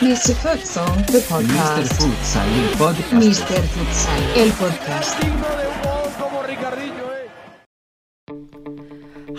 [0.00, 0.34] Mr.
[0.36, 1.28] Futsal, the Mr.
[1.28, 1.92] podcast.
[1.94, 3.12] Futsal, il podcast.
[3.12, 3.60] Mr.
[3.74, 5.16] Futsal, el podcast.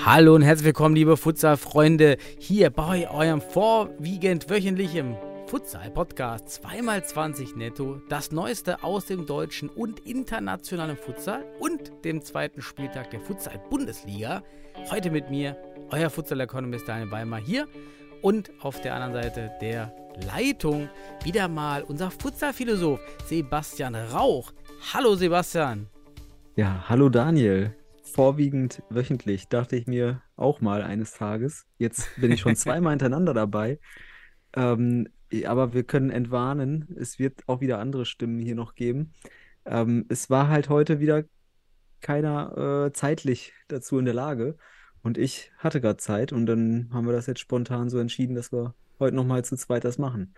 [0.06, 5.16] Hallo und herzlich willkommen, liebe Futsal-Freunde, hier bei eurem vorwiegend wöchentlichen
[5.50, 13.10] Futsal-Podcast 2x20 netto, das Neueste aus dem deutschen und internationalen Futsal und dem zweiten Spieltag
[13.10, 14.44] der Futsal-Bundesliga.
[14.92, 15.58] Heute mit mir,
[15.90, 17.68] euer Futsal-Economist Daniel Weimar hier
[18.22, 19.92] und auf der anderen Seite der
[20.28, 20.88] Leitung
[21.24, 24.54] wieder mal unser Futsal-Philosoph Sebastian Rauch.
[24.94, 25.88] Hallo Sebastian.
[26.58, 27.76] Ja, hallo Daniel.
[28.04, 31.66] Vorwiegend wöchentlich dachte ich mir auch mal eines Tages.
[31.80, 33.80] Jetzt bin ich schon zweimal hintereinander dabei.
[34.56, 35.08] Ähm,
[35.46, 39.14] aber wir können entwarnen, es wird auch wieder andere Stimmen hier noch geben.
[39.66, 41.24] Ähm, es war halt heute wieder
[42.02, 44.58] keiner äh, zeitlich dazu in der Lage.
[45.02, 48.52] Und ich hatte gerade Zeit und dann haben wir das jetzt spontan so entschieden, dass
[48.52, 50.34] wir heute nochmal zu zweit das machen.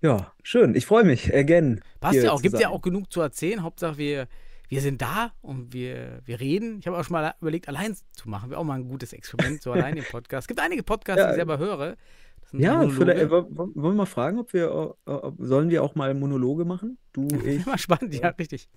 [0.00, 0.74] Ja, schön.
[0.74, 1.32] Ich freue mich.
[1.32, 1.80] Again.
[2.00, 3.62] Passt ja auch, gibt ja auch genug zu erzählen.
[3.62, 4.26] Hauptsache, wir,
[4.68, 6.80] wir sind da und wir, wir reden.
[6.80, 8.50] Ich habe auch schon mal überlegt, allein zu machen.
[8.50, 10.44] Wäre auch mal ein gutes Experiment, so allein im Podcast.
[10.44, 11.30] Es gibt einige Podcasts, die Ja.
[11.30, 11.96] ich selber höre.
[12.52, 15.82] Ja, vielleicht, äh, wo- wo- wollen wir mal fragen, ob wir, äh, ob, sollen wir
[15.82, 16.98] auch mal Monologe machen?
[17.12, 18.68] Du, ich, Immer spannend, ja, richtig.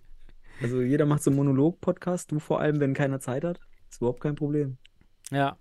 [0.62, 3.60] also jeder macht so einen Monolog-Podcast, du vor allem, wenn keiner Zeit hat.
[3.90, 4.78] Ist überhaupt kein Problem.
[5.32, 5.58] Ja,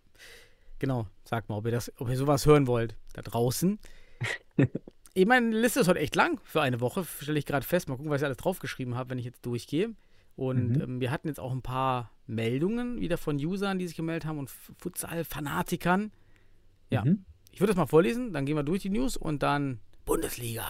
[0.79, 1.07] genau.
[1.25, 3.79] Sagt mal, ob ihr, das, ob ihr sowas hören wollt da draußen.
[5.15, 7.89] ich meine, die Liste ist heute echt lang für eine Woche, stelle ich gerade fest.
[7.89, 9.91] Mal gucken, was ich alles draufgeschrieben habe, wenn ich jetzt durchgehe.
[10.37, 10.81] Und Mhm.
[10.83, 14.39] ähm, wir hatten jetzt auch ein paar Meldungen wieder von Usern, die sich gemeldet haben
[14.39, 16.11] und Futsal-Fanatikern.
[16.91, 17.05] Ja.
[17.05, 17.25] Mhm.
[17.55, 20.65] Ich würde das mal vorlesen, dann gehen wir durch die News und dann Bundesliga.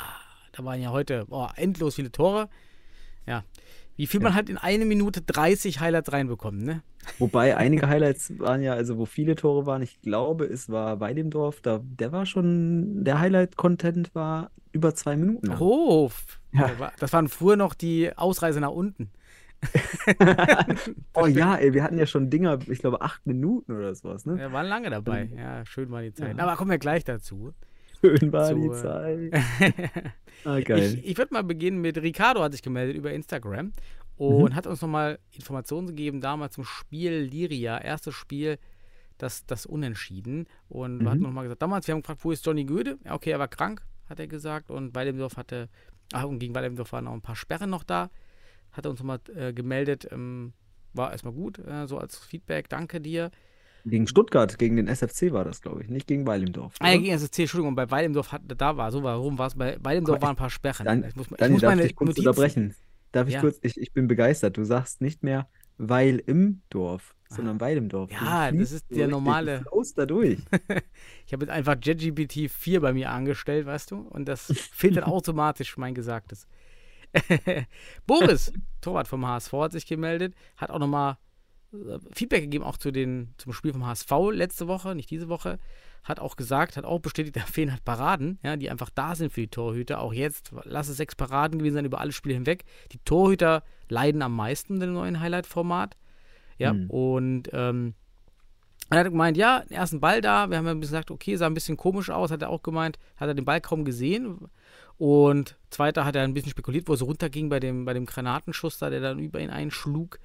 [0.53, 2.51] Da waren ja heute oh, endlos viele Tore.
[3.27, 3.43] Ja.
[3.97, 6.83] Wie viel man halt in eine Minute 30 Highlights reinbekommt, ne?
[7.19, 11.63] Wobei einige Highlights waren ja, also wo viele Tore waren, ich glaube, es war Weidemdorf,
[11.63, 15.61] da, der war schon, der Highlight-Content war über zwei Minuten lang.
[15.61, 16.11] Oh,
[16.53, 16.93] Ja.
[17.01, 19.11] das waren früher noch die Ausreise nach unten.
[21.15, 24.37] Oh ja, ey, wir hatten ja schon Dinger, ich glaube, acht Minuten oder sowas, ne?
[24.39, 25.31] Wir waren lange dabei.
[25.37, 26.37] Ja, schön war die Zeit.
[26.37, 26.45] Ja.
[26.45, 27.53] Aber kommen wir gleich dazu.
[28.01, 29.33] Schön war So, die Zeit.
[30.45, 30.99] Ah, geil.
[30.99, 33.73] Ich, ich würde mal beginnen mit Ricardo hat sich gemeldet über Instagram
[34.17, 34.55] und Mhm.
[34.55, 38.59] hat uns nochmal Informationen gegeben, damals zum Spiel Liria, erstes Spiel,
[39.17, 40.47] das, das Unentschieden.
[40.69, 41.09] Und wir Mhm.
[41.11, 42.99] hatten nochmal gesagt, damals, wir haben gefragt, wo ist Johnny Göde?
[43.05, 44.71] Ja, okay, er war krank, hat er gesagt.
[44.71, 45.71] Und Weidemdorf hatte,
[46.13, 48.11] ach, und gegen Weidemdorf waren noch ein paar Sperren noch da.
[48.75, 50.53] Hat er uns nochmal äh, gemeldet, ähm,
[50.93, 53.31] war erstmal gut, äh, so als Feedback, danke dir.
[53.87, 56.75] Gegen Stuttgart, gegen den SFC war das, glaube ich, nicht gegen Weilendorf.
[56.81, 57.03] Ah, ja, oder?
[57.03, 60.23] gegen SSC, Entschuldigung, bei Weidemdorf hat, da war, so warum war es, bei Weidemdorf Komm,
[60.29, 60.85] waren ein paar Sperren.
[60.87, 62.75] Dan ich muss, ich Daniel, muss darf ich kurz Notizen- unterbrechen?
[63.13, 63.41] Darf ich Ja.
[63.41, 64.57] kurz, ich, ich bin begeistert.
[64.57, 68.11] Du sagst nicht mehr Weil im Dorf, sondern Weil im Dorf.
[68.11, 70.39] Ja, das ist der normale- Du flowst da durch.
[71.27, 73.97] Ich habe jetzt einfach JetGPT 4 bei mir angestellt, weißt du?
[73.99, 76.47] Und das filtert automatisch mein Gesagtes.
[78.07, 81.19] Boris, Torwart vom HSV, hat sich gemeldet, hat auch nochmal
[81.73, 85.59] äh, Feedback gegeben, auch zu den, zum Spiel vom HSV letzte Woche, nicht diese Woche.
[86.03, 89.33] Hat auch gesagt, hat auch bestätigt, da fehlen halt Paraden, ja, die einfach da sind
[89.33, 90.01] für die Torhüter.
[90.01, 92.65] Auch jetzt, lass es sechs Paraden gewesen sein über alle Spiele hinweg.
[92.93, 95.97] Die Torhüter leiden am meisten in dem neuen Highlight-Format.
[96.59, 96.89] Ja, Hm.
[96.89, 97.95] und ähm,
[98.91, 100.51] er hat gemeint, ja, den ersten Ball da.
[100.51, 102.31] Wir haben ja gesagt, okay, sah ein bisschen komisch aus.
[102.31, 104.39] Hat er auch gemeint, hat er den Ball kaum gesehen.
[104.99, 108.79] Und zweiter hat er ein bisschen spekuliert, wo es runterging bei dem, bei dem Granatenschuss
[108.79, 110.19] da, der dann über ihn einschlug.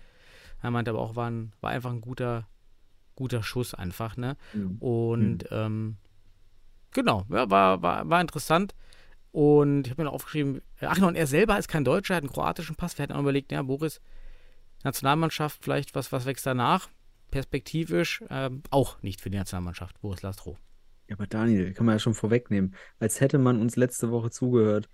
[0.62, 2.48] Er meinte aber auch, war, ein, war einfach ein guter,
[3.16, 4.38] guter Schuss einfach, ne?
[4.54, 4.78] Mhm.
[4.78, 5.98] Und ähm,
[6.92, 8.76] genau, ja, war, war, war interessant.
[9.32, 12.18] Und ich habe mir noch aufgeschrieben, ach genau, und er selber ist kein Deutscher, er
[12.18, 12.98] hat einen kroatischen Pass.
[12.98, 14.02] Wir hatten auch überlegt, ja, Boris,
[14.84, 16.90] Nationalmannschaft, vielleicht was, was wächst danach?
[17.32, 20.58] Perspektivisch ähm, auch nicht für die Nationalmannschaft, Boris Lastro.
[21.08, 22.76] Ja, aber Daniel, kann man ja schon vorwegnehmen.
[23.00, 24.90] Als hätte man uns letzte Woche zugehört.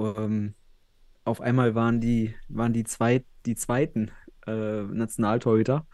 [0.00, 0.54] Ähm,
[1.24, 4.10] auf einmal waren die, waren die, zweit, die zweiten
[4.46, 5.86] äh, Nationaltorhüter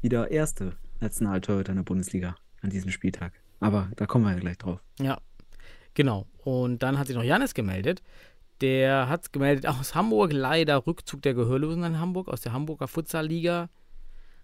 [0.00, 3.32] wieder erste Nationaltorhüter in der Bundesliga an diesem Spieltag.
[3.60, 4.80] Aber da kommen wir ja gleich drauf.
[4.98, 5.20] Ja,
[5.94, 6.26] genau.
[6.44, 8.02] Und dann hat sich noch Janis gemeldet.
[8.60, 13.68] Der hat gemeldet aus Hamburg, leider Rückzug der Gehörlosen in Hamburg, aus der Hamburger Futsal-Liga.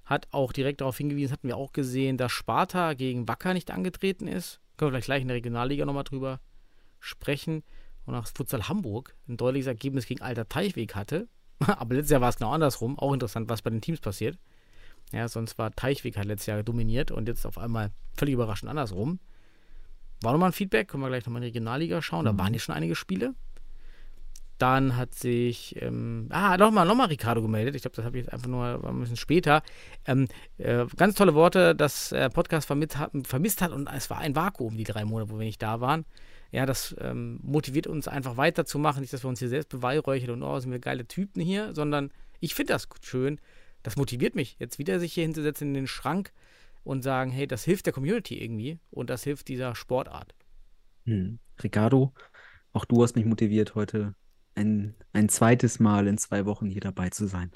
[0.04, 4.26] Hat auch direkt darauf hingewiesen, hatten wir auch gesehen, dass Sparta gegen Wacker nicht angetreten
[4.26, 4.60] ist.
[4.76, 6.40] Können wir vielleicht gleich in der Regionalliga nochmal drüber
[7.00, 7.62] sprechen.
[8.08, 11.28] Und auch Futsal Hamburg ein deutliches Ergebnis gegen Alter Teichweg hatte.
[11.66, 12.98] Aber letztes Jahr war es genau andersrum.
[12.98, 14.38] Auch interessant, was bei den Teams passiert.
[15.12, 19.20] Ja, sonst war Teichweg halt letztes Jahr dominiert und jetzt auf einmal völlig überraschend andersrum.
[20.22, 22.24] War nochmal ein Feedback, können wir gleich nochmal in die Regionalliga schauen.
[22.24, 23.34] Da waren ja schon einige Spiele.
[24.56, 27.74] Dann hat sich, ähm, ah, nochmal, nochmal Ricardo gemeldet.
[27.74, 29.62] Ich glaube, das habe ich jetzt einfach nur ein bisschen später.
[30.06, 34.16] Ähm, äh, ganz tolle Worte, dass er Podcast vermisst hat, vermisst hat und es war
[34.16, 36.06] ein Vakuum, die drei Monate, wo wir nicht da waren.
[36.50, 39.00] Ja, das ähm, motiviert uns einfach weiterzumachen.
[39.00, 42.10] Nicht, dass wir uns hier selbst beweihräuchern und oh, sind wir geile Typen hier, sondern
[42.40, 43.40] ich finde das schön.
[43.82, 46.32] Das motiviert mich, jetzt wieder sich hier hinzusetzen in den Schrank
[46.84, 50.34] und sagen, hey, das hilft der Community irgendwie und das hilft dieser Sportart.
[51.04, 51.38] Hm.
[51.62, 52.12] Ricardo,
[52.72, 54.14] auch du hast mich motiviert, heute
[54.54, 57.52] ein, ein zweites Mal in zwei Wochen hier dabei zu sein.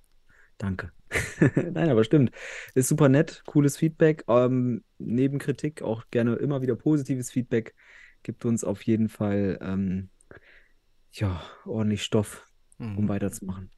[0.58, 0.92] Danke.
[1.72, 2.30] Nein, aber stimmt.
[2.74, 4.24] Ist super nett, cooles Feedback.
[4.28, 7.74] Ähm, neben Kritik auch gerne immer wieder positives Feedback.
[8.22, 10.08] Gibt uns auf jeden Fall ähm,
[11.12, 12.46] ja, ordentlich Stoff,
[12.78, 13.08] um Mhm.
[13.08, 13.70] weiterzumachen.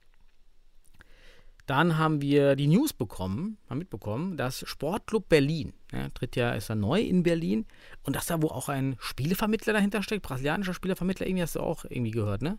[1.67, 6.69] Dann haben wir die News bekommen, haben mitbekommen, dass Sportclub Berlin, ja, tritt ja, ist
[6.69, 7.65] ja neu in Berlin
[8.03, 11.87] und dass da wo auch ein Spielevermittler dahinter steckt, brasilianischer Spielevermittler, irgendwie hast du auch
[11.89, 12.59] irgendwie gehört, ne?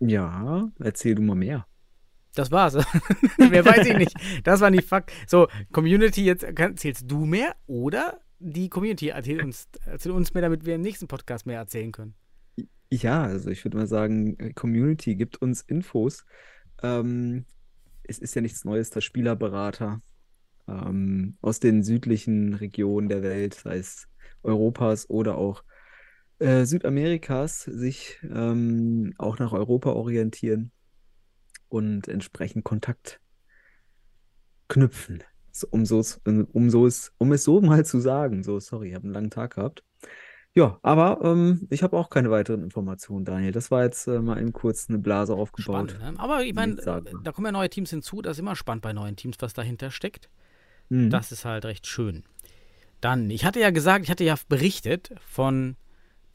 [0.00, 1.66] Ja, erzähl du mal mehr.
[2.34, 2.74] Das war's.
[3.38, 4.14] mehr weiß ich nicht.
[4.44, 5.10] Das war nicht Fakt.
[5.28, 10.42] So, Community, jetzt kann- erzählst du mehr oder die Community erzählt uns, erzählt uns mehr,
[10.42, 12.14] damit wir im nächsten Podcast mehr erzählen können.
[12.90, 16.24] Ja, also ich würde mal sagen, Community gibt uns Infos.
[16.82, 17.44] Ähm,
[18.04, 20.00] es ist ja nichts Neues, dass Spielerberater
[20.68, 24.08] ähm, aus den südlichen Regionen der Welt, sei es
[24.42, 25.64] Europas oder auch
[26.38, 30.70] äh, Südamerikas, sich ähm, auch nach Europa orientieren
[31.68, 33.20] und entsprechend Kontakt
[34.68, 35.22] knüpfen.
[35.64, 38.42] Um, so, um, so es, um es so mal zu sagen.
[38.42, 39.82] So, sorry, ich habe einen langen Tag gehabt.
[40.54, 43.52] Ja, aber ähm, ich habe auch keine weiteren Informationen, Daniel.
[43.52, 45.90] Das war jetzt äh, mal eben kurz eine Blase aufgebaut.
[45.90, 46.18] Spannend, ne?
[46.18, 48.22] Aber ich meine, da kommen ja neue Teams hinzu.
[48.22, 50.30] Das ist immer spannend bei neuen Teams, was dahinter steckt.
[50.88, 51.10] Mhm.
[51.10, 52.24] Das ist halt recht schön.
[53.02, 55.76] Dann, ich hatte ja gesagt, ich hatte ja berichtet von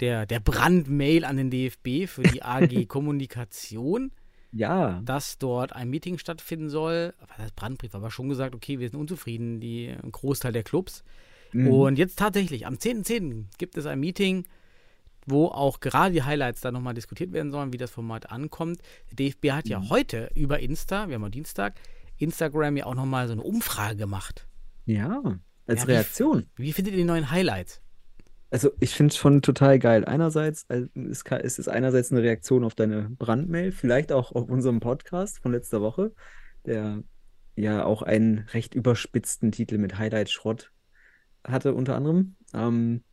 [0.01, 4.11] der, der Brandmail an den DFB für die AG Kommunikation,
[4.53, 7.13] Ja, dass dort ein Meeting stattfinden soll.
[7.37, 7.95] Heißt Brandbrief?
[7.95, 11.03] Aber schon gesagt, okay, wir sind unzufrieden, die, ein Großteil der Clubs.
[11.53, 11.67] Mhm.
[11.69, 13.45] Und jetzt tatsächlich, am 10.10.
[13.57, 14.45] gibt es ein Meeting,
[15.25, 18.79] wo auch gerade die Highlights da nochmal diskutiert werden sollen, wie das Format ankommt.
[19.09, 19.71] Der DFB hat Mhm.
[19.71, 21.79] ja heute über Insta, wir haben ja Dienstag,
[22.17, 24.47] Instagram ja auch nochmal so eine Umfrage gemacht.
[24.85, 25.21] ja,
[25.67, 26.45] als Ja, wie- Reaktion.
[26.55, 27.81] Wie findet ihr die neuen Highlights?
[28.51, 30.03] Also ich finde es schon total geil.
[30.03, 34.81] Einerseits ist, ka- ist es einerseits eine Reaktion auf deine Brandmail, vielleicht auch auf unserem
[34.81, 36.11] Podcast von letzter Woche,
[36.65, 37.01] der
[37.55, 40.71] ja auch einen recht überspitzten Titel mit Highlight Schrott
[41.47, 42.35] hatte unter anderem.
[42.53, 43.03] Ähm,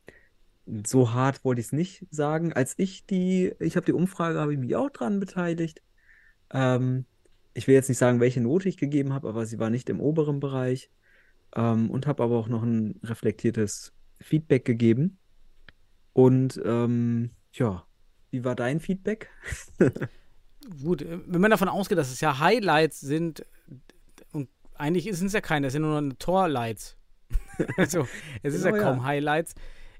[0.84, 2.52] so hart wollte ich es nicht sagen.
[2.52, 5.82] Als ich die, ich habe die Umfrage, habe ich mich auch dran beteiligt.
[6.52, 7.06] Ähm,
[7.54, 10.00] ich will jetzt nicht sagen, welche Note ich gegeben habe, aber sie war nicht im
[10.00, 10.90] oberen Bereich.
[11.54, 15.18] Ähm, und habe aber auch noch ein reflektiertes Feedback gegeben.
[16.18, 17.84] Und ähm, ja,
[18.32, 19.30] wie war dein Feedback?
[20.82, 23.46] Gut, äh, wenn man davon ausgeht, dass es ja Highlights sind,
[24.32, 26.96] und eigentlich sind es ja keine, es sind nur Torlights.
[27.76, 28.08] also,
[28.42, 29.04] es ist ja Genau, kaum ja.
[29.04, 29.54] Highlights.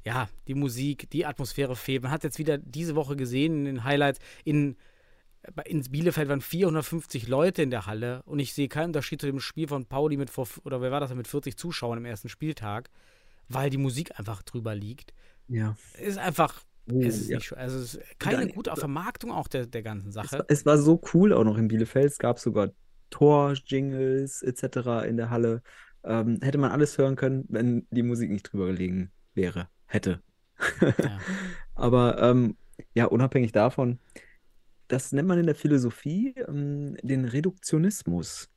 [0.04, 2.02] Ja, die Musik, die Atmosphäre fehlt.
[2.02, 4.76] Man hat jetzt wieder diese Woche gesehen in den Highlights, in,
[5.54, 9.26] bei- ins Bielefeld waren 450 Leute in der Halle und ich sehe keinen Unterschied zu
[9.28, 12.28] dem Spiel von Pauli mit, vor, oder wer war das, mit 40 Zuschauern im ersten
[12.28, 12.90] Spieltag,
[13.48, 15.12] weil die Musik einfach drüber liegt.
[15.48, 15.76] Ja.
[15.94, 17.36] Es ist einfach, Oh, es ist ja.
[17.36, 17.52] nicht.
[17.54, 20.38] Also, es ist keine Daniel, gute Vermarktung auch der, der ganzen Es Sache.
[20.38, 22.06] war, es war so cool auch noch in Bielefeld.
[22.06, 22.70] Es gab sogar
[23.10, 25.06] Tor-Jingles etc.
[25.06, 25.62] in der Halle.
[26.04, 29.68] Ähm, hätte man alles hören können, wenn die Musik nicht drüber gelegen wäre.
[29.86, 30.22] Hätte.
[30.80, 31.18] Ja.
[31.74, 32.56] Aber ähm,
[32.94, 33.98] ja, unabhängig davon,
[34.88, 38.48] das nennt man in der Philosophie ähm, den Reduktionismus.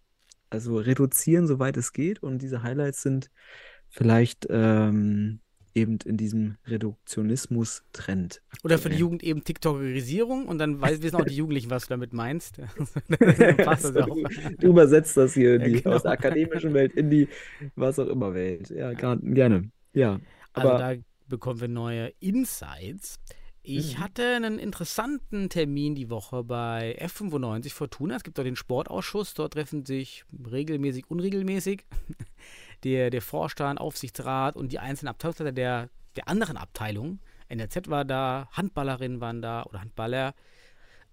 [0.49, 2.23] Also reduzieren, soweit es geht.
[2.23, 3.29] Und diese Highlights sind
[3.89, 5.40] vielleicht ähm,
[5.73, 8.41] eben in diesem Reduktionismus-Trend.
[8.63, 8.97] Oder für die.
[8.97, 12.57] Jugend eben TikTokerisierung und dann weiß, wissen auch die Jugendlichen, was du damit meinst.
[13.07, 14.15] dann passt das ja So, auch.
[14.15, 15.95] du, du übersetzt das hier Ja, genau.
[15.95, 17.27] aus der akademischen Welt in die
[17.75, 18.69] was auch immer Welt.
[18.69, 19.71] Ja, gerne.
[19.93, 20.19] Ja,
[20.53, 23.15] Also aber da bekommen wir neue Insights.
[23.63, 24.03] Ich Mhm.
[24.03, 28.15] hatte einen interessanten Termin die Woche bei F95 Fortuna.
[28.15, 29.35] Es gibt dort den Sportausschuss.
[29.35, 31.83] Dort treffen sich regelmäßig, unregelmäßig
[32.83, 37.19] der, der Vorstand, Aufsichtsrat und die einzelnen Abteilungsleiter der, der anderen Abteilungen.
[37.49, 40.33] NRZ war da, Handballerinnen waren da oder Handballer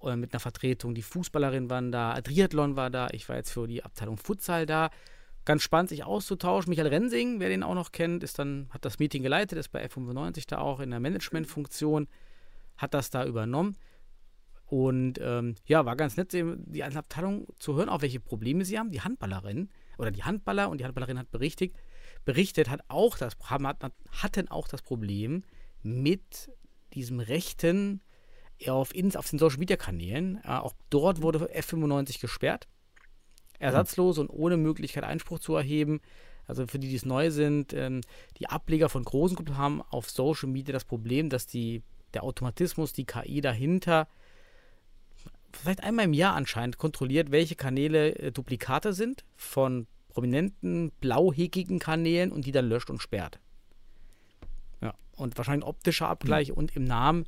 [0.02, 0.94] äh, mit einer Vertretung.
[0.94, 3.08] Die Fußballerinnen waren da, Triathlon war da.
[3.12, 4.90] Ich war jetzt für die Abteilung Futsal da.
[5.44, 6.70] Ganz spannend, sich auszutauschen.
[6.70, 9.84] Michael Rensing, wer den auch noch kennt, ist dann, hat das Meeting geleitet, ist bei
[9.84, 12.06] F95 da auch in der Managementfunktion,
[12.76, 13.76] hat das da übernommen.
[14.66, 18.78] Und ähm, ja, war ganz nett, die einzelnen Abteilungen zu hören, auch welche Probleme sie
[18.78, 18.90] haben.
[18.90, 21.74] Die Handballerin oder die Handballer und die Handballerin hat berichtet,
[22.24, 25.44] berichtet hat auch das, hatten auch das Problem
[25.82, 26.50] mit
[26.94, 28.00] diesem rechten
[28.66, 30.40] auf, auf den Social Media Kanälen.
[30.44, 32.66] Äh, auch dort wurde F95 gesperrt.
[33.58, 36.00] Ersatzlos und ohne Möglichkeit Einspruch zu erheben.
[36.46, 38.00] Also für die, die es neu sind, ähm,
[38.38, 41.82] die Ableger von großen Gruppen haben auf Social Media das Problem, dass die,
[42.14, 44.08] der Automatismus, die KI dahinter
[45.52, 52.32] vielleicht einmal im Jahr anscheinend kontrolliert, welche Kanäle äh, Duplikate sind von prominenten, blauhäkigen Kanälen
[52.32, 53.38] und die dann löscht und sperrt.
[54.80, 57.26] Ja, und wahrscheinlich ein optischer Abgleich und im Namen.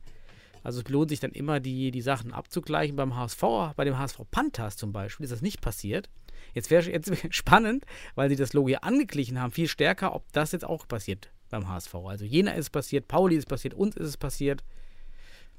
[0.63, 2.97] Also es lohnt sich dann immer, die, die Sachen abzugleichen.
[2.97, 3.43] Beim HSV,
[3.77, 6.11] bei dem HSV Panthers zum Beispiel, ist das nicht passiert.
[6.55, 10.53] Jetzt wäre jetzt spannend, weil sie das Logo hier angeglichen haben, viel stärker, ob das
[10.53, 11.95] jetzt auch passiert beim HSV.
[11.95, 14.63] Also Jena ist passiert, Pauli ist passiert, uns ist es passiert.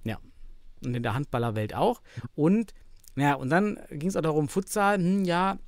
[0.04, 0.20] Ja.
[0.84, 2.02] Und in der Handballerwelt auch.
[2.36, 2.74] Und
[3.16, 5.60] ja, und dann ging es auch darum, Futsal, hm, ja,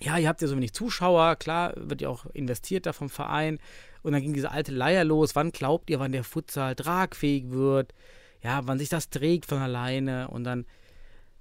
[0.00, 3.58] ja, ihr habt ja so wenig Zuschauer, klar, wird ja auch investiert da vom Verein.
[4.02, 5.34] Und dann ging diese alte Leier los.
[5.34, 7.94] Wann glaubt ihr, wann der Futsal tragfähig wird?
[8.42, 10.28] Ja, wann sich das trägt von alleine?
[10.28, 10.66] Und dann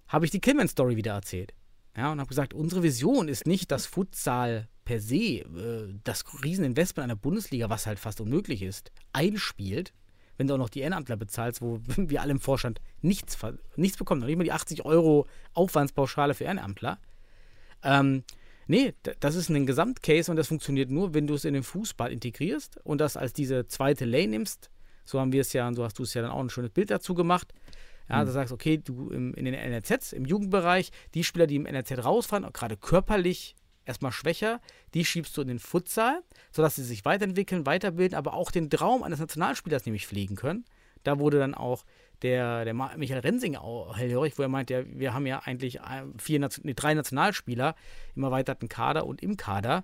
[0.08, 1.54] habe ich die Killman-Story wieder erzählt.
[1.98, 7.06] Ja, und habe gesagt, unsere Vision ist nicht das Futsal per se, äh, das Rieseninvestment
[7.06, 9.94] einer Bundesliga, was halt fast unmöglich ist, einspielt,
[10.38, 13.38] wenn du auch noch die Ehrenamtler bezahlst, wo wir alle im Vorstand nichts,
[13.76, 17.00] nichts bekommen, noch nicht mal die 80 Euro Aufwandspauschale für Ehrenamtler.
[17.84, 18.24] Ähm,
[18.68, 22.12] nee, das ist ein Gesamtcase und das funktioniert nur, wenn du es in den Fußball
[22.12, 24.70] integrierst und das als diese zweite Lane nimmst.
[25.06, 26.72] So haben wir es ja, und so hast du es ja dann auch ein schönes
[26.72, 27.54] Bild dazu gemacht.
[28.10, 28.28] Ja, mhm.
[28.28, 32.04] du sagst, okay, du im, in den NRZs, im Jugendbereich, die Spieler, die im NRZ
[32.04, 34.60] rausfahren, gerade körperlich erstmal schwächer,
[34.94, 39.04] die schiebst du in den Futsal, sodass sie sich weiterentwickeln, weiterbilden, aber auch den Traum
[39.04, 40.66] eines Nationalspielers nämlich pflegen können.
[41.04, 41.86] Da wurde dann auch
[42.22, 43.58] der, der Michael Rensing
[43.94, 45.80] hellhörig, wo er meint, ja, wir haben ja eigentlich
[46.18, 47.76] vier, nee, drei Nationalspieler
[48.16, 49.84] im erweiterten Kader und im Kader.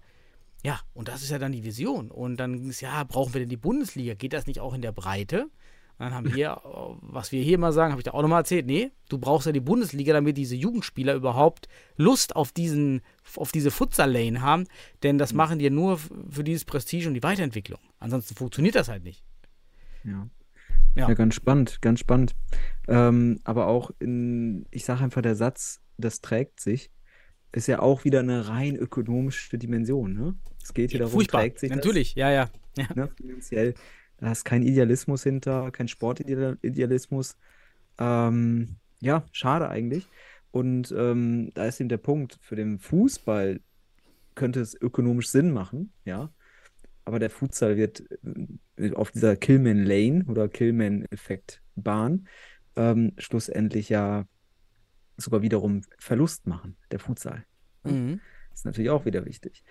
[0.64, 2.12] Ja, und das ist ja dann die Vision.
[2.12, 4.14] Und dann ging es, ja, brauchen wir denn die Bundesliga?
[4.14, 5.50] Geht das nicht auch in der Breite?
[5.98, 6.62] Dann haben wir,
[7.02, 9.52] was wir hier immer sagen, habe ich da auch nochmal erzählt, nee, du brauchst ja
[9.52, 13.02] die Bundesliga, damit diese Jugendspieler überhaupt Lust auf, diesen,
[13.36, 14.66] auf diese Futsal-Lane haben,
[15.04, 15.38] denn das mhm.
[15.38, 17.80] machen die nur für dieses Prestige und die Weiterentwicklung.
[18.00, 19.24] Ansonsten funktioniert das halt nicht.
[20.04, 20.28] Ja.
[20.96, 22.36] Ja, ja ganz spannend, ganz spannend.
[22.88, 26.92] Ähm, aber auch in, ich sage einfach, der Satz, das trägt sich,
[27.54, 30.14] ist ja auch wieder eine rein ökonomische Dimension.
[30.14, 30.36] Ne?
[30.64, 31.42] Es geht hier darum, Furchtbar.
[31.42, 32.50] trägt sich Natürlich, das, ja, ja.
[32.78, 32.88] ja.
[32.96, 33.74] Ne, finanziell
[34.22, 37.38] da ist kein Idealismus hinter, kein Sportidealismus.
[37.98, 40.08] Ähm, ja, schade eigentlich.
[40.52, 43.60] Und ähm, da ist eben der Punkt, für den Fußball
[44.36, 46.32] könnte es ökonomisch Sinn machen, ja.
[47.04, 48.04] Aber der Futsal wird
[48.96, 52.28] auf dieser Killman Lane oder Killman-Effekt Bahn
[52.76, 54.26] ähm, schlussendlich ja
[55.18, 57.44] sogar wiederum Verlust machen, der Futsal.
[57.84, 58.22] Mhm.
[58.54, 59.64] Ist natürlich auch wieder wichtig.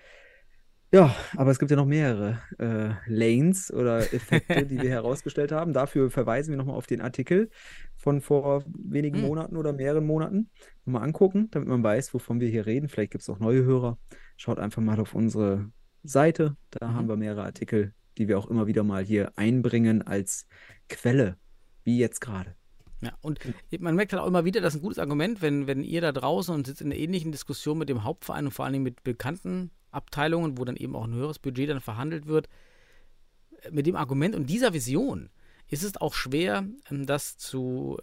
[0.93, 5.71] Ja, aber es gibt ja noch mehrere äh, Lanes oder Effekte, die wir herausgestellt haben.
[5.71, 7.49] Dafür verweisen wir nochmal auf den Artikel
[7.95, 9.27] von vor wenigen mhm.
[9.27, 10.49] Monaten oder mehreren Monaten.
[10.83, 12.89] Mal angucken, damit man weiß, wovon wir hier reden.
[12.89, 13.97] Vielleicht gibt es auch neue Hörer.
[14.35, 15.71] Schaut einfach mal auf unsere
[16.03, 16.57] Seite.
[16.71, 16.93] Da mhm.
[16.95, 20.45] haben wir mehrere Artikel, die wir auch immer wieder mal hier einbringen als
[20.89, 21.37] Quelle,
[21.85, 22.55] wie jetzt gerade.
[22.99, 23.39] Ja, und
[23.79, 26.11] man merkt halt auch immer wieder, das ist ein gutes Argument, wenn, wenn ihr da
[26.11, 29.03] draußen und sitzt in einer ähnlichen Diskussion mit dem Hauptverein und vor allen Dingen mit
[29.03, 32.47] bekannten Abteilungen, wo dann eben auch ein höheres Budget dann verhandelt wird.
[33.69, 35.29] Mit dem Argument und dieser Vision
[35.67, 37.97] ist es auch schwer, ähm, das zu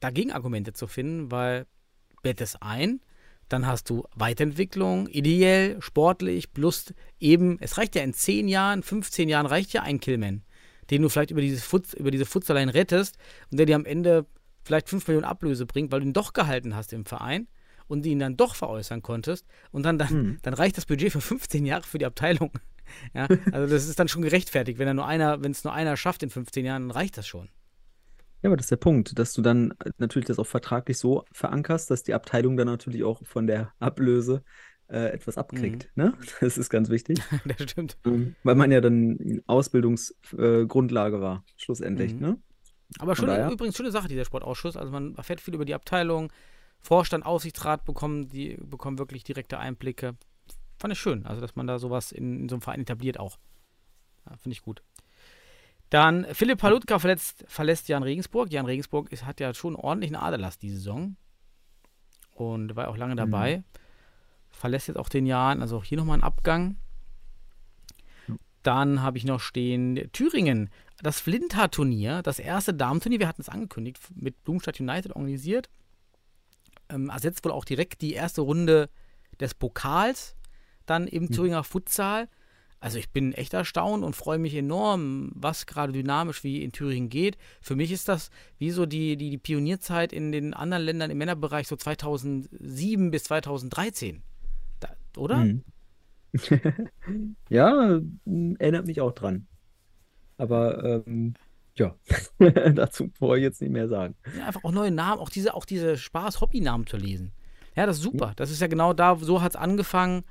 [0.00, 1.66] dagegen Argumente zu finden, weil
[2.22, 3.00] bett es ein,
[3.48, 9.28] dann hast du Weiterentwicklung, ideell, sportlich, plus eben, es reicht ja in 10 Jahren, 15
[9.28, 10.42] Jahren reicht ja ein Killman,
[10.90, 13.16] den du vielleicht über, dieses Fut, über diese Futsalein rettest
[13.50, 14.26] und der dir am Ende
[14.64, 17.46] vielleicht 5 Millionen Ablöse bringt, weil du ihn doch gehalten hast im Verein
[17.92, 20.38] und ihn dann doch veräußern konntest und dann, dann, mhm.
[20.40, 22.50] dann reicht das Budget für 15 Jahre für die Abteilung.
[23.14, 24.78] Ja, also das ist dann schon gerechtfertigt.
[24.78, 27.26] Wenn er nur einer, wenn es nur einer schafft in 15 Jahren, dann reicht das
[27.26, 27.48] schon.
[28.42, 31.90] Ja, aber das ist der Punkt, dass du dann natürlich das auch vertraglich so verankerst,
[31.90, 34.42] dass die Abteilung dann natürlich auch von der Ablöse
[34.88, 35.90] äh, etwas abkriegt.
[35.94, 36.02] Mhm.
[36.04, 36.14] Ne?
[36.40, 37.18] Das ist ganz wichtig.
[37.46, 37.96] das stimmt.
[38.04, 42.14] Ähm, weil man ja dann Ausbildungsgrundlage äh, war, schlussendlich.
[42.14, 42.20] Mhm.
[42.20, 42.38] Ne?
[42.98, 44.76] Aber schon, übrigens schöne Sache, dieser Sportausschuss.
[44.76, 46.30] Also man erfährt viel über die Abteilung,
[46.82, 50.16] Vorstand, Aufsichtsrat bekommen, die bekommen wirklich direkte Einblicke.
[50.78, 53.38] Fand ich schön, also dass man da sowas in, in so einem Verein etabliert auch.
[54.28, 54.82] Ja, Finde ich gut.
[55.90, 58.50] Dann Philipp Palutka verletzt, verlässt Jan Regensburg.
[58.50, 61.16] Jan Regensburg ist, hat ja schon ordentlichen Aderlass diese Saison.
[62.34, 63.58] Und war auch lange dabei.
[63.58, 63.64] Mhm.
[64.50, 66.76] Verlässt jetzt auch den Jahren, also auch hier nochmal ein Abgang.
[68.62, 70.70] Dann habe ich noch stehen Thüringen,
[71.02, 75.68] das Flinter-Turnier, das erste Damenturnier, wir hatten es angekündigt, mit Blumstadt United organisiert
[76.92, 78.88] ähm, ersetzt wohl auch direkt die erste Runde
[79.40, 80.36] des Pokals
[80.86, 81.30] dann im mhm.
[81.30, 82.28] Thüringer Futsal.
[82.80, 87.08] Also ich bin echt erstaunt und freue mich enorm, was gerade dynamisch wie in Thüringen
[87.08, 87.38] geht.
[87.60, 91.18] Für mich ist das wie so die, die, die Pionierzeit in den anderen Ländern im
[91.18, 94.22] Männerbereich so 2007 bis 2013.
[94.80, 95.36] Da, oder?
[95.36, 95.64] Mhm.
[97.50, 98.00] Ja,
[98.58, 99.46] erinnert mich auch dran.
[100.38, 101.34] Aber ähm,
[101.76, 101.96] ja,
[102.74, 104.14] dazu brauche ich jetzt nicht mehr sagen.
[104.38, 107.32] Ja, einfach auch neue Namen, auch diese, auch diese Spaß-Hobby-Namen zu lesen.
[107.76, 108.32] Ja, das ist super.
[108.36, 110.24] Das ist ja genau da, so hat es angefangen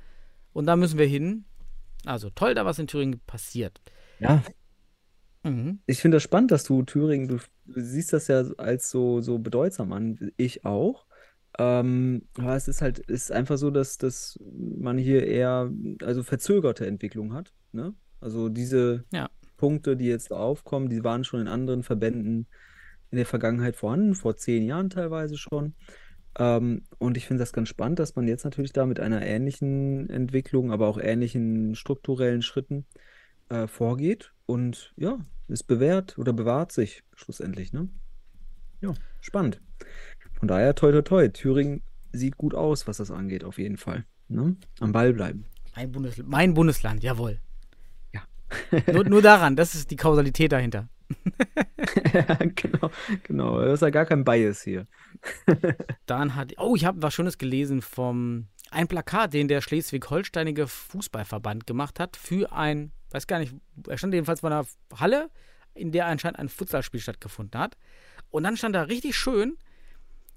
[0.53, 1.45] und da müssen wir hin.
[2.05, 3.81] Also toll, da was in Thüringen passiert.
[4.19, 4.43] Ja,
[5.43, 5.79] Mhm.
[5.87, 9.39] ich finde das spannend, dass du Thüringen, du, du siehst das ja als so, so
[9.39, 10.31] bedeutsam an.
[10.37, 11.07] Ich auch.
[11.57, 15.71] Ähm, aber es ist halt, es ist einfach so, dass, dass man hier eher,
[16.03, 17.95] also verzögerte Entwicklung hat, ne?
[18.19, 19.29] Also diese Ja.
[19.61, 22.47] Punkte, die jetzt aufkommen, die waren schon in anderen Verbänden
[23.11, 25.75] in der Vergangenheit vorhanden, vor zehn Jahren teilweise schon.
[26.39, 30.09] Ähm, und ich finde das ganz spannend, dass man jetzt natürlich da mit einer ähnlichen
[30.09, 32.87] Entwicklung, aber auch ähnlichen strukturellen Schritten
[33.49, 34.33] äh, vorgeht.
[34.47, 37.87] Und ja, es bewährt oder bewahrt sich schlussendlich, ne?
[38.81, 39.61] Ja, spannend.
[40.39, 41.27] Von daher, toi, toi, toi.
[41.27, 44.05] Thüringen sieht gut aus, was das angeht, auf jeden Fall.
[44.27, 44.55] Ne?
[44.79, 45.45] Am Ball bleiben.
[45.75, 47.39] Mein, Bundesl mein Bundesland, jawohl.
[48.71, 48.93] Ja.
[48.93, 50.89] Nur, nur daran, das ist die Kausalität dahinter.
[52.55, 52.91] Genau,
[53.23, 53.59] genau.
[53.59, 54.87] Da ist ja gar kein Bias hier.
[56.05, 61.67] Dann hat, oh, ich habe was Schönes gelesen vom, ein Plakat, den der Schleswig-Holsteinige Fußballverband
[61.67, 63.53] gemacht hat für ein, weiß gar nicht,
[63.87, 64.65] er stand jedenfalls vor einer
[64.97, 65.29] Halle,
[65.73, 67.77] in der anscheinend ein Futsalspiel stattgefunden hat.
[68.29, 69.57] Und dann stand da richtig schön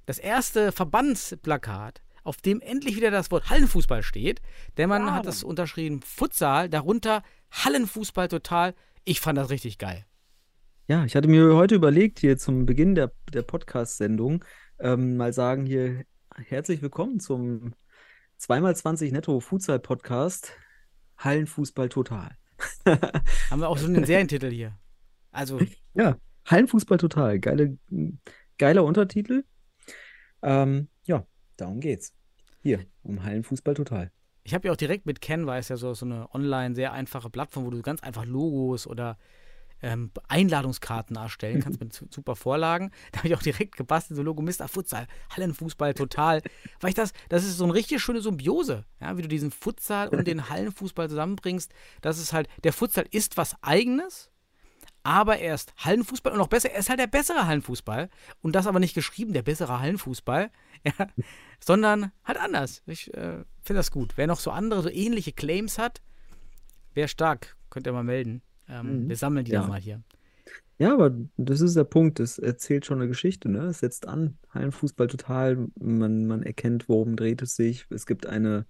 [0.07, 4.41] das erste Verbandsplakat, auf dem endlich wieder das Wort Hallenfußball steht.
[4.77, 7.23] Der Mann hat das unterschrieben, Futsal, darunter
[7.55, 8.75] Hallenfußball total.
[9.05, 10.05] Ich fand das richtig geil.
[10.89, 14.45] Ja, ich hatte mir heute überlegt, hier zum Beginn der, der Podcast-Sendung,
[14.81, 17.75] ähm, mal sagen hier, herzlich willkommen zum
[18.41, 20.53] 2x20 Netto Futsal Podcast.
[21.17, 22.37] Hallenfußball total.
[22.85, 24.77] Haben wir auch so einen Serientitel hier.
[25.31, 25.61] Also,
[25.95, 27.39] Ja, Hallenfußball total.
[27.39, 27.79] Geile,
[28.59, 29.45] geiler Untertitel.
[30.43, 31.25] Ähm, ja,
[31.57, 32.13] darum geht's.
[32.61, 34.11] Hier, um Hallenfußball total.
[34.45, 37.31] Ich habe ja auch direkt mit Canva, ist ja so, so eine online sehr einfache
[37.31, 39.17] Plattform, wo du ganz einfach Logos oder
[39.83, 42.91] ähm, Einladungskarten erstellen kannst mit su- super Vorlagen.
[43.13, 44.69] Da habe ich auch direkt gebastelt, so Logo Mr.
[44.69, 46.43] Futsal, Hallenfußball total.
[46.81, 50.09] Weil ich das, das ist so eine richtig schöne Symbiose, ja, wie du diesen Futsal
[50.09, 51.73] und den Hallenfußball zusammenbringst.
[52.01, 54.31] Das ist halt, der Futsal ist was Eigenes,
[55.05, 58.09] aber er ist Hallenfußball und noch besser, er ist halt der bessere Hallenfußball.
[58.43, 60.51] Und das aber nicht geschrieben, der bessere Hallenfußball,
[60.85, 61.07] ja,
[61.61, 62.83] sondern halt anders.
[62.87, 64.15] Ich äh, finde das gut.
[64.17, 66.03] Wer noch so andere, so ähnliche Claims hat,
[66.95, 68.43] wäre stark, könnt ihr mal melden.
[68.69, 69.09] Ähm, Mhm.
[69.09, 69.61] Wir sammeln die Ja.
[69.61, 70.03] dann mal hier.
[70.79, 72.19] Ja, aber das ist der Punkt.
[72.19, 73.67] Es erzählt schon eine Geschichte, ne?
[73.67, 74.39] Es setzt an.
[74.51, 75.69] Hallenfußball total.
[75.79, 77.87] Man, man erkennt, worum dreht es sich.
[77.91, 78.67] Es gibt eine,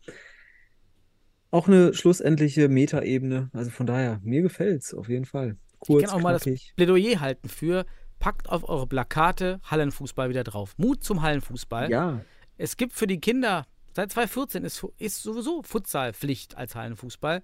[1.51, 3.49] auch eine schlussendliche Metaebene.
[3.53, 5.57] Also von daher, mir gefällt's auf jeden Fall.
[5.85, 6.73] Ich Kurz, kann auch mal das knackig.
[6.77, 7.85] Plädoyer halten für,
[8.19, 10.73] packt auf eure Plakate Hallenfußball wieder drauf.
[10.79, 11.91] Mut zum Hallenfußball.
[11.91, 12.23] Ja,
[12.57, 17.43] Es gibt für die Kinder, seit 2014 ist, ist sowieso Futsalpflicht als Hallenfußball.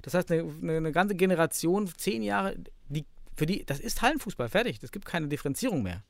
[0.00, 2.56] Das heißt, eine, eine, ganze Generation, zehn Jahre,
[2.88, 3.04] die,
[3.36, 4.78] für die, das ist Hallenfußball, fertig.
[4.82, 6.02] Es gibt keine Differenzierung mehr.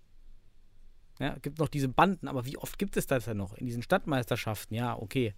[1.19, 3.55] Ja, es gibt noch diese Banden, aber wie oft gibt es das denn noch?
[3.55, 5.35] In diesen Stadtmeisterschaften, ja, okay.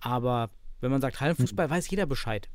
[0.00, 0.50] Aber
[0.82, 2.50] wenn man sagt Hallenfußball, weiß jeder Bescheid.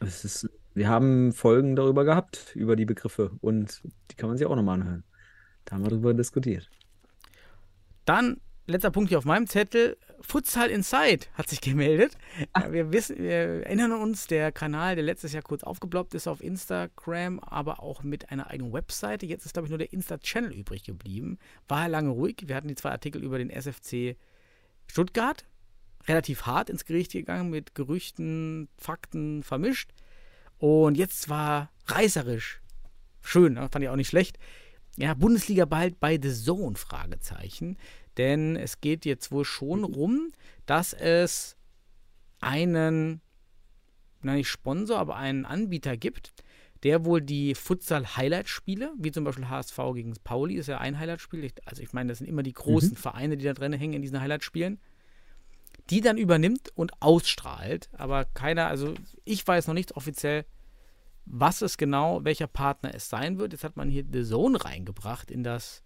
[0.00, 3.32] Es ist, wir haben Folgen darüber gehabt, über die Begriffe.
[3.40, 5.04] Und die kann man sich auch nochmal anhören.
[5.64, 6.70] Da haben wir darüber diskutiert.
[8.04, 12.16] Dann, letzter Punkt hier auf meinem Zettel, Futsal Inside hat sich gemeldet.
[12.56, 16.42] Ja, wir, wissen, wir erinnern uns, der Kanal, der letztes Jahr kurz aufgeploppt ist auf
[16.42, 19.26] Instagram, aber auch mit einer eigenen Webseite.
[19.26, 21.38] Jetzt ist, glaube ich, nur der Insta-Channel übrig geblieben.
[21.68, 22.44] War ja lange ruhig.
[22.46, 24.16] Wir hatten die zwei Artikel über den SFC
[24.86, 25.44] Stuttgart.
[26.08, 29.92] Relativ hart ins Gericht gegangen, mit Gerüchten, Fakten vermischt.
[30.58, 32.60] Und jetzt war reißerisch.
[33.20, 33.68] Schön, ne?
[33.70, 34.38] fand ich auch nicht schlecht.
[34.96, 37.76] Ja, Bundesliga bald bei The Zone, Fragezeichen.
[38.16, 40.32] Denn es geht jetzt wohl schon rum,
[40.66, 41.56] dass es
[42.40, 43.20] einen,
[44.22, 46.32] na nicht Sponsor, aber einen Anbieter gibt,
[46.82, 51.50] der wohl die Futsal-Highlight-Spiele, wie zum Beispiel HSV gegen Pauli, ist ja ein Highlight-Spiel.
[51.64, 54.20] Also ich meine, das sind immer die großen Vereine, die da drin hängen in diesen
[54.20, 54.80] Highlight-Spielen.
[55.90, 57.88] Die dann übernimmt und ausstrahlt.
[57.92, 60.44] Aber keiner, also ich weiß noch nicht offiziell,
[61.24, 63.52] was es genau, welcher Partner es sein wird.
[63.52, 65.82] Jetzt hat man hier The Zone reingebracht in das,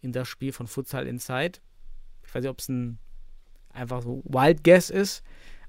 [0.00, 1.60] in das Spiel von Futsal Inside.
[2.24, 2.98] Ich weiß nicht, ob es ein
[3.72, 5.22] einfach so Wild Guess ist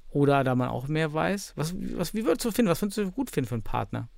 [0.10, 1.54] oder da man auch mehr weiß.
[1.56, 2.72] Was, was, wie würdest du finden?
[2.72, 4.10] Was würdest du gut finden für einen Partner?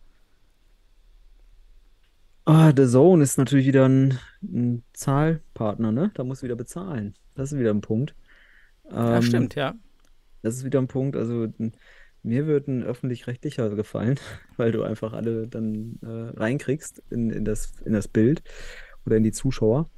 [2.46, 6.12] Ah, The Zone ist natürlich wieder ein, ein Zahlpartner, ne?
[6.14, 7.16] Da musst du wieder bezahlen.
[7.36, 8.16] Das ist wieder ein Punkt.
[8.92, 9.76] Ja, Ähm, stimmt, ja.
[10.42, 11.16] das ist wieder ein Punkt.
[11.16, 11.48] Also
[12.24, 14.20] mir wird ein öffentlich-rechtlicher gefallen,
[14.58, 18.44] weil du einfach alle dann äh, reinkriegst in, in das, in das Bild
[19.06, 19.90] oder in die Zuschauer.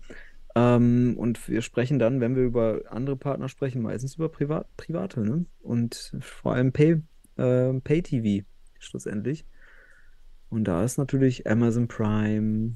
[0.55, 5.21] Ähm, und wir sprechen dann, wenn wir über andere Partner sprechen, meistens über Privat, Private,
[5.21, 5.45] ne?
[5.61, 7.01] Und vor allem Pay,
[7.37, 8.45] äh, Pay-TV
[8.79, 9.45] schlussendlich.
[10.49, 12.73] Und da ist natürlich Amazon Prime.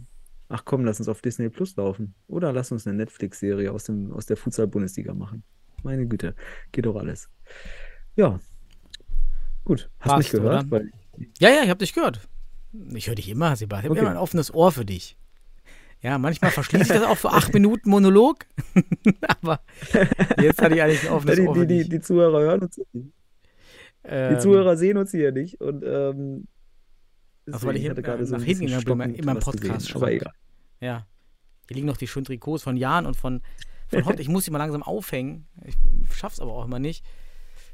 [0.47, 2.15] Ach komm, lass uns auf Disney Plus laufen.
[2.27, 5.43] Oder lass uns eine Netflix-Serie aus dem, aus der Futsal-Bundesliga machen.
[5.85, 6.35] Meine Güte,
[6.71, 7.29] geht doch alles.
[8.15, 8.39] Ja,
[9.63, 9.89] gut.
[9.99, 10.65] Hast Passt, mich gehört?
[11.39, 12.19] Ja, ja, ich habe dich gehört.
[12.93, 13.83] Ich höre dich immer, Sebastian.
[13.85, 13.99] Ich habe Okay.
[14.01, 15.15] immer ein offenes Ohr für dich.
[16.01, 18.45] Ja, manchlich verschließe ich das auch für acht Minuten Monolog.
[19.41, 19.61] Aber
[20.41, 21.89] jetzt hatte ich eigentlich ein offenes die, Ohr die, für die, dich.
[21.89, 22.89] die Zuhörer hören uns nicht.
[22.93, 23.11] Die
[24.03, 25.61] Ähm, Zuhörer sehen uns hier nicht.
[25.61, 26.47] Und ähm,
[27.51, 29.95] Also, weil ich hatte hier gerade so nach hinten gegangen bin, in meinem Podcast gesehen.
[29.95, 30.21] Aber schrank.
[30.21, 30.33] egal.
[30.81, 31.07] Ja.
[31.67, 33.41] Hier liegen noch die schönen Trikots von Jan und von,
[33.87, 34.19] von Hott.
[34.19, 35.47] Ich muss die mal langsam aufhängen.
[35.63, 35.75] Ich
[36.13, 37.05] schaff's aber auch immer nicht.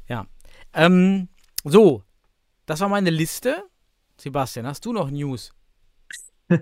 [0.08, 0.26] Ja.
[0.72, 1.28] Ähm,
[1.64, 2.02] so,
[2.66, 3.64] das war meine Liste.
[4.18, 5.52] Sebastian, hast du noch News?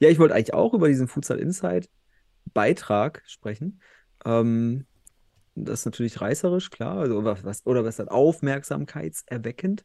[0.00, 1.88] Ja, ich wollte eigentlich auch über diesen Futsal Insight
[2.52, 3.80] Beitrag sprechen.
[4.24, 4.86] Ähm,
[5.54, 9.84] das ist natürlich reißerisch, klar, also was, oder was dann aufmerksamkeitserweckend.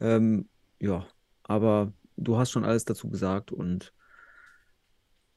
[0.00, 0.48] Ähm,
[0.80, 1.06] ja,
[1.42, 3.92] aber du hast schon alles dazu gesagt und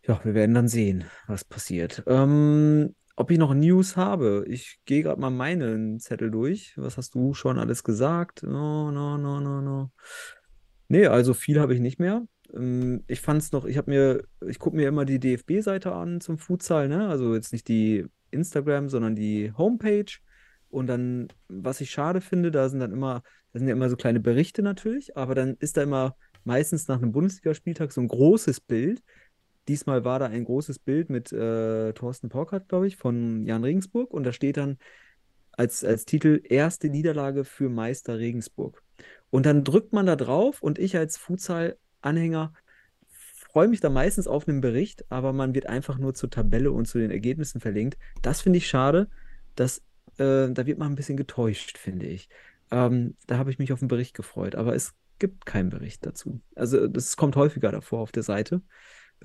[0.08, 2.04] ja, wir werden dann sehen, was passiert.
[2.08, 4.46] Ähm, ob ich noch News habe?
[4.48, 6.74] Ich gehe gerade mal meinen Zettel durch.
[6.76, 8.44] Was hast du schon alles gesagt?
[8.44, 9.91] No, no, no, no, no.
[10.89, 12.28] Nee, also viel habe ich nicht mehr.
[12.54, 16.22] Ähm, ich fand es noch, ich habe mir, ich gucke mir immer die DFB-Seite an
[16.22, 17.08] zum Futsal, ne?
[17.08, 20.12] Also jetzt nicht die Instagram, sondern die Homepage.
[20.70, 23.96] Und dann, was ich schade finde, da sind dann immer, da sind ja immer so
[23.96, 28.60] kleine Berichte natürlich, aber dann ist da immer meistens nach einem Bundesligaspieltag so ein großes
[28.60, 29.02] Bild.
[29.67, 34.13] Diesmal war da ein großes Bild mit äh, Thorsten Porkert, glaube ich, von Jan Regensburg.
[34.13, 34.78] Und da steht dann
[35.51, 38.84] als, als Titel Erste Niederlage für Meister Regensburg.
[39.30, 42.54] Und dann drückt man da drauf und ich als Futsal-Anhänger
[43.56, 46.88] freue mich da meistens auf einen Bericht, aber man wird einfach nur zur Tabelle und
[46.88, 47.97] zu den Ergebnissen verlinkt.
[48.21, 49.10] Das finde ich schade.
[49.56, 49.80] Das,
[50.17, 52.28] äh, da wird man ein bisschen getäuscht, finde ich.
[52.69, 56.41] Ähm, da habe ich mich auf einen Bericht gefreut, aber es gibt keinen Bericht dazu.
[56.56, 58.62] Also das kommt häufiger davor auf der Seite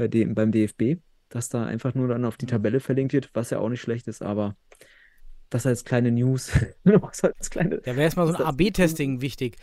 [0.00, 3.50] bei dem, beim DFB, dass da einfach nur dann auf die Tabelle verlinkt wird, was
[3.50, 4.56] ja auch nicht schlecht ist, aber
[5.50, 6.50] das als kleine News.
[7.22, 9.56] als kleine, Da wäre erstmal so ein AB-Testing wichtig.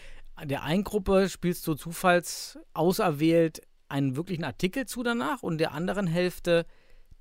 [0.46, 6.06] Der einen Gruppe spielst du zufalls auserwählt einen wirklichen Artikel zu danach und der anderen
[6.06, 6.68] Hälfte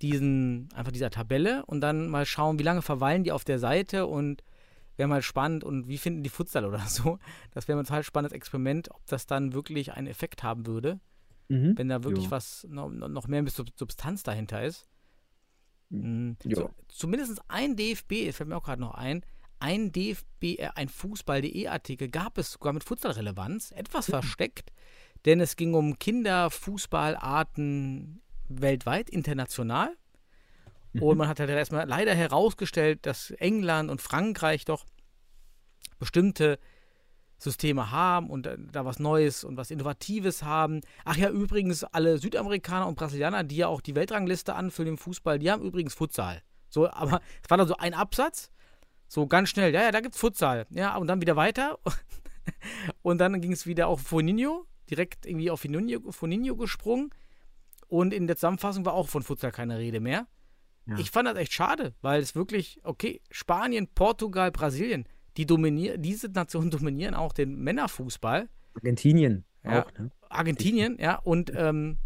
[0.02, 4.06] diesen, einfach dieser Tabelle und dann mal schauen, wie lange verweilen die auf der Seite
[4.06, 4.42] und
[4.98, 7.18] wäre mal spannend und wie finden die Futsal oder so.
[7.54, 11.00] Das wäre mal ein total spannendes Experiment, ob das dann wirklich einen Effekt haben würde,
[11.48, 11.78] Mhm.
[11.78, 12.30] wenn da wirklich Ja.
[12.32, 14.88] was, noch, noch mehr Sub- Substanz dahinter ist.
[15.90, 16.36] Mhm.
[16.44, 19.24] So, zumindest ein DFB, es fällt mir auch gerade noch ein,
[19.60, 24.72] ein DFB, äh, ein Fußball.de-Artikel gab es sogar mit Futsalrelevanz, etwas versteckt,
[25.24, 29.96] denn es ging um Kinderfußballarten weltweit, international.
[30.98, 34.86] Und man hat halt erstmal leider herausgestellt, dass England und Frankreich doch
[35.98, 36.58] bestimmte
[37.38, 40.80] Systeme haben und da- da was Neues und was Innovatives haben.
[41.04, 45.38] Ach ja, übrigens, alle Südamerikaner und Brasilianer, die ja auch die Weltrangliste anfüllen im Fußball,
[45.38, 46.42] die haben übrigens Futsal.
[46.68, 48.50] So, aber es war dann so ein Absatz,
[49.08, 50.66] so ganz schnell, ja, ja, da gibt's Futsal.
[50.70, 51.78] Ja, und dann wieder weiter.
[53.02, 57.10] Und dann ging es wieder auf Foninho, direkt irgendwie auf Foninho, Foninho gesprungen.
[57.88, 60.26] Und in der Zusammenfassung war auch von Futsal keine Rede mehr.
[60.86, 60.96] Ja.
[60.98, 66.28] Ich fand das echt schade, weil es wirklich, okay, Spanien, Portugal, Brasilien, die dominieren, diese
[66.28, 68.48] Nationen dominieren auch den Männerfußball.
[68.74, 69.82] Argentinien Ja.
[69.84, 70.10] auch, ne?
[70.28, 71.98] Argentinien, ja, und, ähm,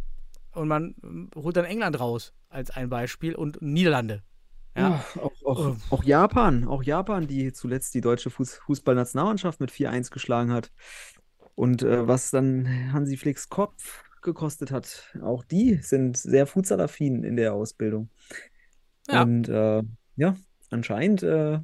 [0.52, 4.22] und man ähm, holt dann England raus als ein Beispiel und Niederlande.
[4.76, 5.02] Ja.
[5.16, 5.76] Ja, auch, auch, Oh.
[5.90, 10.70] auch Japan, auch Japan, die zuletzt die deutsche Fuß Fußballnationalmannschaft mit 4-1 geschlagen hat.
[11.56, 17.36] Und äh, was dann Hansi Flicks Kopf gekostet hat, auch die sind sehr futsalaffin in
[17.36, 18.10] der Ausbildung.
[19.08, 19.22] Ja.
[19.22, 19.82] Und äh,
[20.16, 20.36] ja,
[20.70, 21.58] anscheinend, äh,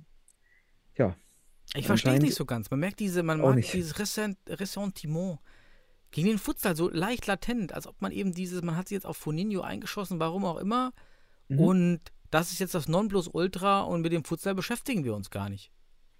[1.74, 2.70] Ich verstehe es nicht so ganz.
[2.70, 3.72] Man merkt diese, man mag nicht.
[3.72, 5.38] dieses Ressent, Ressentiment
[6.10, 9.06] gegen den Futsal so leicht latent, als ob man eben dieses, man hat sich jetzt
[9.06, 10.92] auf Foninho eingeschossen, warum auch immer.
[11.48, 11.60] Mhm.
[11.60, 12.00] Und
[12.30, 15.72] das ist jetzt das Nonplusultra und mit dem Futsal beschäftigen wir uns gar nicht.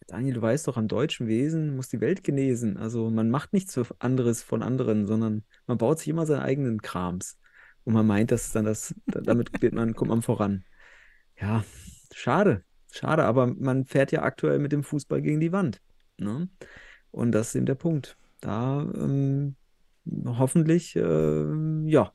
[0.06, 2.76] Daniel, du weißt doch, am deutschen Wesen muss die Welt genesen.
[2.76, 6.82] Also man macht nichts für anderes von anderen, sondern man baut sich immer seinen eigenen
[6.82, 7.38] Krams.
[7.85, 10.64] Und man meint, dass dann das, damit wird man, kommt man voran.
[11.40, 11.64] Ja,
[12.12, 12.65] schade,
[12.96, 15.80] schade, aber man fährt ja aktuell mit dem Fußball gegen die Wand.
[16.18, 16.48] Ne?
[17.11, 18.16] Und das ist eben der Punkt.
[18.40, 19.56] Da ähm,
[20.26, 22.12] hoffentlich, ähm, ja,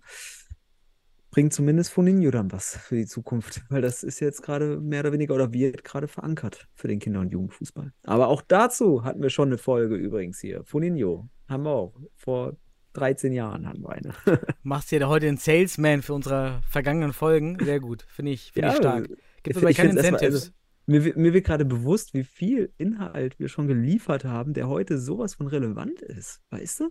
[1.32, 5.14] bringt zumindest Foninho dann was für die Zukunft, weil das ist jetzt gerade mehr oder
[5.14, 7.94] weniger oder wird gerade verankert für den Kinder- und Jugendfußball.
[8.04, 10.64] Aber auch dazu hatten wir schon eine Folge übrigens hier.
[10.66, 11.94] Foninho haben wir auch.
[12.16, 12.58] Vor
[12.94, 14.14] 13 Jahren hatten wir eine.
[14.64, 17.58] Machst dir heute den Salesman für unsere vergangenen Folgen.
[17.64, 18.06] Sehr gut.
[18.10, 19.08] Finde ich, finde ich Ja, stark.
[19.44, 20.54] Gibt ich- aber ich keine erstmal- Incentives.
[20.92, 25.36] Mir, mir wird gerade bewusst, wie viel Inhalt wir schon geliefert haben, der heute sowas
[25.36, 26.42] von relevant ist.
[26.50, 26.90] Weißt du?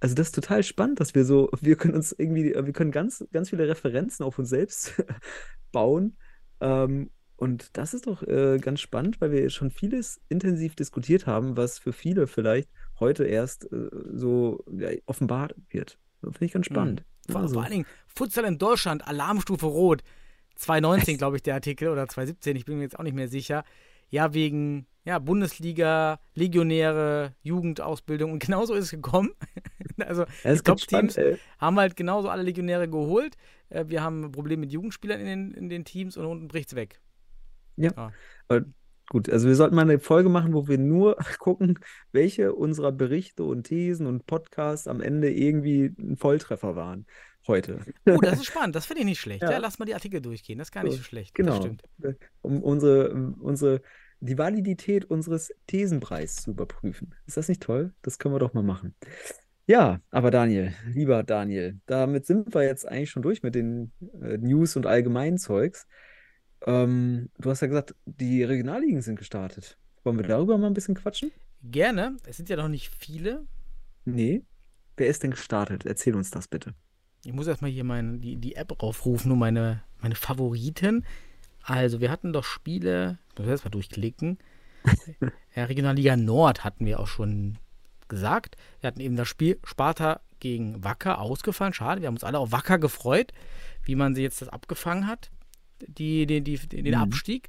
[0.00, 3.24] Also das ist total spannend, dass wir so, wir können uns irgendwie, wir können ganz,
[3.32, 5.00] ganz viele Referenzen auf uns selbst
[5.72, 6.16] bauen.
[6.60, 11.56] Ähm, und das ist doch äh, ganz spannend, weil wir schon vieles intensiv diskutiert haben,
[11.56, 15.98] was für viele vielleicht heute erst äh, so ja, offenbart wird.
[16.22, 17.04] Finde ich ganz spannend.
[17.30, 20.02] Vor, Also, vor allen Dingen, Futsal in Deutschland, Alarmstufe Rot.
[20.56, 23.64] 2019, glaube ich, der Artikel, oder 2017, ich bin mir jetzt auch nicht mehr sicher.
[24.08, 29.30] Ja, wegen ja, Bundesliga, Legionäre, Jugendausbildung und genauso ist es gekommen.
[29.98, 31.18] also ja, die Top-Teams
[31.58, 33.36] haben halt genauso alle Legionäre geholt.
[33.68, 36.74] Äh, Wir haben ein Problem mit Jugendspielern in den, in den Teams und unten bricht's
[36.74, 37.00] weg.
[38.48, 38.64] Aber
[39.08, 41.78] gut, also wir sollten mal eine Folge machen, wo wir nur gucken,
[42.12, 47.06] welche unserer Berichte und Thesen und Podcasts am Ende irgendwie ein Volltreffer waren
[47.48, 47.80] heute.
[48.06, 49.42] Oh, das ist spannend, das finde ich nicht schlecht.
[49.42, 49.52] Ja.
[49.52, 49.58] Ja.
[49.58, 51.34] lass mal die Artikel durchgehen, das ist gar nicht So, so schlecht.
[51.34, 51.76] Genau.
[52.42, 53.82] Um unsere, unsere,
[54.20, 57.14] die Validität unseres Thesenpreises zu überprüfen.
[57.26, 57.94] Ist das nicht toll?
[58.02, 58.94] Das können wir doch mal machen.
[59.66, 64.38] Ja, aber Daniel, lieber Daniel, damit sind wir jetzt eigentlich schon durch mit den äh,
[64.38, 65.86] News und Allgemeinzeugs.
[66.64, 69.78] Ähm, du hast ja gesagt, die Regionalligen sind gestartet.
[70.04, 71.32] Wollen wir darüber mal ein bisschen quatschen?
[71.62, 73.46] Gerne, es sind ja noch nicht viele.
[74.04, 74.44] Nee.
[74.96, 75.84] Wer ist denn gestartet?
[75.84, 76.74] Erzähl uns das bitte.
[77.26, 81.04] Ich muss erstmal hier mein, die, die App aufrufen, um meine, meine Favoriten.
[81.62, 84.38] Also, wir hatten doch Spiele, ich muss erstmal durchklicken.
[85.56, 87.58] ja, Regionalliga Nord hatten wir auch schon
[88.06, 88.56] gesagt.
[88.80, 91.72] Wir hatten eben das Spiel Sparta gegen Wacker ausgefallen.
[91.72, 93.32] Schade, wir haben uns alle auf Wacker gefreut,
[93.82, 95.30] wie man sie jetzt das abgefangen hat,
[95.80, 96.94] die, die, die, den Mhm.
[96.94, 97.48] Abstieg.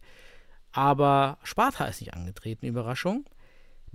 [0.72, 3.26] Aber Sparta ist nicht angetreten, Überraschung.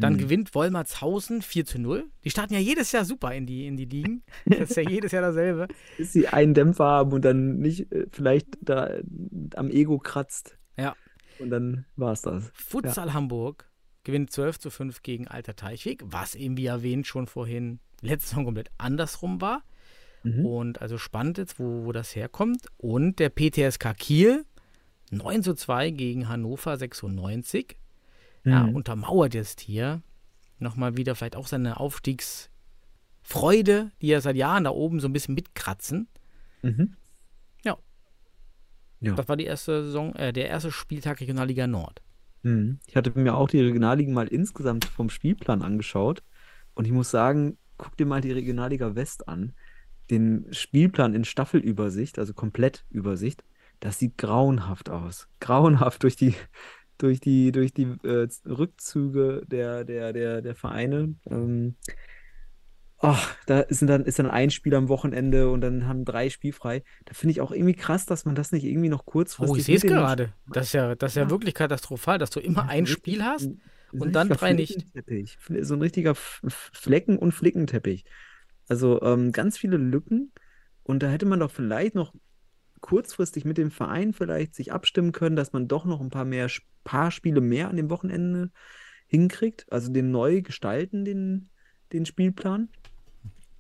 [0.03, 0.19] Dann Mhm.
[0.19, 2.05] gewinnt Wollmartshausen 4 zu 0.
[2.25, 4.23] Die starten ja jedes Jahr super in die, in die Ligen.
[4.47, 5.69] Das ist ja jedes Jahr dasselbe.
[5.97, 9.03] Bis sie einen Dämpfer haben und dann nicht äh, vielleicht da äh,
[9.57, 10.59] am Ego kratzt.
[10.77, 10.95] Ja.
[11.38, 12.51] Und dann war es das.
[12.55, 13.69] Futsal Hamburg
[14.05, 18.45] gewinnt 12 zu 5 gegen Alter Teichweg, was eben wie erwähnt schon vorhin letzte Saison
[18.47, 19.62] komplett andersrum war.
[20.25, 20.45] Mhm.
[20.47, 22.67] Und also spannend jetzt, wo, wo das herkommt.
[22.77, 24.45] Und der PTSK Kiel
[25.11, 27.77] 9 zu 2 gegen Hannover 96.
[28.44, 28.74] Ja, Mhm.
[28.74, 30.02] untermauert jetzt hier
[30.59, 35.35] nochmal wieder vielleicht auch seine Aufstiegsfreude, die ja seit Jahren da oben so ein bisschen
[35.35, 36.09] mitkratzen.
[36.62, 36.94] Mhm.
[37.64, 37.76] Ja.
[39.00, 39.14] Ja.
[39.14, 42.02] Das war die erste Saison, äh, der erste Spieltag Regionalliga Nord.
[42.42, 42.78] Mhm.
[42.87, 46.22] Ich hatte mir auch die Regionalligen mal insgesamt vom Spielplan angeschaut.
[46.74, 49.55] Und ich muss sagen, guck dir mal die Regionalliga West an.
[50.11, 53.44] Den Spielplan in Staffelübersicht, also Komplettübersicht,
[53.81, 55.28] das sieht grauenhaft aus.
[55.40, 56.35] Grauenhaft durch die,
[56.98, 61.14] durch die, durch die äh, Rückzüge der, der, der, der Vereine.
[61.31, 61.74] Ähm,
[62.98, 66.83] ach, da ist dann, ist dann ein Spiel am Wochenende und dann haben drei spielfrei.
[67.05, 69.64] Da finde ich auch irgendwie krass, dass man das nicht irgendwie noch kurzfristig Oh, ich
[69.64, 70.33] sehe es gerade.
[70.52, 71.31] Das ist ja, das ist ja Ja.
[71.31, 73.46] wirklich katastrophal, dass du immer ein Richtig- Spiel hast.
[73.46, 73.61] ein-
[73.92, 74.87] und ein dann drei nicht.
[75.61, 78.05] So ein richtiger Flecken- und Flickenteppich.
[78.68, 80.33] Also ähm, ganz viele Lücken.
[80.85, 82.14] Und da hätte man doch vielleicht noch
[82.83, 86.51] kurzfristig mit dem Verein vielleicht sich abstimmen können, dass man doch noch ein paar mehr
[86.85, 88.51] paar Spiele mehr an dem Wochenende
[89.07, 89.66] hinkriegt.
[89.73, 91.49] Also den neu gestalten, den,
[91.92, 92.68] den Spielplan.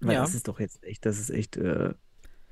[0.00, 0.20] Weil Ja.
[0.22, 1.94] das ist doch jetzt echt, das ist echt, äh,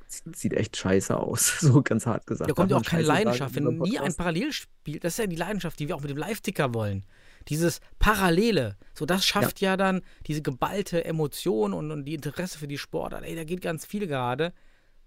[0.06, 2.50] sieht, sieht echt scheiße aus, so ganz hart gesagt.
[2.50, 3.54] Da kommt ja auch keine Leidenschaft.
[3.54, 4.14] Wenn nie ein?
[4.14, 7.04] Parallelspiel, das ist ja die Leidenschaft, die wir auch mit dem Live-Ticker wollen.
[7.48, 8.76] Dieses Parallele.
[8.94, 13.24] So, das schafft ja, dann diese geballte Emotion und, und die Interesse für die Sportart.
[13.24, 14.52] Ey, da geht ganz viel gerade.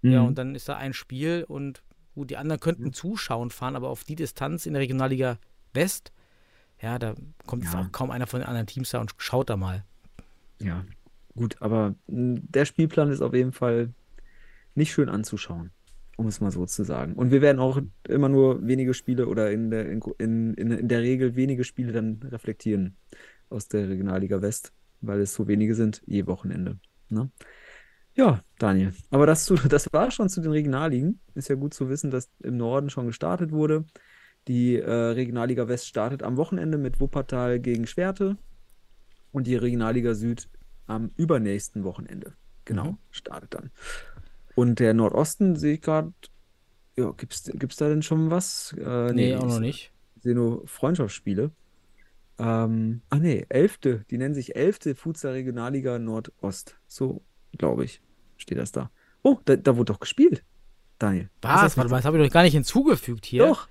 [0.04, 0.28] Ja, Mhm.
[0.28, 1.82] und dann ist da ein Spiel und
[2.14, 5.38] gut, die anderen könnten zuschauen fahren, aber auf die Distanz in der Regionalliga
[5.72, 6.12] West,
[6.80, 7.14] ja, da
[7.46, 7.80] kommt Ja.
[7.80, 9.82] auch kaum einer von den anderen Teams da und schaut da mal.
[10.60, 10.84] Ja,
[11.34, 13.94] gut, aber mh, der Spielplan ist auf jeden Fall
[14.74, 15.70] nicht schön anzuschauen,
[16.18, 17.14] um es mal so zu sagen.
[17.14, 21.00] Und wir werden auch immer nur wenige Spiele oder in der, in, in, in der
[21.00, 22.96] Regel wenige Spiele dann reflektieren
[23.48, 26.78] aus der Regionalliga West, weil es so wenige sind, je Wochenende.
[27.08, 27.30] Ne?
[28.16, 28.92] Ja, Daniel.
[29.10, 31.20] Aber das, das war schon zu den Regionalligen.
[31.34, 33.84] Ist ja gut zu wissen, dass im Norden schon gestartet wurde.
[34.46, 38.36] Die äh, Regionalliga West startet am Wochenende mit Wuppertal gegen Schwerte
[39.32, 40.48] und die Regionalliga Süd
[40.86, 42.34] am übernächsten Wochenende.
[42.66, 42.98] Genau, Mhm.
[43.10, 43.70] startet dann.
[44.54, 46.12] Und der Nordosten sehe ich gerade,
[46.96, 48.74] ja, gibt's, gibt's da denn schon was?
[48.78, 49.92] Äh, Nee, auch ich noch nicht.
[50.20, 51.50] sehe nur Freundschaftsspiele.
[52.38, 56.78] Ähm, ach nee, elfte, die nennen sich elfte Futsal Regionalliga Nordost.
[56.86, 57.22] So,
[57.58, 58.00] glaube ich,
[58.36, 58.90] steht das da.
[59.22, 60.44] Oh, da, da wurde doch gespielt.
[60.98, 61.28] Daniel.
[61.42, 61.62] Was?
[61.62, 63.46] das Warte mal, das habe ich doch gar nicht hinzugefügt hier.
[63.46, 63.68] Doch,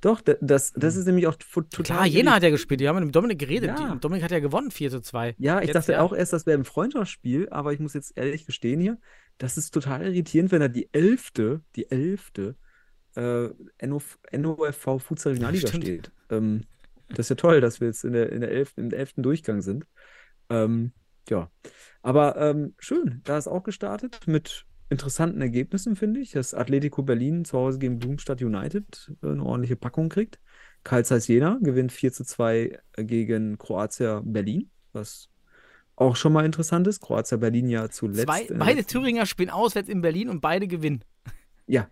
[0.00, 1.84] doch, da- das, das ist nämlich auch total.
[1.84, 2.80] Klar, Jena hat ja gespielt.
[2.80, 3.70] Wir haben mit Dominik geredet.
[3.78, 3.94] Ja.
[3.94, 5.34] Die- Dominik hat ja gewonnen, 4 zu 2.
[5.38, 6.02] Ja, ich Jetzt, dachte ja.
[6.02, 8.98] auch erst, das wäre ein Freundschaftsspiel, aber ich muss jetzt ehrlich gestehen hier,
[9.38, 12.56] das ist total irritierend, wenn da die elfte, die elfte
[13.16, 13.48] äh,
[13.86, 15.84] NOF, NOFV Futsal Regionalliga Stimmt.
[15.84, 16.12] steht.
[16.30, 16.64] Ähm,
[17.08, 19.62] das ist ja toll, dass wir jetzt in der, in der elften, im elften Durchgang
[19.62, 19.86] sind.
[20.50, 20.92] Ähm,
[21.30, 21.50] ja,
[22.02, 27.44] aber ähm, schön, da ist auch gestartet mit interessanten Ergebnissen, finde ich, dass Atletico Berlin
[27.44, 30.38] zu Hause gegen Blumstadt United äh, eine ordentliche Packung kriegt.
[30.84, 35.28] Karl Zeiss Jena gewinnt 4 zu 2 gegen Kroatia Berlin, was
[35.96, 37.00] auch schon mal interessant ist.
[37.00, 38.22] Kroatia Berlin ja zuletzt.
[38.22, 41.04] Zwei, äh, beide Thüringer spielen auswärts in Berlin und beide gewinnen.
[41.66, 41.90] Ja,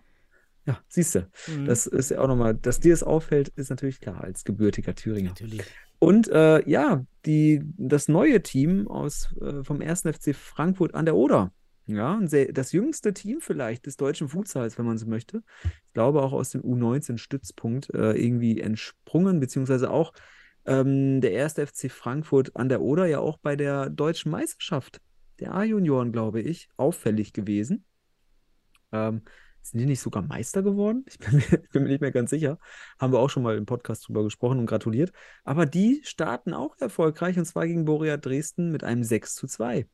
[0.66, 1.29] ja, siehst du.
[1.49, 1.66] Mhm.
[1.66, 5.31] Das ist ja auch nochmal, dass dir das auffällt, ist natürlich klar als gebürtiger Thüringer.
[5.31, 5.62] Natürlich.
[5.99, 10.03] Und äh, ja, die, das neue Team aus, äh, vom 1.
[10.03, 11.53] FC Frankfurt an der Oder.
[11.87, 15.43] Ja, sehr, das jüngste Team vielleicht des deutschen Futsals, wenn man so möchte.
[15.65, 20.13] Ich glaube auch aus dem U19-Stützpunkt äh, irgendwie entsprungen, beziehungsweise auch
[20.67, 21.55] ähm, der 1.
[21.55, 25.01] FC Frankfurt an der Oder ja auch bei der deutschen Meisterschaft
[25.39, 27.85] der A-Junioren, glaube ich, auffällig gewesen.
[28.91, 29.23] Ähm,
[29.71, 31.05] sind die nicht sogar Meister geworden?
[31.09, 32.59] Ich bin mir, bin mir nicht mehr ganz sicher.
[32.99, 35.13] Haben wir auch schon mal im Podcast drüber gesprochen und gratuliert.
[35.45, 39.87] Aber die starten auch erfolgreich und zwar gegen Borussia Dresden mit einem 6 zu 2.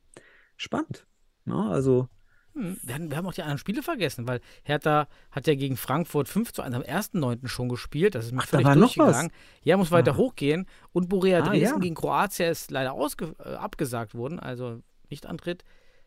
[0.57, 1.05] Spannend.
[1.45, 2.07] Ja, also,
[2.55, 5.75] Hm, Wir haben, wir haben auch die anderen Spiele vergessen, weil Hertha hat ja gegen
[5.75, 7.47] Frankfurt 5 zu 1 am 1.9.
[7.47, 8.13] schon gespielt.
[8.13, 8.95] Das ist mir Ach, da völlig war noch was?
[8.95, 9.31] durchgegangen.
[9.63, 10.17] Ja, muss weiter Ah.
[10.17, 10.67] hochgehen.
[10.91, 11.79] Und Borea Ah, Dresden ja.
[11.79, 15.63] gegen Kroatien ist leider äh, abgesagt worden, also nicht Antritt.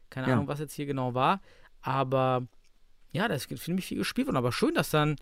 [0.08, 0.34] Keine Ja.
[0.34, 1.40] Ahnung, was jetzt hier genau war.
[1.80, 2.46] Aber
[3.16, 4.36] ja, das ist ziemlich viel gespielt worden.
[4.36, 5.16] Aber schön, dass dann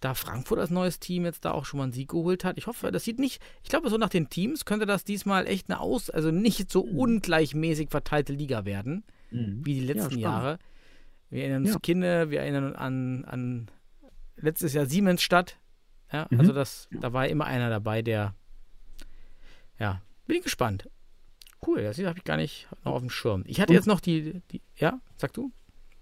[0.00, 2.56] da Frankfurt als neues Team jetzt da auch schon mal einen Sieg geholt hat.
[2.56, 5.68] Ich hoffe, das sieht nicht, ich glaube, so nach den Teams könnte das diesmal echt
[5.68, 6.98] eine Aus, also nicht so Mhm.
[6.98, 10.20] ungleichmäßig verteilte Liga werden wie die letzten spannend.
[10.22, 10.58] Jahre.
[11.30, 11.78] Wir erinnern uns Ja.
[11.80, 13.70] Kinne, wir erinnern uns an, an
[14.36, 15.58] letztes Jahr Siemensstadt.
[16.12, 16.40] Ja, Mhm.
[16.40, 18.34] also das, da war immer einer dabei, der
[19.78, 20.88] ja, bin ich gespannt.
[21.66, 23.42] Cool, das habe ich gar nicht noch auf dem Schirm.
[23.46, 25.50] Ich hatte Und- jetzt noch die, die ja, sag du?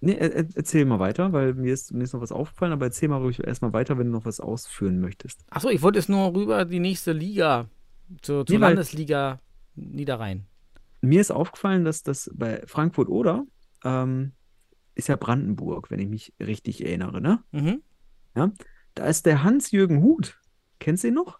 [0.01, 2.87] Nee, er, er- erzähl mal weiter, weil mir ist, mir ist noch was aufgefallen, aber
[2.87, 5.45] erzähl mal ruhig erstmal weiter, wenn du noch was ausführen möchtest.
[5.51, 7.69] Achso, ich wollte jetzt nur rüber die nächste Liga,
[8.23, 9.41] zur, zur Nee, Landesliga
[9.75, 10.47] Niederrhein.
[11.01, 13.45] Mir ist aufgefallen, dass das bei Frankfurt oder
[13.85, 14.33] ähm,
[14.95, 17.43] ist ja Brandenburg, wenn ich mich richtig erinnere, ne?
[17.53, 17.83] Mhm.
[18.95, 20.39] Da ist der Hans-Jürgen Huth.
[20.79, 21.39] Kennst du ihn noch?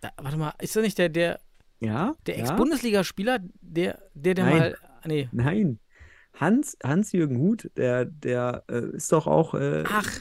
[0.00, 1.40] Da, warte mal, ist das nicht der, der,
[1.80, 2.14] Ja?
[2.26, 2.42] der ja?
[2.42, 4.58] Ex-Bundesligaspieler, der, der, der Nein.
[4.58, 4.76] mal.
[5.06, 5.28] Nee.
[5.32, 5.78] Nein.
[6.34, 10.20] Hans, Hans-Jürgen Huth, der, der äh, ist doch auch äh, Ach, ja,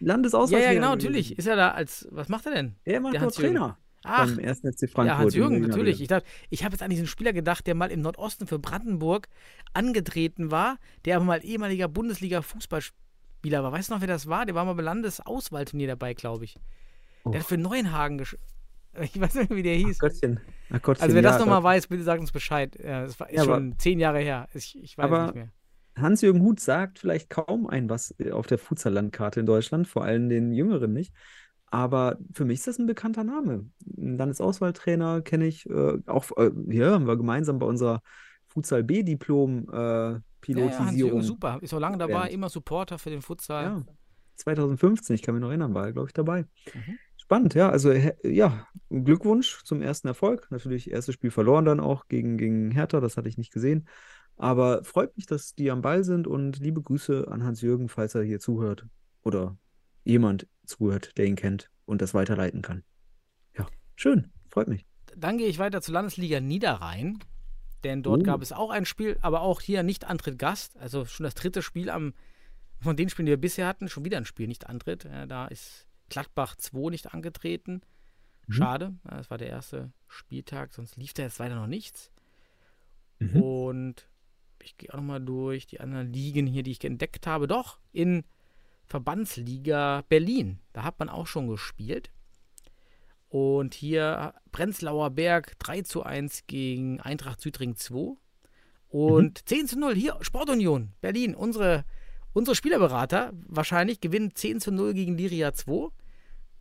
[0.00, 0.60] Landesauswahl.
[0.60, 1.38] ja, genau, natürlich.
[1.38, 2.08] Ist er da als.
[2.10, 2.74] Was macht er denn?
[2.84, 3.32] Er macht der doch.
[3.32, 4.58] Trainer Ach, beim 1.
[4.60, 5.06] FC Frankfurt.
[5.06, 6.00] ja, Hans-Jürgen, natürlich.
[6.00, 9.28] Ich, dachte- ich habe jetzt an diesen Spieler gedacht, der mal im Nordosten für Brandenburg
[9.74, 13.70] angetreten war, der aber mal ehemaliger Bundesliga-Fußballspieler war.
[13.72, 14.44] Weißt du noch, wer das war?
[14.46, 16.56] Der war mal beim Landesauswahlturnier dabei, glaube ich.
[17.24, 17.30] Oh.
[17.30, 18.36] Der hat für Neuenhagen gesch
[19.00, 19.98] Ich weiß nicht, mehr, wie der hieß.
[19.98, 20.40] Gottchen.
[20.70, 22.76] Ach Gottchen, Also wer das ja, nochmal weiß, bitte sagt uns Bescheid.
[22.82, 24.48] Ja, das war, ist Ja, schon zehn Jahre her.
[24.54, 25.48] Ich, ich weiß Aber- nicht mehr.
[25.94, 30.30] Hans-Jürgen Huth sagt vielleicht kaum ein was äh, auf der Futsal-Landkarte in Deutschland, vor allem
[30.30, 31.12] den Jüngeren nicht.
[31.66, 33.66] Aber für mich ist das ein bekannter Name.
[33.98, 35.68] Ein Landesauswahltrainer kenne ich.
[35.68, 38.00] Äh, auch äh, hier haben wir gemeinsam bei unserer
[38.48, 40.86] Futsal B-Diplom äh, Ja, ja, Pilotisierung.
[40.86, 41.58] Hans-Jürgen, super.
[41.60, 43.64] Ist auch lange dabei, immer Supporter für den Futsal.
[43.64, 43.82] Ja,
[44.36, 46.42] 2015, ich kann mich noch erinnern, war er, glaube ich, dabei.
[46.74, 46.98] Mhm.
[47.22, 47.70] Spannend, ja.
[47.70, 50.48] Also, ja, Glückwunsch zum ersten Erfolg.
[50.50, 53.86] Natürlich, erstes Spiel verloren dann auch gegen, gegen Hertha, das hatte ich nicht gesehen.
[54.36, 58.22] Aber freut mich, dass die am Ball sind und liebe Grüße an Hans-Jürgen, falls er
[58.24, 58.86] hier zuhört
[59.22, 59.56] oder
[60.04, 62.82] jemand zuhört, der ihn kennt und das weiterleiten kann.
[63.56, 64.84] Ja, schön, freut mich.
[65.16, 67.18] Dann gehe ich weiter zur Landesliga Niederrhein.
[67.84, 68.24] Denn dort Oh.
[68.24, 70.76] gab es auch ein Spiel, aber auch hier nicht Antritt Gast.
[70.76, 72.14] Also schon das dritte Spiel am,
[72.80, 75.04] von den Spielen, die wir bisher hatten, schon wieder ein Spiel, nicht Antritt.
[75.04, 77.80] Ja, da ist Gladbach 2 nicht angetreten.
[78.46, 78.52] Mhm.
[78.52, 78.94] Schade.
[79.04, 82.10] Ja, das war der erste Spieltag, sonst lief da jetzt weiter noch nichts.
[83.18, 83.42] Mhm.
[83.42, 84.08] Und
[84.62, 87.46] ich gehe auch nochmal durch die anderen Ligen hier, die ich entdeckt habe.
[87.46, 88.24] Doch, in
[88.84, 90.58] Verbandsliga Berlin.
[90.72, 92.10] Da hat man auch schon gespielt.
[93.28, 98.16] Und hier Prenzlauer Berg 3 zu 1 gegen Eintracht Südring 2.
[98.90, 101.34] Und 10 zu 0 hier, Sportunion Berlin.
[101.34, 101.86] Unsere,
[102.34, 105.88] unsere Spielerberater wahrscheinlich gewinnen 10 zu 0 gegen Liria 2.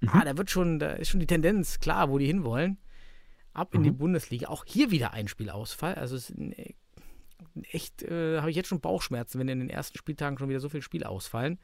[0.07, 2.77] Ah, da wird schon, da ist schon die Tendenz klar, wo die hinwollen.
[3.53, 3.97] Ab in die Mhm.
[3.97, 4.47] Bundesliga.
[4.47, 5.95] Auch hier wieder ein Spielausfall.
[5.95, 6.73] Also es ist ein, äh,
[7.69, 10.69] echt, äh, habe ich jetzt schon Bauchschmerzen, wenn in den ersten Spieltagen schon wieder so
[10.69, 11.59] viele Spiele ausfallen.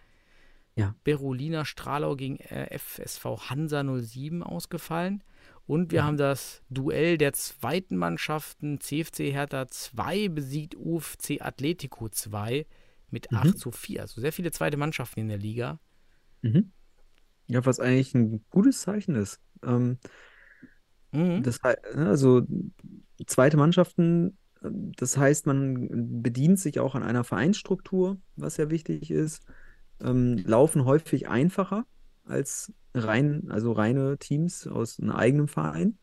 [0.76, 0.94] Ja.
[1.04, 5.24] Berolina Stralau gegen äh, FSV Hansa 07 ausgefallen.
[5.66, 8.80] Und wir haben das Duell der zweiten Mannschaften.
[8.80, 12.66] CFC Hertha 2 besiegt UFC Atletico 2
[13.10, 13.38] mit Mhm.
[13.38, 14.02] 8 zu 4.
[14.02, 15.80] Also sehr viele zweite Mannschaften in der Liga.
[16.42, 16.72] Mhm.
[17.48, 19.40] Ja, was eigentlich ein gutes Zeichen ist.
[19.64, 20.00] Ähm,
[21.14, 21.44] Mhm.
[21.44, 22.44] das, hei- also
[23.26, 29.44] zweite Mannschaften, das heißt, man bedient sich auch an einer Vereinsstruktur, was ja wichtig ist,
[30.02, 31.86] ähm, laufen häufig einfacher
[32.26, 35.98] als rein, also reine Teams aus einem eigenen Verein.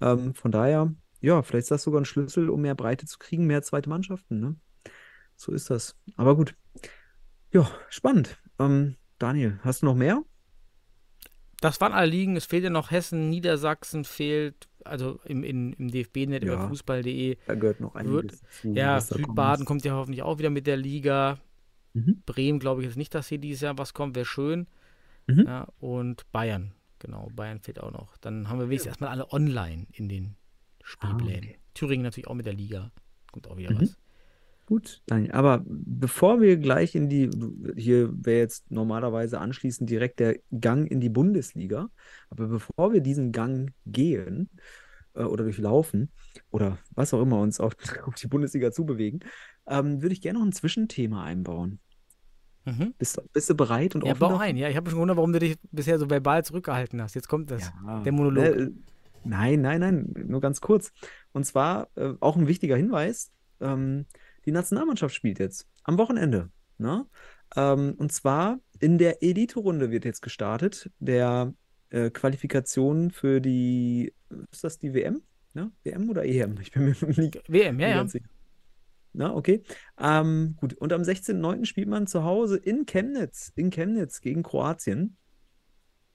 [0.00, 3.46] Ähm, von daher, ja, vielleicht ist das sogar ein Schlüssel, um mehr Breite zu kriegen,
[3.46, 4.56] mehr zweite Mannschaften, ne?
[5.36, 5.96] So ist das.
[6.16, 6.54] Aber gut.
[7.52, 8.38] Ja, spannend.
[8.58, 10.24] Ähm, Daniel, hast du noch mehr?
[11.60, 12.36] Das waren alle Ligen.
[12.36, 16.68] Es fehlt ja noch Hessen, Niedersachsen fehlt, also im, im, im DFB-Net über Ja.
[16.68, 17.36] fußball.de.
[17.46, 19.66] Da gehört noch Wird- einiges zu, Ja, Südbaden muss.
[19.68, 21.38] kommt ja hoffentlich auch wieder mit der Liga.
[21.92, 22.22] Mhm.
[22.24, 24.66] Bremen glaube ich jetzt nicht, dass hier dieses Jahr was kommt, wäre schön.
[25.26, 25.44] Mhm.
[25.46, 28.16] Ja, und Bayern, genau, Bayern fehlt auch noch.
[28.18, 30.36] Dann haben wir wenigstens erstmal alle online in den
[30.82, 31.44] Spielplänen.
[31.44, 31.58] Ah, okay.
[31.74, 32.90] Thüringen natürlich auch mit der Liga.
[33.32, 33.82] Kommt auch wieder Mhm.
[33.82, 33.98] was.
[34.70, 35.32] Gut, Daniel.
[35.32, 37.28] Aber bevor wir gleich in die,
[37.76, 41.90] hier wäre jetzt normalerweise anschließend direkt der Gang in die Bundesliga.
[42.28, 44.48] Aber bevor wir diesen Gang gehen
[45.14, 46.12] äh, oder durchlaufen
[46.52, 47.72] oder was auch immer uns auf,
[48.06, 49.18] auf die Bundesliga zubewegen,
[49.66, 51.80] ähm, würde ich gerne noch ein Zwischenthema einbauen.
[52.64, 52.94] Mhm.
[52.96, 54.40] Bist, du- bist du bereit und Ja, offen bau dafür?
[54.44, 54.56] ein.
[54.56, 57.16] Ja, ich habe schon gewundert, warum du dich bisher so verbal zurückgehalten hast.
[57.16, 57.72] Jetzt kommt das.
[57.84, 58.44] Ja, der Monolog.
[58.44, 58.70] äh,
[59.24, 60.92] nein, nein, nein, nur ganz kurz.
[61.32, 64.06] Und zwar äh, auch ein wichtiger Hinweis: ähm,
[64.46, 66.50] Die Nationalmannschaft spielt jetzt am Wochenende.
[66.78, 67.06] Ne?
[67.56, 71.54] Ähm, und zwar in der Elite-Runde wird jetzt gestartet, der
[71.90, 74.14] äh, Qualifikation für die,
[74.50, 75.22] ist das die WM?
[75.54, 75.70] Ne?
[75.82, 76.58] WM oder EM?
[76.60, 78.06] Ich bin mir nicht, WM, ja, ja.
[78.06, 78.28] sicher.
[79.12, 79.62] Na, okay.
[79.98, 80.74] Ähm, gut.
[80.74, 81.64] Und am 16.09.
[81.64, 85.16] spielt man zu Hause in Chemnitz, in Chemnitz gegen Kroatien.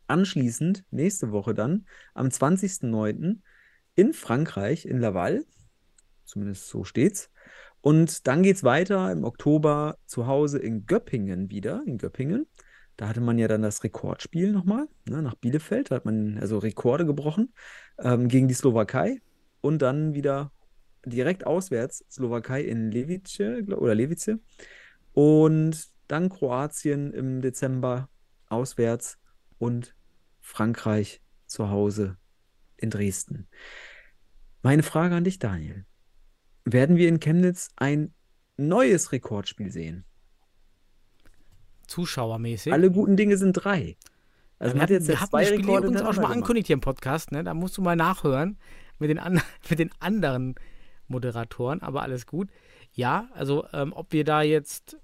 [0.07, 3.39] Anschließend, nächste Woche dann, am 20.09.
[3.95, 5.43] in Frankreich, in Laval.
[6.25, 7.29] Zumindest so steht's.
[7.85, 12.47] Und dann geht's weiter im Oktober zu Hause in Göppingen wieder, in Göppingen.
[12.97, 15.91] Da hatte man ja dann das Rekordspiel nochmal, ne, nach Bielefeld.
[15.91, 17.53] Da hat man also Rekorde gebrochen
[17.99, 19.21] ähm, gegen die Slowakei.
[19.61, 20.51] Und dann wieder
[21.05, 24.39] direkt auswärts Slowakei in Levice oder Levice.
[25.13, 28.09] Und dann Kroatien im Dezember
[28.47, 29.19] auswärts
[29.59, 29.93] und
[30.41, 32.17] Frankreich zu Hause
[32.77, 33.47] in Dresden.
[34.63, 35.85] Meine Frage an dich, Daniel.
[36.65, 38.13] Werden wir in Chemnitz ein
[38.57, 40.03] neues Rekordspiel sehen?
[41.87, 42.73] Zuschauermäßig.
[42.73, 43.95] Alle guten Dinge sind drei.
[44.57, 46.67] Also wir man hat jetzt ja wir zwei Spiele Rekorde uns auch schon mal angekündigt
[46.67, 47.43] hier im Podcast, ne?
[47.43, 48.57] Da musst du mal nachhören
[48.97, 50.55] mit den, an, mit den anderen
[51.07, 52.49] Moderatoren, aber alles gut.
[52.93, 54.97] Ja, also ähm, ob wir da jetzt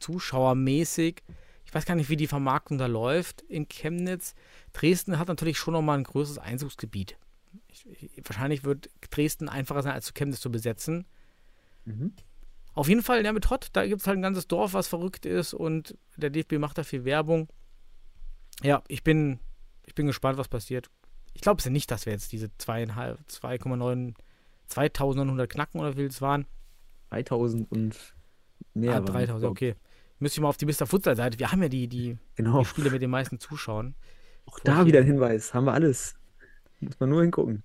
[0.00, 1.22] zuschauermäßig,
[1.64, 4.34] ich weiß gar nicht, wie die Vermarktung da läuft in Chemnitz.
[4.72, 7.16] Dresden hat natürlich schon nochmal ein größeres Einzugsgebiet.
[7.74, 11.06] Ich, ich, wahrscheinlich wird Dresden einfacher sein, als zu Chemnitz zu besetzen.
[11.84, 12.12] Mhm.
[12.72, 15.26] Auf jeden Fall, ja, mit Hott, da gibt es halt ein ganzes Dorf, was verrückt
[15.26, 17.48] ist und der DFB macht da viel Werbung.
[18.62, 19.38] Ja, ich bin,
[19.86, 20.88] ich bin gespannt, was passiert.
[21.34, 24.14] Ich glaube es ja nicht, dass wir jetzt diese 2,5, 2,9,
[24.68, 26.46] 2900 knacken oder wie viel es waren.
[27.10, 27.96] 3000 und
[28.74, 28.92] mehr.
[28.92, 29.74] ah, waren, 3000, glaub- okay.
[30.20, 30.86] Müsste ich mal auf die Mr.
[30.86, 31.38] Futsal-Seite.
[31.38, 32.60] Wir haben ja die, die, Genau.
[32.60, 33.94] die Spiele mit den meisten Zuschauern.
[34.46, 35.52] Auch da wieder ein Hinweis.
[35.54, 36.14] Haben wir alles.
[36.84, 37.62] Muss man nur hingucken.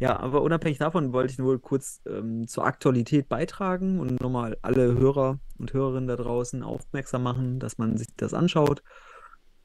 [0.00, 4.94] Ja, aber unabhängig davon wollte ich nur kurz ähm, zur Aktualität beitragen und nochmal alle
[4.96, 8.82] Hörer und Hörerinnen da draußen aufmerksam machen, dass man sich das anschaut.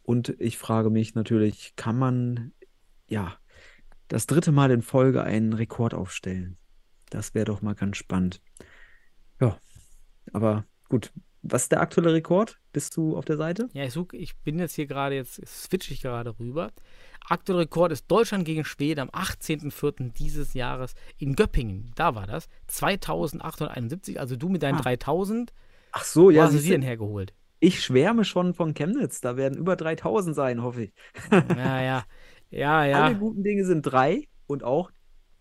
[0.01, 2.51] Und ich frage mich natürlich, kann man
[3.07, 3.37] ja
[4.07, 6.57] das dritte Mal in Folge einen Rekord aufstellen?
[7.11, 8.41] Das wäre doch mal ganz spannend.
[9.39, 9.57] Ja,
[10.33, 11.13] aber gut.
[11.43, 12.57] Was ist der aktuelle Rekord?
[12.71, 13.69] Bist du auf der Seite?
[13.73, 16.71] Ja, ich suche, ich bin jetzt hier gerade, jetzt switche ich gerade rüber.
[17.27, 20.13] Aktueller Rekord ist Deutschland gegen Schweden am 18.04.
[20.13, 21.91] dieses Jahres in Göppingen.
[21.95, 22.47] Da war das.
[22.67, 24.81] 2871, also du mit deinen Ah.
[24.81, 25.53] 3000.
[25.91, 27.33] Ach so, Wo ja, hast du siehst sie du, denn hergeholt?
[27.59, 29.21] ich schwärme schon von Chemnitz.
[29.21, 30.93] Da werden über 3000 sein, hoffe ich.
[31.31, 32.03] Ja, ja.
[32.49, 33.03] Ja, ja.
[33.05, 34.91] Alle guten Dinge sind drei und auch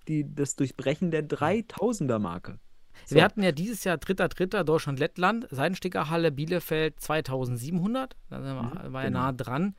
[0.09, 2.59] die, das Durchbrechen der 3000er-Marke.
[3.07, 3.17] So.
[3.17, 4.63] Wir hatten ja dieses Jahr 3.3.
[4.65, 8.17] Deutschland-Lettland, Seidenstickerhalle, Bielefeld 2700.
[8.31, 9.21] Da sind wir, Mhm, war ja genau.
[9.21, 9.75] nah dran.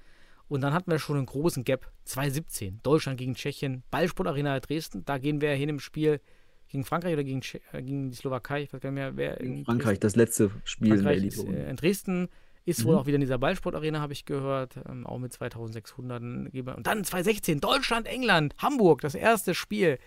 [0.49, 1.89] Und dann hatten wir schon einen großen Gap.
[2.05, 2.80] 2017.
[2.84, 5.05] Deutschland gegen Tschechien, Ballsportarena Dresden.
[5.05, 6.19] Da gehen wir hin im Spiel
[6.67, 8.63] gegen Frankreich oder gegen, Tsche- äh, gegen die Slowakei.
[8.63, 11.76] Ich weiß gar nicht mehr, wer in Frankreich, das letzte Spiel in ist, äh, in
[11.78, 12.28] Dresden
[12.65, 12.99] ist wohl Mhm.
[12.99, 14.78] auch wieder in dieser Ballsportarena, habe ich gehört.
[14.89, 16.21] Ähm, auch mit 2600.
[16.21, 19.97] Dann gehen wir- Und dann 2016, Deutschland, England, Hamburg, das erste Spiel.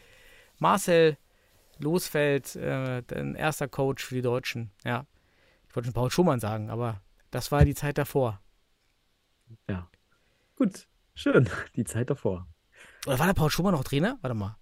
[0.59, 1.17] Marcel
[1.79, 4.71] Losfeld, äh, dein erster Coach für die Deutschen.
[4.85, 5.07] Ja,
[5.69, 7.01] ich wollte schon Paul Schumann sagen, aber
[7.31, 8.41] das war die Zeit davor.
[9.69, 9.89] Ja.
[10.57, 11.49] Gut, schön.
[11.77, 12.47] Die Zeit davor.
[13.07, 14.19] Oder war der Paul Schumann noch Trainer?
[14.23, 14.57] Warte mal.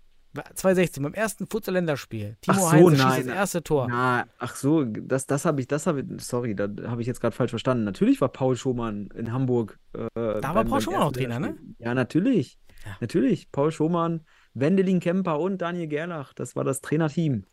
[0.54, 2.36] 2016, beim ersten Futsal-Länderspiel.
[2.40, 3.86] Timo so, Heinze schießt das erste Tor.
[3.88, 7.20] Na, ach so, das, das habe ich, das habe ich, sorry, da habe ich jetzt
[7.20, 7.84] gerade falsch verstanden.
[7.84, 9.78] Natürlich war Paul Schomann in Hamburg.
[9.92, 11.56] Äh, Da war beim- Paul beim Schomann auch Trainer, ne?
[11.78, 12.58] Ja, natürlich.
[12.84, 12.96] Ja.
[13.00, 13.52] Natürlich.
[13.52, 16.32] Paul Schomann, Wendelin Kemper und Daniel Gerlach.
[16.32, 17.44] Das war das Trainerteam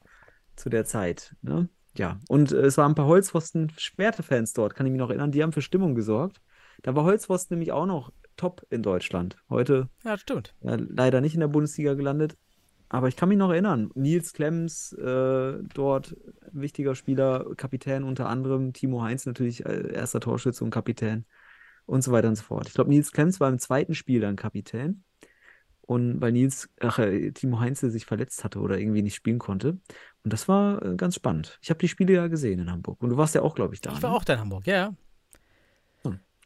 [0.56, 1.36] zu der Zeit.
[1.42, 1.70] Ne?
[1.98, 5.32] Ja, und äh, es waren ein paar Holzpfosten-Schwerte-Fans dort, kann ich mich noch erinnern.
[5.32, 6.42] Die haben für Stimmung gesorgt.
[6.84, 9.36] Da war Holzpfosten nämlich auch noch top in Deutschland.
[9.50, 10.56] Heute Ja, stimmt.
[10.62, 12.38] ja, leider nicht in der Bundesliga gelandet.
[12.90, 13.90] Aber ich kann mich noch erinnern.
[13.96, 16.16] Nils Klemms, äh, dort
[16.52, 18.74] wichtiger Spieler, Kapitän unter anderem.
[18.74, 21.26] Timo Heinz natürlich äh, erster Torschütze und Kapitän
[21.86, 22.68] und so weiter und so fort.
[22.68, 25.04] Ich glaube, Nils Klemms war im zweiten Spiel dann Kapitän.
[25.82, 29.78] Und weil Nils, ach, äh, Timo Heinze sich verletzt hatte oder irgendwie nicht spielen konnte.
[30.24, 31.60] Und das war äh, ganz spannend.
[31.62, 33.02] Ich habe die Spiele ja gesehen in Hamburg.
[33.02, 33.92] Und du warst ja auch, glaube ich, da.
[33.92, 34.16] Ich war ne?
[34.16, 34.96] auch da in Hamburg, ja, ja.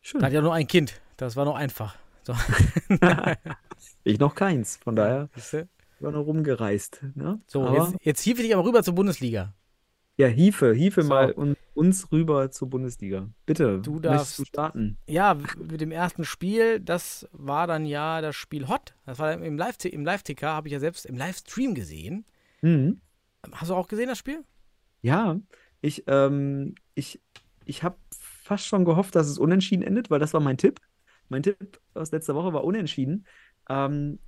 [0.05, 0.21] Schön.
[0.21, 1.01] Da hat ja nur ein Kind.
[1.17, 1.95] Das war noch einfach.
[2.21, 2.35] So,
[4.03, 4.77] Ich noch keins.
[4.77, 5.29] Von daher
[5.99, 7.01] war nur rumgereist.
[7.15, 7.39] Ne?
[7.47, 9.55] so jetzt, jetzt hief ich dich aber rüber zur Bundesliga.
[10.17, 11.09] Ja, hiefe, hiefe So.
[11.09, 13.29] mal un, uns rüber zur Bundesliga.
[13.45, 14.97] Bitte, Du darfst- du starten?
[15.07, 18.95] Ja, mit dem ersten Spiel, das war dann ja das Spiel Hot.
[19.05, 22.25] Das war im Live- im Live-Ticker, habe ich ja selbst im Livestream gesehen.
[22.61, 23.01] Mhm.
[23.51, 24.43] Hast du auch gesehen, das Spiel?
[25.01, 25.37] Ja,
[25.81, 27.19] ich, ähm, ich,
[27.65, 30.79] ich habe fast schon gehofft, dass es unentschieden endet, weil das war mein Tipp.
[31.27, 33.25] Mein Tipp aus letzter Woche war unentschieden.
[33.69, 34.19] Ähm,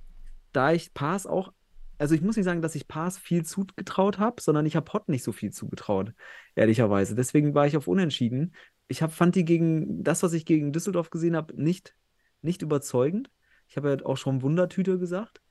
[0.52, 1.52] da ich Paas auch,
[1.98, 5.08] also ich muss nicht sagen, dass ich Paas viel zugetraut habe, sondern ich habe Hot
[5.08, 6.14] nicht so viel zugetraut,
[6.54, 7.14] ehrlicherweise.
[7.14, 8.54] Deswegen war ich auf unentschieden.
[8.86, 11.94] Ich hab, fand die gegen das, was ich gegen Düsseldorf gesehen habe, nicht,
[12.40, 13.30] nicht überzeugend.
[13.66, 15.42] Ich habe ja auch schon Wundertüte gesagt.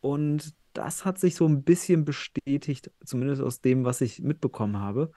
[0.00, 5.12] Und das hat sich so ein bisschen bestätigt, zumindest aus dem, was ich mitbekommen habe.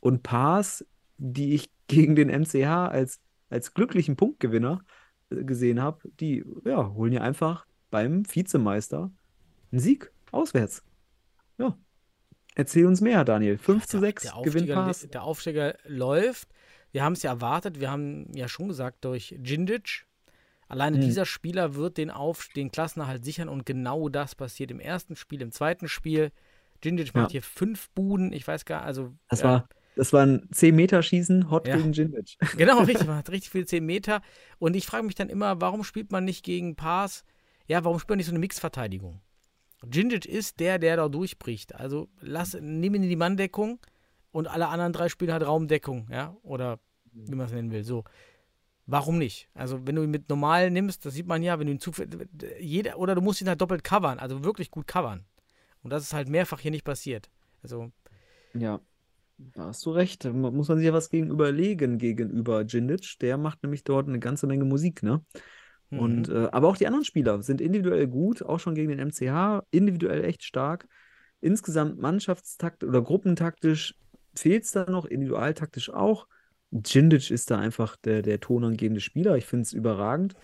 [0.00, 0.86] Und Paas,
[1.16, 3.20] die ich gegen den MCH als,
[3.50, 4.82] als glücklichen Punktgewinner
[5.30, 9.10] äh, gesehen habe, die ja, holen ja einfach beim Vizemeister
[9.72, 10.82] einen Sieg auswärts.
[11.58, 11.76] Ja.
[12.54, 13.58] Erzähl uns mehr, Daniel.
[13.58, 15.08] 5 zu 6 Der gewinnt Aufsteiger, Paas.
[15.08, 16.48] der Aufsteiger läuft.
[16.92, 17.80] Wir haben es ja erwartet.
[17.80, 20.06] Wir haben ja schon gesagt, durch Djindjic.
[20.68, 21.04] Alleine Hm.
[21.04, 25.40] dieser Spieler wird den, Auf den Klassenerhalt sichern und genau das passiert im ersten Spiel,
[25.42, 26.30] im zweiten Spiel.
[26.84, 27.32] Djindjic macht Ja.
[27.32, 28.32] hier fünf Buden.
[28.32, 29.14] Ich weiß gar, also.
[29.28, 31.76] Das ja, war, das war ein 10-Meter-Schießen, Hot Ja.
[31.76, 32.36] gegen Djindjic.
[32.58, 33.06] Genau, richtig.
[33.06, 34.20] Man hat richtig viel 10 Meter.
[34.58, 37.24] Und ich frage mich dann immer, warum spielt man nicht gegen Paas?
[37.66, 39.20] Ja, warum spielt man nicht so eine Mixverteidigung?
[39.84, 41.74] Djindjic ist der, der da durchbricht.
[41.74, 43.78] Also lass, nimm ihn in die Manndeckung
[44.32, 46.80] und alle anderen drei spielen halt Raumdeckung, ja, oder
[47.12, 47.84] wie man es nennen will.
[47.84, 48.04] So.
[48.86, 49.50] Warum nicht?
[49.52, 51.92] Also, wenn du ihn mit normal nimmst, das sieht man ja, wenn du ihn zu.
[52.58, 55.26] Jeder, oder du musst ihn halt doppelt covern, also wirklich gut covern.
[55.82, 57.28] Und das ist halt mehrfach hier nicht passiert.
[57.62, 57.92] Also,
[58.54, 58.80] Ja,
[59.36, 60.24] da hast du recht.
[60.24, 63.18] Da mu- muss man sich ja was gegenüberlegen gegenüber Djindjic.
[63.20, 65.22] Der macht nämlich dort eine ganze Menge Musik, ne?
[65.90, 65.98] Mhm.
[65.98, 69.64] Und, äh, aber auch die anderen Spieler sind individuell gut, auch schon gegen den MCH,
[69.70, 70.88] individuell echt stark.
[71.40, 73.94] Insgesamt Mannschaftstakt oder gruppentaktisch
[74.34, 76.26] fehlt es da noch, individualtaktisch auch.
[76.70, 79.36] Djindjic ist da einfach der, der tonangebende Spieler.
[79.36, 80.34] Ich finde es überragend.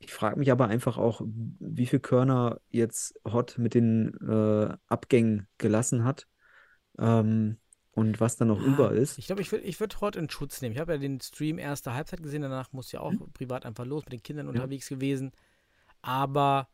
[0.00, 5.46] Ich frage mich aber einfach auch, wie viel Körner jetzt Hott mit den äh, Abgängen
[5.58, 6.26] gelassen hat
[6.98, 7.56] ähm,
[7.94, 9.18] und was da noch Ah, über ist.
[9.18, 10.74] Ich glaube, ich würde ich würd Hort in Schutz nehmen.
[10.74, 14.04] Ich habe ja den Stream erste Halbzeit gesehen, danach muss ja auch privat einfach los,
[14.04, 15.32] mit den Kindern unterwegs gewesen.
[16.02, 16.68] Aber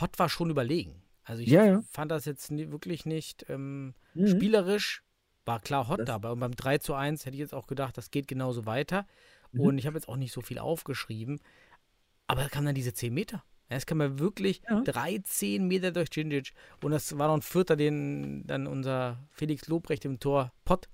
[0.00, 1.02] Hot war schon überlegen.
[1.22, 1.82] Also ich Ja, ja.
[1.90, 4.28] fand das jetzt wirklich nicht ähm, Mhm.
[4.28, 5.02] spielerisch.
[5.46, 6.30] War klar Hot Das- dabei.
[6.30, 9.06] Und beim 3 zu 1 hätte ich jetzt auch gedacht, das geht genauso weiter.
[9.52, 9.60] Mhm.
[9.60, 11.40] Und ich habe jetzt auch nicht so viel aufgeschrieben.
[12.26, 13.44] Aber da kam dann diese 10 Meter.
[13.68, 14.80] Es kam ja wirklich Ja.
[14.82, 16.52] 13 Meter durch Djindjic.
[16.82, 20.88] Und das war noch ein Vierter, den dann unser Felix Lobrecht im Tor Pott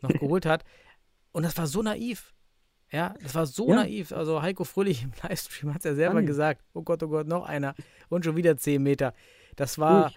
[0.00, 0.64] noch geholt hat.
[1.32, 2.34] Und das war so naiv.
[2.90, 3.76] Ja, das war so Ja.
[3.76, 4.12] naiv.
[4.12, 6.26] Also Heiko Fröhlich im Livestream hat es ja selber Daniel.
[6.28, 6.62] gesagt.
[6.74, 7.74] Oh Gott, oh Gott, noch einer.
[8.08, 9.14] Und schon wieder 10 Meter.
[9.56, 10.12] Das war,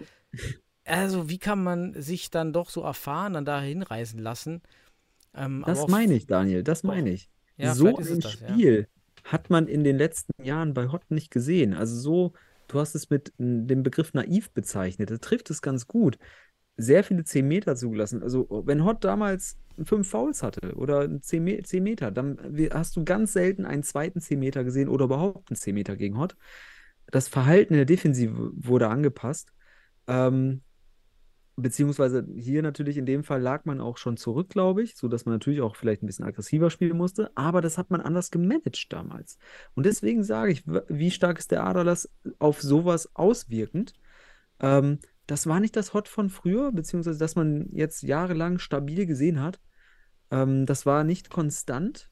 [0.84, 4.62] also wie kann man sich dann doch so erfahren, dann da hinreißen lassen?
[5.34, 7.30] Ähm, Das meine ich, Daniel, das meine ich.
[7.56, 8.32] Ja, so ein das.
[8.32, 8.88] Spiel
[9.24, 11.74] hat man in den letzten Jahren bei Hott nicht gesehen.
[11.74, 12.32] Also so,
[12.68, 15.10] du hast es mit dem Begriff naiv bezeichnet.
[15.10, 16.18] Das trifft es ganz gut.
[16.76, 18.22] Sehr viele 10 Meter zugelassen.
[18.22, 22.38] Also wenn Hott damals fünf Fouls hatte oder 10, Me 10 Meter, dann
[22.72, 26.18] hast du ganz selten einen zweiten 10 Meter gesehen oder überhaupt einen 10 Meter gegen
[26.18, 26.36] Hott.
[27.08, 29.52] Das Verhalten in der Defensive wurde angepasst.
[30.06, 30.62] Ähm,
[31.58, 35.34] Beziehungsweise hier natürlich in dem Fall lag man auch schon zurück, glaube ich, sodass man
[35.36, 39.38] natürlich auch vielleicht ein bisschen aggressiver spielen musste, aber das hat man anders gemanagt damals.
[39.74, 43.94] Und deswegen sage ich, wie stark ist der Aderlass auf sowas auswirkend?
[44.60, 49.40] Ähm, das war nicht das Hot von früher, beziehungsweise dass man jetzt jahrelang stabil gesehen
[49.40, 49.58] hat.
[50.30, 52.10] Ähm, das war nicht konstant.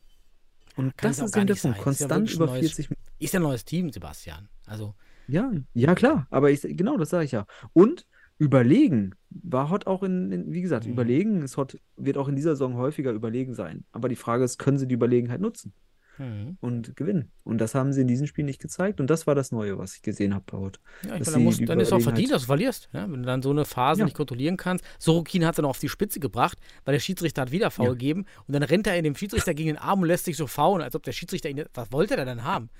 [0.76, 1.54] Und kann das ist eben der.
[1.54, 1.76] Punkt.
[1.76, 3.10] Ja Konstant wirklich über ein neues 40 Minuten.
[3.18, 4.48] Ist ja ein neues Team, Sebastian.
[4.66, 4.94] Also
[5.28, 7.46] Ja, ja klar, aber ich, genau, das sage ich ja.
[7.72, 8.06] Und
[8.44, 10.92] überlegen war Hot auch in, in wie gesagt, Mhm.
[10.92, 13.84] überlegen ist Hot, wird auch in dieser Saison häufiger überlegen sein.
[13.92, 15.72] Aber die Frage ist, können sie die Überlegenheit nutzen
[16.18, 16.56] Mhm.
[16.60, 17.32] und gewinnen?
[17.42, 19.00] Und das haben sie in diesem Spiel nicht gezeigt.
[19.00, 20.78] Und das war das Neue, was ich gesehen habe bei Hot.
[21.02, 22.88] Ja, ich meine, dann, die dann ist es auch verdient, dass du verlierst.
[22.92, 23.02] Ja?
[23.10, 24.04] Wenn du dann so eine Phase Ja.
[24.04, 24.84] nicht kontrollieren kannst.
[25.00, 27.92] Sorokin hat es dann auf die Spitze gebracht, weil der Schiedsrichter hat wieder Foul Ja.
[27.92, 30.46] gegeben und dann rennt er in dem Schiedsrichter gegen den Arm und lässt sich so
[30.46, 31.64] faulen, als ob der Schiedsrichter ihn.
[31.74, 32.70] Was wollte er denn haben?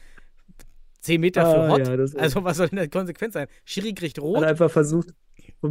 [1.01, 1.87] Zehn Meter für Ah, Hot?
[1.87, 3.47] ja, also, was soll denn die Konsequenz sein?
[3.67, 4.43] Schiri kriegt Hat rot.
[4.43, 5.09] einfach versucht,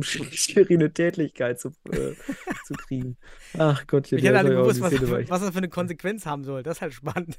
[0.03, 2.13] Sch- Schiri eine Tätlichkeit zu, äh,
[2.65, 3.17] zu kriegen.
[3.57, 6.25] Ach Gottchen, Ich ja, hätte alle ja auch gewusst, was, was das für eine Konsequenz
[6.25, 6.63] haben soll.
[6.63, 7.37] Das ist halt spannend.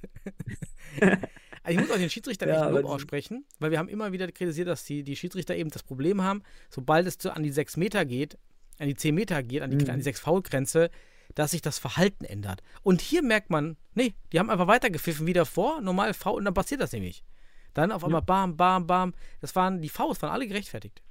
[1.68, 4.84] ich muss auch den Schiedsrichtern Ja, Lob aussprechen, weil wir haben immer wieder kritisiert, dass
[4.84, 8.38] die, die Schiedsrichter eben das Problem haben, sobald es zu, an die 6 Meter geht,
[8.78, 9.90] an die 10 Meter geht, an die, Mhm.
[9.90, 10.90] an die 6 Foul-Grenze,
[11.34, 12.62] dass sich das Verhalten ändert.
[12.82, 16.54] Und hier merkt man, nee, die haben einfach weitergepfiffen wie davor, normal Foul, und dann
[16.54, 17.24] passiert das nämlich.
[17.72, 19.14] Dann auf einmal bam, bam, bam.
[19.40, 21.02] Das waren, die Fouls waren alle gerechtfertigt.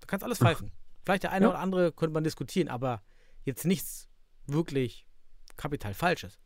[0.00, 0.70] Du kannst alles pfeifen.
[1.04, 1.50] Vielleicht der eine Ja.
[1.50, 3.02] oder andere könnte man diskutieren, aber
[3.44, 4.08] jetzt nichts
[4.46, 5.06] wirklich
[5.56, 6.38] kapital Falsches.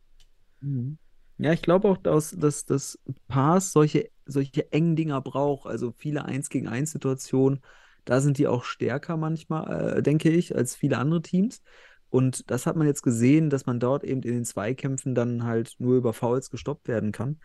[0.61, 0.97] Mhm.
[1.37, 6.25] Ja, ich glaube auch, dass, dass das Pass solche, solche engen Dinger braucht, also viele
[6.25, 7.61] 1 gegen 1 Situationen.
[8.03, 11.61] Da sind die auch stärker manchmal, äh, denke ich, als viele andere Teams.
[12.09, 15.75] Und das hat man jetzt gesehen, dass man dort eben in den Zweikämpfen dann halt
[15.79, 17.39] nur über Fouls gestoppt werden kann.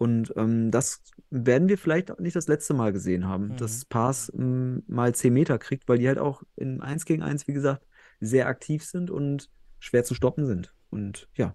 [0.00, 3.56] Und ähm, das werden wir vielleicht nicht das letzte Mal gesehen haben, Mhm.
[3.58, 7.46] dass Pass ähm, mal 10 Meter kriegt, weil die halt auch in 1 gegen 1,
[7.48, 7.84] wie gesagt,
[8.18, 10.72] sehr aktiv sind und schwer zu stoppen sind.
[10.88, 11.54] Und ja,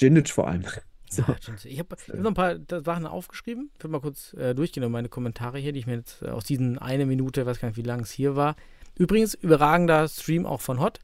[0.00, 0.64] Djindjic vor allem.
[1.12, 1.24] So.
[1.64, 2.34] Ich habe hab noch ein
[2.68, 3.72] paar Sachen aufgeschrieben.
[3.76, 6.28] Ich will mal kurz äh, durchgehen und meine Kommentare hier, die ich mir jetzt äh,
[6.28, 8.54] aus diesen eine Minute, weiß gar nicht, wie lang es hier war.
[8.96, 11.00] Übrigens, überragender Stream auch von Hot.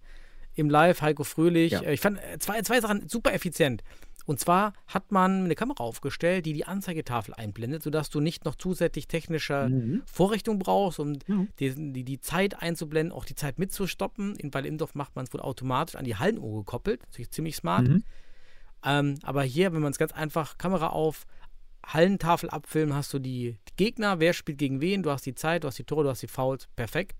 [0.54, 1.72] Im Live, Heiko Fröhlich.
[1.72, 1.80] Ja.
[1.82, 3.82] Äh, Ich fand äh, zwei, zwei Sachen super effizient.
[4.26, 8.56] Und zwar hat man eine Kamera aufgestellt, die die Anzeigetafel einblendet, sodass du nicht noch
[8.56, 10.02] zusätzlich technische Mhm.
[10.04, 11.46] Vorrichtung brauchst, um Ja.
[11.60, 14.34] die, die, die Zeit einzublenden, auch die Zeit mitzustoppen.
[14.36, 17.02] In, bei Imdorf macht man es wohl automatisch an die Hallenuhr gekoppelt.
[17.02, 17.86] Natürlich ziemlich smart.
[17.88, 18.02] Mhm.
[18.84, 21.24] Ähm, aber hier, wenn man es ganz einfach, Kamera auf,
[21.86, 25.62] Hallentafel abfilmen, hast du die, die Gegner, wer spielt gegen wen, du hast die Zeit,
[25.62, 27.16] du hast die Tore, du hast die Fouls, perfekt.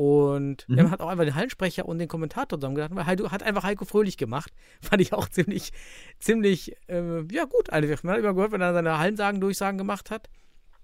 [0.00, 0.76] Und Mhm.
[0.76, 3.42] ja, man hat auch einfach den Hallensprecher und den Kommentator zusammen gedacht, weil Heiko, hat
[3.42, 4.52] einfach Heiko Fröhlich gemacht.
[4.80, 5.72] Fand ich auch ziemlich,
[6.20, 7.70] ziemlich, äh, ja gut.
[7.70, 8.04] Einfach.
[8.04, 10.30] Man hat immer gehört, wenn er seine Hallensagen, Durchsagen gemacht hat.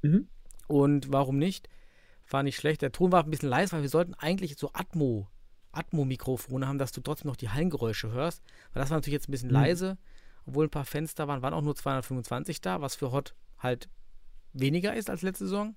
[0.02, 0.26] Mhm.
[0.66, 1.68] Und warum nicht?
[2.28, 2.82] War nicht schlecht.
[2.82, 5.28] Der Ton war ein bisschen leise, weil wir sollten eigentlich so Atmo,
[5.70, 8.42] Atmo-Mikrofone haben, dass du trotzdem noch die Hallengeräusche hörst.
[8.72, 9.54] Weil das war natürlich jetzt ein bisschen Mhm.
[9.54, 9.98] leise.
[10.46, 13.88] Obwohl ein paar Fenster waren, waren auch nur 225 da, was für Hot halt
[14.52, 15.76] weniger ist als letzte Saison.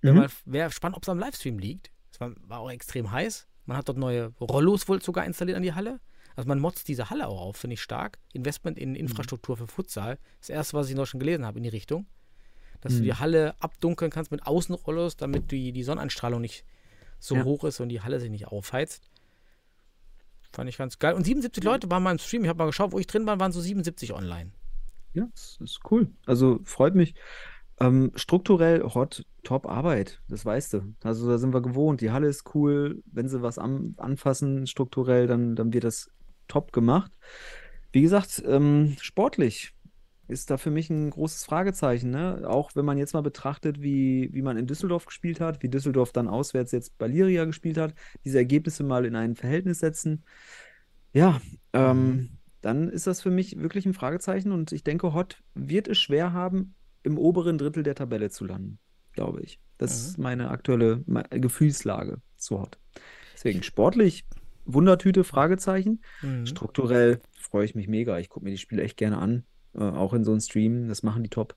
[0.00, 0.28] Mhm.
[0.46, 1.90] Wäre spannend, ob es am Livestream liegt.
[2.20, 3.46] Es war, war auch extrem heiß.
[3.64, 6.00] Man hat dort neue Rollos wohl sogar installiert an die Halle.
[6.36, 8.18] Also man motzt diese Halle auch auf, finde ich stark.
[8.32, 10.18] Investment in Infrastruktur für Futsal.
[10.40, 12.06] Das erste, was ich noch schon gelesen habe in die Richtung.
[12.82, 13.04] Dass du Mhm.
[13.04, 16.64] die Halle abdunkeln kannst mit Außenrollos, damit die, die Sonneneinstrahlung nicht
[17.18, 17.44] so Ja.
[17.44, 19.10] hoch ist und die Halle sich nicht aufheizt.
[20.52, 21.14] Fand ich ganz geil.
[21.14, 22.42] Und 77 Leute waren mal im Stream.
[22.42, 24.52] Ich habe mal geschaut, wo ich drin war, waren so 77 online.
[25.12, 26.10] Ja, das ist cool.
[26.26, 27.14] Also freut mich.
[27.80, 30.94] Ähm, strukturell Hot, top Arbeit, das weißt du.
[31.02, 32.02] Also da sind wir gewohnt.
[32.02, 33.02] Die Halle ist cool.
[33.06, 36.10] Wenn sie was an, anfassen strukturell, dann, dann wird das
[36.46, 37.10] top gemacht.
[37.92, 39.72] Wie gesagt, ähm, sportlich
[40.28, 42.10] ist da für mich ein großes Fragezeichen.
[42.10, 42.42] Ne?
[42.46, 46.12] Auch wenn man jetzt mal betrachtet, wie, wie man in Düsseldorf gespielt hat, wie Düsseldorf
[46.12, 50.22] dann auswärts jetzt bei Liria gespielt hat, diese Ergebnisse mal in ein Verhältnis setzen.
[51.12, 51.40] Ja,
[51.72, 55.98] ähm, dann ist das für mich wirklich ein Fragezeichen und ich denke, Hot wird es
[55.98, 58.78] schwer haben, im oberen Drittel der Tabelle zu landen,
[59.12, 59.58] glaube ich.
[59.78, 62.78] Das ist meine aktuelle Gefühlslage zu Hot.
[63.34, 64.24] Deswegen sportlich,
[64.66, 66.02] Wundertüte, Fragezeichen.
[66.20, 66.46] Mhm.
[66.46, 68.18] Strukturell freue ich mich mega.
[68.18, 69.44] Ich gucke mir die Spiele echt gerne an,
[69.74, 70.88] äh, auch in so einem Stream.
[70.88, 71.56] Das machen die top.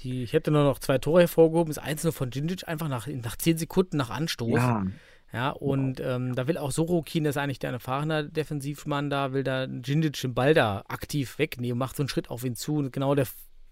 [0.00, 1.72] Die, ich hätte nur noch zwei Tore hervorgehoben.
[1.72, 4.56] Das einzelne von Djindjic einfach nach, nach 10 Sekunden nach Anstoß.
[4.56, 4.86] Ja,
[5.32, 9.44] Ja, und ähm, da will auch Sorokin, das ist eigentlich der erfahrene Defensivmann da, will
[9.44, 12.76] da Djindjic den Ball da aktiv wegnehmen, macht so einen Schritt auf ihn zu.
[12.76, 13.26] Und genau der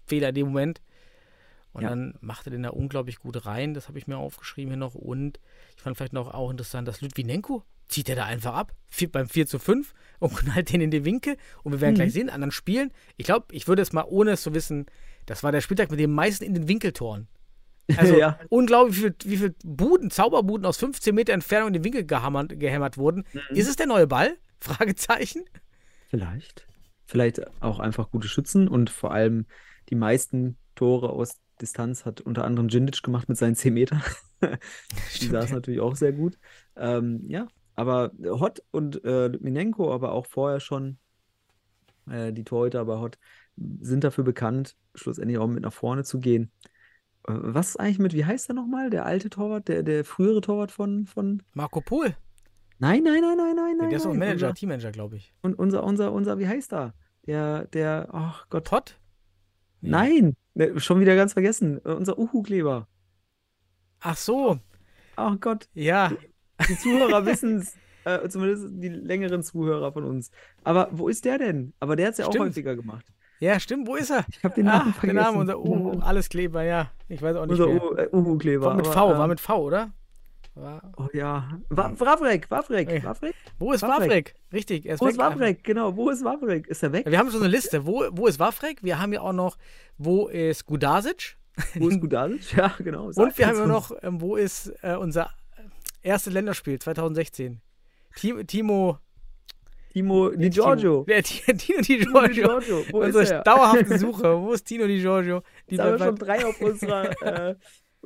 [0.07, 0.81] Fehler in dem Moment.
[1.73, 1.89] Und Ja.
[1.89, 3.73] dann macht er den da unglaublich gut rein.
[3.73, 4.95] Das habe ich mir aufgeschrieben hier noch.
[4.95, 5.39] Und
[5.75, 9.29] ich fand vielleicht noch auch interessant, dass Ludwinenko zieht er da einfach ab, vier, beim
[9.29, 11.37] 4 zu 5 und knallt den in die Winkel.
[11.63, 11.97] Und wir werden Mhm.
[11.97, 12.91] gleich sehen, anderen Spielen.
[13.17, 14.87] Ich glaube, ich würde es mal, ohne es zu wissen,
[15.25, 17.27] das war der Spieltag mit den meisten in den Winkeltoren.
[17.95, 18.39] Also Ja.
[18.49, 22.59] unglaublich, wie viel, wie viel Buden, Zauberbuden aus 15 Meter Entfernung in den Winkel gehammert,
[22.59, 23.23] gehämmert wurden.
[23.33, 23.55] Mhm.
[23.55, 24.35] Ist es der neue Ball?
[24.59, 25.45] Fragezeichen.
[26.07, 26.65] vielleicht.
[27.09, 29.45] Vielleicht auch einfach gute Schützen und vor allem
[29.89, 34.03] die meisten Tore aus Distanz hat unter anderem Djindjic gemacht mit seinen 10 Metern.
[35.21, 36.37] Die saß natürlich auch sehr gut.
[36.75, 40.99] Ähm, ja, aber Hot und äh, Minenko, aber auch vorher schon
[42.09, 43.17] äh, die Torhüter bei Hot
[43.55, 46.51] sind dafür bekannt, schlussendlich auch mit nach vorne zu gehen.
[47.23, 48.89] was ist eigentlich mit, wie heißt der nochmal?
[48.89, 51.41] Der alte Torwart, der, der frühere Torwart von, von.
[51.53, 52.15] Marco Pohl.
[52.79, 53.89] Nein, nein, nein, nein, nein, nein.
[53.89, 54.19] der ist nein.
[54.19, 55.33] Manager, Teammanager, glaube ich.
[55.41, 56.93] und unser, unser, unser, wie heißt er?
[57.25, 58.67] Der, der, ach Gott.
[58.67, 58.99] Todd?
[59.81, 61.79] Nein, ne, schon wieder ganz vergessen.
[61.85, 62.87] Äh, Unser Uhu-Kleber.
[63.99, 64.59] Ach so,
[65.15, 66.11] Ach Gott, ja.
[66.69, 67.75] die Zuhörer wissen es.
[68.05, 70.31] Äh, zumindest die längeren Zuhörer von uns.
[70.63, 71.73] Aber wo ist der denn?
[71.79, 72.45] Aber der hat es ja auch Stimmt.
[72.45, 73.05] häufiger gemacht.
[73.39, 74.25] Ja, stimmt, wo ist er?
[74.29, 75.15] Ich habe den Namen der vergessen.
[75.17, 76.91] Name, unser Uhu, alles Kleber, ja.
[77.09, 78.65] Ich weiß auch nicht Unser äh, Uhu-Kleber.
[78.67, 79.91] War mit aber, V, war mit V, oder?
[80.97, 81.47] Oh ja.
[81.69, 83.03] Wa Wawrek, Wawrek, Ja.
[83.03, 83.35] Wawrek?
[83.59, 83.81] wo ist.
[83.83, 84.33] Wawrek?
[84.51, 85.63] Richtig, er ist Wo ist Wawrek?
[85.63, 86.67] Genau, wo ist Wawrek?
[86.67, 87.05] Ist er weg?
[87.05, 87.85] Wir haben schon eine Liste.
[87.85, 88.83] Wo, wo ist Wawrek?
[88.83, 89.57] Wir haben ja auch noch,
[89.97, 91.37] wo ist Gudasic?
[91.75, 92.53] Wo ist Gudalic?
[92.55, 93.07] Ja, genau.
[93.07, 95.29] Und wir haben ja noch, ähm, wo ist äh, unser
[96.03, 97.61] erstes Länderspiel 2016?
[98.15, 98.97] Ti- Timo.
[99.91, 101.03] Timo Di Giorgio.
[101.05, 102.43] Timo, Timo Di Giorgio.
[102.59, 102.83] Giorgio.
[102.91, 103.43] Wo ist Unsere er?
[103.43, 104.39] dauerhafte Suche.
[104.41, 105.41] Wo ist Tino Di Giorgio?
[105.69, 107.09] Die Jetzt haben wir schon drei auf unserer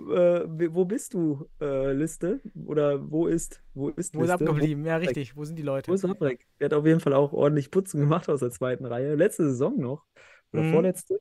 [0.10, 2.42] äh, Wo bist du äh, Liste?
[2.66, 4.34] Oder wo ist, wo ist wo ist Liste?
[4.50, 4.86] abgeblieben?
[4.86, 5.36] Ja, richtig.
[5.36, 5.90] Wo sind die Leute?
[5.90, 6.48] wo ist Wawrek?
[6.60, 9.16] Der hat auf jeden Fall auch ordentlich Putzen gemacht aus der zweiten Reihe.
[9.16, 10.06] Letzte Saison noch.
[10.54, 10.72] Oder Mhm.
[10.72, 11.20] vorletzte.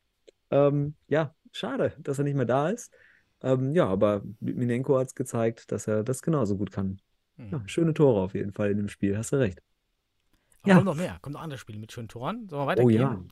[0.50, 2.92] Ähm, ja, schade, dass er nicht mehr da ist.
[3.42, 7.00] Ähm, ja, aber Minenko hat es gezeigt, dass er das genauso gut kann.
[7.36, 7.48] Hm.
[7.52, 9.62] Ja, schöne Tore auf jeden Fall in dem Spiel, hast du recht.
[10.62, 10.74] Aber ja.
[10.74, 11.18] Kommt noch mehr.
[11.22, 12.48] Kommt noch andere Spiele mit schönen Toren.
[12.48, 13.00] Sollen wir weitergehen?
[13.00, 13.24] Oh ja.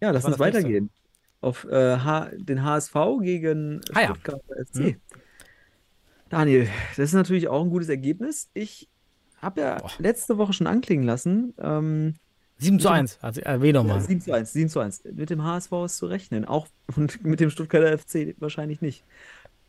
[0.00, 0.88] Ja, lass uns das nächste?
[1.42, 1.98] Auf äh,
[2.38, 4.06] den HSV gegen Ah ja.
[4.06, 4.76] Stuttgarter FC.
[4.76, 4.96] Hm.
[6.30, 8.48] Daniel, das ist natürlich auch ein gutes Ergebnis.
[8.54, 8.88] Ich
[9.42, 9.90] habe ja Boah.
[9.98, 12.14] letzte Woche schon anklingen lassen, ähm,
[12.58, 13.18] 7 zu 1.
[13.20, 14.00] Also erwähne ja, nochmal.
[14.00, 15.02] 7 zu 1, 7 zu 1.
[15.12, 16.44] Mit dem HSV ist zu rechnen.
[16.44, 19.04] Auch und mit dem Stuttgarter FC wahrscheinlich nicht.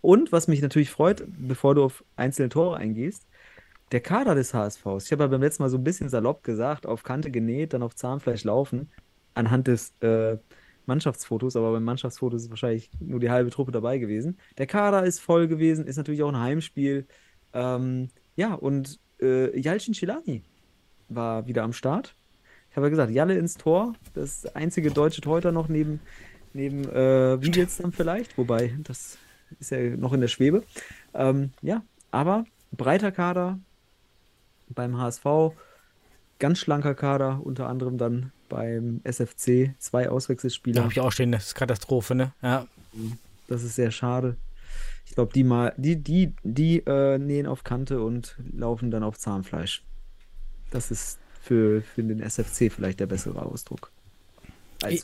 [0.01, 3.25] Und was mich natürlich freut, bevor du auf einzelne Tore eingehst,
[3.91, 5.05] der Kader des HSVs.
[5.05, 7.83] Ich habe ja beim letzten Mal so ein bisschen salopp gesagt, auf Kante genäht, dann
[7.83, 8.89] auf Zahnfleisch laufen,
[9.33, 10.37] anhand des äh,
[10.85, 14.37] Mannschaftsfotos, aber beim Mannschaftsfoto ist wahrscheinlich nur die halbe Truppe dabei gewesen.
[14.57, 17.07] Der Kader ist voll gewesen, ist natürlich auch ein Heimspiel.
[17.53, 20.43] Ähm, ja, und äh, Jalcin Celani
[21.09, 22.15] war wieder am Start.
[22.69, 25.99] Ich habe ja gesagt, Jalle ins Tor, das einzige deutsche Torhüter noch neben,
[26.53, 29.17] neben äh, Wiedels dann vielleicht, wobei das
[29.59, 30.63] ist ja noch in der Schwebe.
[31.13, 33.59] Ähm, ja, aber breiter Kader
[34.69, 35.25] beim HSV,
[36.39, 40.81] ganz schlanker Kader, unter anderem dann beim SFC, zwei Da Auswechselspieler.
[40.83, 41.31] habe ich auch stehen.
[41.31, 42.33] Das ist Katastrophe, ne?
[42.41, 42.67] Ja.
[43.47, 44.35] Das ist sehr schade.
[45.05, 49.17] Ich glaube, die mal, die, die, die äh, nähen auf Kante und laufen dann auf
[49.17, 49.83] Zahnfleisch.
[50.71, 53.91] Das ist für, für den SFC vielleicht der bessere Ausdruck.
[54.83, 54.99] Den-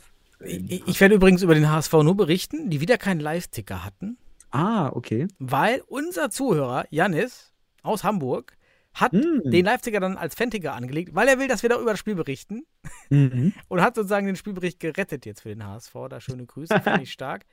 [0.70, 4.18] Ich, ich werde übrigens über den HSV nur berichten, die wieder keinen Live-Ticker hatten,
[4.52, 5.28] ah, okay.
[5.40, 7.52] weil unser Zuhörer, Janis
[7.84, 8.56] aus Hamburg,
[9.02, 9.42] hat Hm.
[9.46, 12.16] den Live-Ticker dann als Fan-Ticker angelegt, weil er will, dass wir da über das Spiel
[12.16, 12.64] berichten
[13.10, 13.54] Mhm.
[13.68, 15.94] und hat sozusagen den Spielbericht gerettet jetzt für den HSV.
[16.10, 17.46] Da schöne Grüße, finde ich stark.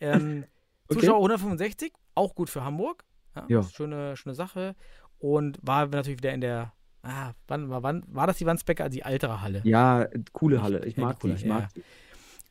[0.00, 0.44] Ähm,
[0.90, 1.00] Okay.
[1.00, 3.04] Zuschauer 165, auch gut für Hamburg.
[3.48, 4.74] Ja, Schöne, schöne Sache.
[5.18, 6.72] Und war natürlich wieder in der,
[7.02, 9.60] ah, wann, war, wann, war das die Wandsbecker, die ältere Halle?
[9.64, 10.86] Ja, coole Halle.
[10.86, 11.40] Ich Ja, mag coole, die.
[11.40, 11.82] Ich ja, mag die.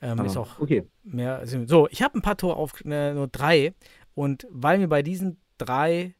[0.01, 0.83] Ähm, ist auch okay.
[1.03, 1.41] mehr.
[1.47, 3.73] So, ich habe ein paar Tore auf, äh, nur drei.
[4.13, 6.13] Und weil mir bei diesen drei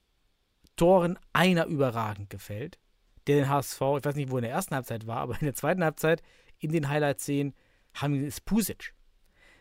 [0.78, 2.80] Toren einer überragend gefällt,
[3.28, 5.54] der den HSV, ich weiß nicht, wo in der ersten Halbzeit war, aber in der
[5.54, 6.22] zweiten Halbzeit
[6.60, 7.54] in den Highlight-Szenen
[7.94, 8.94] haben wir ist Pusic.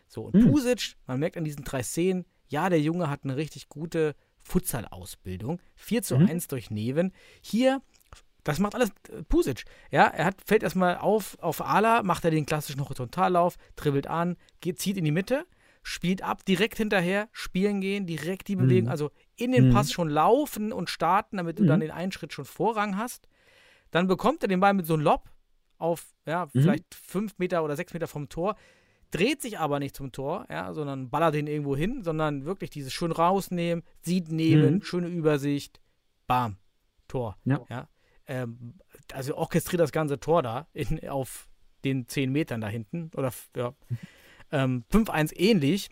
[0.07, 0.49] So, und Hm.
[0.51, 5.59] Pusic, man merkt an diesen drei Szenen, ja, der Junge hat eine richtig gute Futsal-Ausbildung.
[5.75, 6.27] 4 zu Mhm.
[6.27, 7.11] 1 durch Neven.
[7.41, 7.81] Hier,
[8.43, 9.65] das macht alles äh, Pusic.
[9.91, 14.37] Ja, er hat, fällt erstmal auf, auf Ala, macht er den klassischen Horizontallauf, dribbelt an,
[14.61, 15.45] geht, zieht in die Mitte,
[15.83, 18.91] spielt ab, direkt hinterher, spielen gehen, direkt die Bewegung, Mhm.
[18.91, 19.73] also in den Mhm.
[19.73, 21.83] Pass schon laufen und starten, damit du dann Mhm.
[21.83, 23.27] den einen Schritt schon Vorrang hast.
[23.91, 25.29] Dann bekommt er den Ball mit so einem Lob
[25.77, 26.61] auf, ja, Mhm.
[26.61, 28.55] vielleicht fünf Meter oder sechs Meter vom Tor,
[29.11, 32.91] dreht sich aber nicht zum Tor, ja, sondern ballert den irgendwo hin, sondern wirklich dieses
[32.91, 34.81] schön rausnehmen, sieht neben, Mhm.
[34.83, 35.79] schöne Übersicht,
[36.25, 36.57] bam,
[37.07, 37.37] Tor.
[37.69, 37.87] Ja.
[38.25, 38.73] Ähm,
[39.13, 41.47] also orchestriert das ganze Tor da in, auf
[41.85, 43.11] den zehn Metern da hinten.
[43.15, 43.73] Oder ja.
[44.51, 45.89] Ähm, 5-1 ähnlich.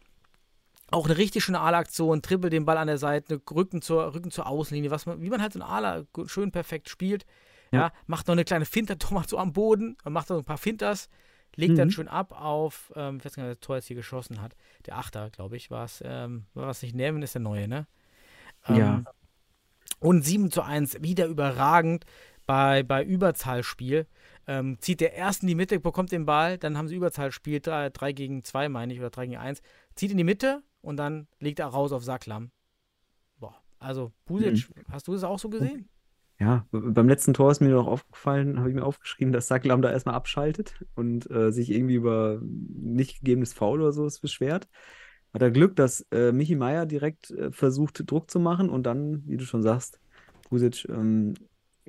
[0.95, 4.47] Auch eine richtig schöne Ala-Aktion, trippelt den Ball an der Seite, Rücken zur, Rücken zur
[4.47, 7.25] Außenlinie, was man, wie man halt so ein Ala schön perfekt spielt.
[7.71, 7.79] Ja.
[7.81, 7.91] Ja.
[8.07, 11.09] macht noch eine kleine Finter, Thomas so am Boden, macht noch ein paar Finters,
[11.55, 11.91] legt dann Mhm.
[11.91, 14.55] schön ab auf, ähm, ich weiß gar nicht, wer das Tor jetzt hier geschossen hat.
[14.85, 16.01] Der Achter, glaube ich, war es.
[16.05, 17.87] Ähm, war es nicht Nerven, ist der neue, ne?
[18.69, 19.03] Ja.
[19.99, 22.05] Und 7 zu 1, wieder überragend
[22.45, 24.07] bei, bei Überzahlspiel.
[24.47, 27.89] Ähm, zieht der erst in die Mitte, bekommt den Ball, dann haben sie Überzahlspiel, 3
[28.13, 29.61] gegen 2, meine ich, oder 3 gegen 1.
[29.95, 32.51] Zieht in die Mitte und dann legt er raus auf Sacklam.
[33.39, 35.89] Boah, also Pusic, hast du das auch so gesehen?
[36.38, 39.89] Ja, beim letzten Tor ist mir noch aufgefallen, habe ich mir aufgeschrieben, dass Saklam da
[39.89, 44.67] erstmal abschaltet und äh, sich irgendwie über nicht gegebenes Foul oder sowas beschwert.
[45.33, 49.23] hat er Glück, dass äh, Michi Meier direkt äh, versucht, Druck zu machen und dann,
[49.27, 49.99] wie du schon sagst,
[50.49, 51.36] Pusic ähm,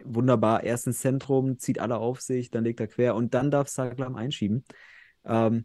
[0.05, 3.69] wunderbar erst ins Zentrum, zieht alle auf sich, dann legt er quer und dann darf
[3.69, 4.65] Saglam einschieben.
[5.25, 5.65] Ähm,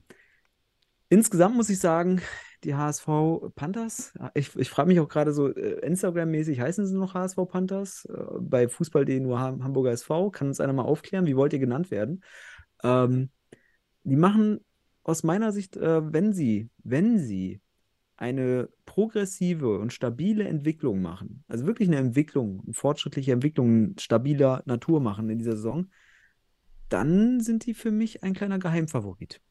[1.12, 2.22] insgesamt muss ich sagen,
[2.64, 3.08] die HSV
[3.56, 8.06] Panthers, ich, ich frage mich auch gerade so, äh, Instagram-mäßig heißen sie noch HSV Panthers?
[8.06, 10.32] Äh, bei Fußball.de nur Ham- Hamburger SV.
[10.32, 12.24] Kann uns einer mal aufklären, wie wollt ihr genannt werden?
[12.84, 13.30] Ähm,
[14.04, 14.62] die machen
[15.04, 17.62] aus meiner Sicht, äh, wenn sie, wenn sie
[18.16, 25.02] eine progressive und stabile Entwicklung machen, also wirklich eine Entwicklung, eine fortschrittliche Entwicklung stabiler Natur
[25.02, 25.90] machen in dieser Saison,
[26.90, 29.42] dann sind die für mich ein kleiner Geheimfavorit.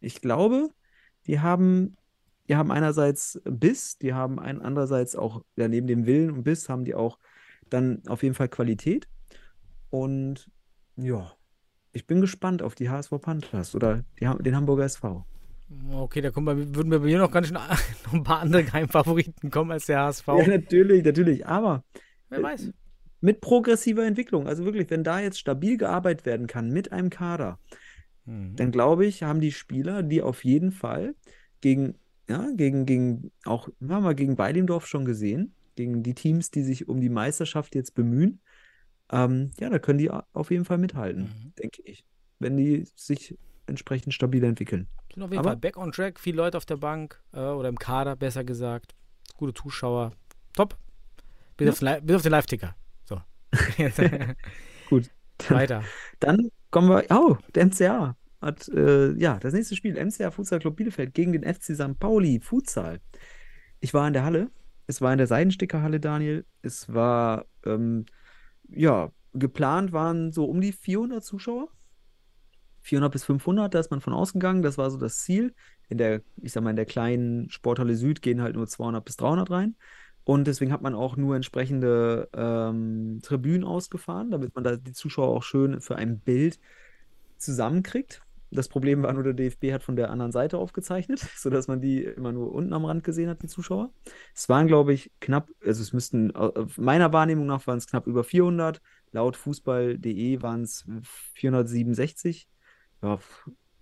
[0.00, 0.70] Ich glaube,
[1.28, 1.96] die haben,
[2.48, 6.68] die haben einerseits Biss, die haben ein, andererseits auch, ja, neben dem Willen und Biss
[6.68, 7.18] haben die auch
[7.70, 9.06] dann auf jeden Fall Qualität.
[9.90, 10.50] Und
[10.96, 11.32] ja,
[11.92, 15.24] ich bin gespannt auf die HSV Panthers oder die, den Hamburger SV.
[15.92, 17.58] Okay, da kommen bei, würden wir bei mir noch ganz schön
[18.06, 20.26] noch ein paar andere Geheimfavoriten kommen als der HSV.
[20.26, 21.46] Ja, natürlich, natürlich.
[21.46, 21.84] Aber
[22.30, 22.72] Wer weiß.
[23.20, 27.58] mit progressiver Entwicklung, also wirklich, wenn da jetzt stabil gearbeitet werden kann mit einem Kader,
[28.28, 28.56] Mhm.
[28.56, 31.14] dann glaube ich, haben die Spieler, die auf jeden Fall
[31.60, 31.94] gegen,
[32.28, 36.62] ja, gegen, gegen, auch, wir haben wir gegen Weilendorf schon gesehen, gegen die Teams, die
[36.62, 38.40] sich um die Meisterschaft jetzt bemühen,
[39.10, 41.52] ähm, ja, da können die auf jeden Fall mithalten, Mhm.
[41.58, 42.04] denke ich,
[42.38, 44.88] wenn die sich entsprechend stabil entwickeln.
[45.14, 47.68] Sind auf jeden Aber- Fall back on track, viele Leute auf der Bank äh, oder
[47.70, 48.94] im Kader, besser gesagt.
[49.36, 50.12] Gute Zuschauer.
[50.52, 50.76] Top.
[51.56, 51.98] Bis, Ja.
[52.14, 52.76] auf, den Live-Ticker.
[53.04, 53.20] So.
[54.90, 55.10] Gut.
[55.48, 55.82] Weiter.
[56.20, 60.76] Dann kommen wir, oh, der MCA hat, äh, ja, das nächste Spiel, MCA Futsal Club
[60.76, 61.98] Bielefeld gegen den FC St.
[61.98, 63.00] Pauli Futsal.
[63.80, 64.50] Ich war in der Halle,
[64.86, 66.46] es war in der Seidenstickerhalle, Daniel.
[66.62, 68.06] Es war, ähm,
[68.68, 71.68] ja, geplant waren so um die 400 Zuschauer.
[72.82, 75.54] 400 bis 500, da ist man von ausgegangen, das war so das Ziel.
[75.90, 79.16] In der, ich sag mal, in der kleinen Sporthalle Süd gehen halt nur 200 bis
[79.16, 79.76] 300 rein.
[80.28, 85.28] Und deswegen hat man auch nur entsprechende ähm, Tribünen ausgefahren, damit man da die Zuschauer
[85.28, 86.60] auch schön für ein Bild
[87.38, 88.20] zusammenkriegt.
[88.50, 92.04] Das Problem war nur, der DFB hat von der anderen Seite aufgezeichnet, sodass man die
[92.04, 93.90] immer nur unten am Rand gesehen hat, die Zuschauer.
[94.34, 98.06] Es waren, glaube ich, knapp, also es müssten, äh, meiner Wahrnehmung nach waren es knapp
[98.06, 98.82] über 400.
[99.12, 100.84] Laut Fußball.de waren es
[101.36, 102.50] 467.
[103.00, 103.18] Ja,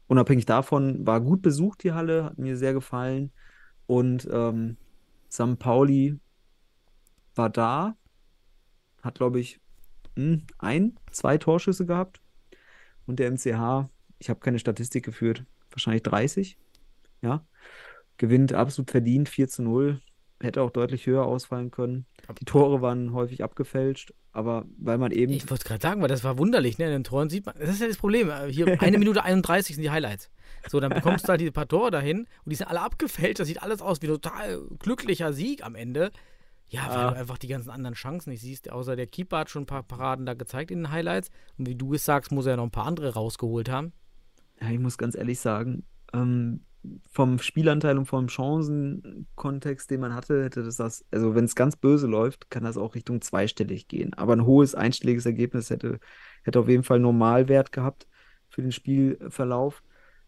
[0.07, 3.33] unabhängig davon war gut besucht die Halle, hat mir sehr gefallen.
[3.89, 4.77] Und ähm,
[5.29, 5.59] St.
[5.59, 6.21] Pauli
[7.37, 7.97] war da,
[9.03, 9.61] hat, glaube ich,
[10.17, 12.21] hm, ein, zwei Torschüsse gehabt.
[13.07, 16.59] Und der MCH, ich habe keine Statistik geführt, wahrscheinlich 30.
[17.23, 17.45] Ja.
[18.17, 20.01] Gewinnt absolut verdient, 4 zu 0.
[20.41, 22.05] Hätte auch deutlich höher ausfallen können.
[22.41, 25.33] Die Tore waren häufig abgefälscht, aber weil man eben.
[25.33, 26.87] Ich wollte gerade sagen, weil das war wunderlich, ne?
[26.87, 28.29] In den Toren sieht man, das ist ja das Problem.
[28.29, 30.31] äh, Hier eine Minute 31 sind die Highlights.
[30.69, 33.41] So, dann bekommst du halt diese paar Tore dahin und die sind alle abgefälscht.
[33.41, 36.11] Das sieht alles aus wie total glücklicher Sieg am Ende.
[36.69, 37.11] Ja, weil Ah.
[37.13, 38.71] du einfach die ganzen anderen Chancen nicht siehst.
[38.71, 41.31] Außer der Keeper hat schon ein paar Paraden da gezeigt in den Highlights.
[41.59, 43.93] Und wie du es sagst, muss er ja noch ein paar andere rausgeholt haben.
[44.61, 46.61] Ja, ich muss ganz ehrlich sagen, ähm,
[47.11, 51.77] vom Spielanteil und vom Chancenkontext, den man hatte, hätte das das, also wenn es ganz
[51.77, 54.15] böse läuft, kann das auch Richtung zweistellig gehen.
[54.15, 55.99] Aber ein hohes einstelliges Ergebnis hätte,
[56.45, 58.07] hätte auf jeden Fall Normalwert gehabt
[58.49, 59.83] für den Spielverlauf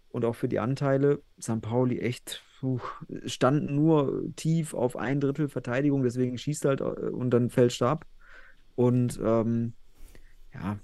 [0.08, 1.22] und auch für die Anteile.
[1.40, 1.60] St.
[1.60, 2.42] Pauli echt
[3.24, 7.88] stand nur tief auf ein Drittel Verteidigung, deswegen schießt halt äh, und dann fälscht er
[7.88, 8.06] ab.
[8.74, 9.72] Und ähm,
[10.54, 10.78] ja,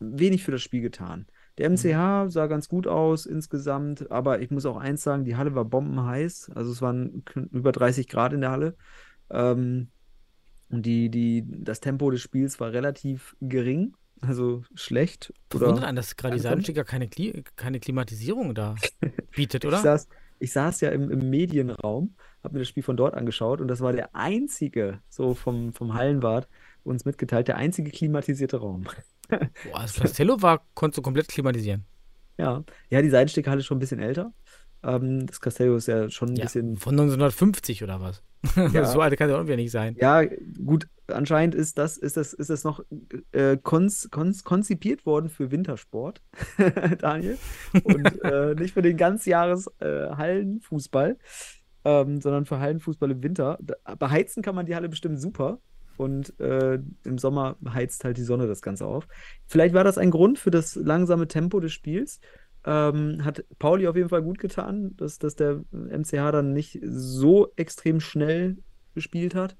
[0.00, 1.26] wenig für das Spiel getan.
[1.58, 5.54] Der MCH sah ganz gut aus insgesamt, aber ich muss auch eins sagen, die Halle
[5.54, 6.52] war bombenheiß.
[6.54, 8.76] Also es waren über 30 Grad in der Halle.
[9.30, 9.88] Ähm,
[10.70, 15.32] und die, die, das Tempo des Spiels war relativ gering, also schlecht.
[15.54, 16.50] Oder wundert einen, dass gerade die langsam.
[16.50, 18.74] Seidensticker keine, Kli keine Klimatisierung da
[19.34, 19.78] bietet, ich oder?
[19.78, 20.08] saß,
[20.38, 23.80] ich saß ja im, im Medienraum, habe mir das Spiel von dort angeschaut und das
[23.80, 26.48] war der einzige, so vom, vom Hallenwart
[26.84, 28.84] uns mitgeteilt, der einzige klimatisierte Raum.
[29.28, 31.84] Boah, das Castello war, konntest du komplett klimatisieren.
[32.38, 34.32] Ja, ja, die Seitenstickhalle ist schon ein bisschen älter.
[34.82, 38.22] Ähm, das Castello ist ja schon ein Ja, bisschen von 1950 oder was?
[38.72, 38.84] Ja.
[38.84, 39.96] so alt kann es auch wieder nicht sein.
[40.00, 40.22] Ja,
[40.64, 42.84] gut, anscheinend ist das, ist das, ist das noch
[43.32, 46.22] äh, konz, konz, konzipiert worden für Wintersport,
[47.00, 47.36] Daniel.
[47.82, 51.18] Und äh, nicht für den ganzjahres äh, Hallenfußball,
[51.84, 53.58] ähm, sondern für Hallenfußball im Winter.
[53.98, 55.58] Beheizen kann man die Halle bestimmt super.
[55.96, 59.08] Und äh, im Sommer heizt halt die Sonne das Ganze auf.
[59.46, 62.20] Vielleicht war das ein Grund für das langsame Tempo des Spiels.
[62.64, 67.52] Ähm, hat Pauli auf jeden Fall gut getan, dass, dass der MCH dann nicht so
[67.56, 68.58] extrem schnell
[68.94, 69.56] gespielt hat.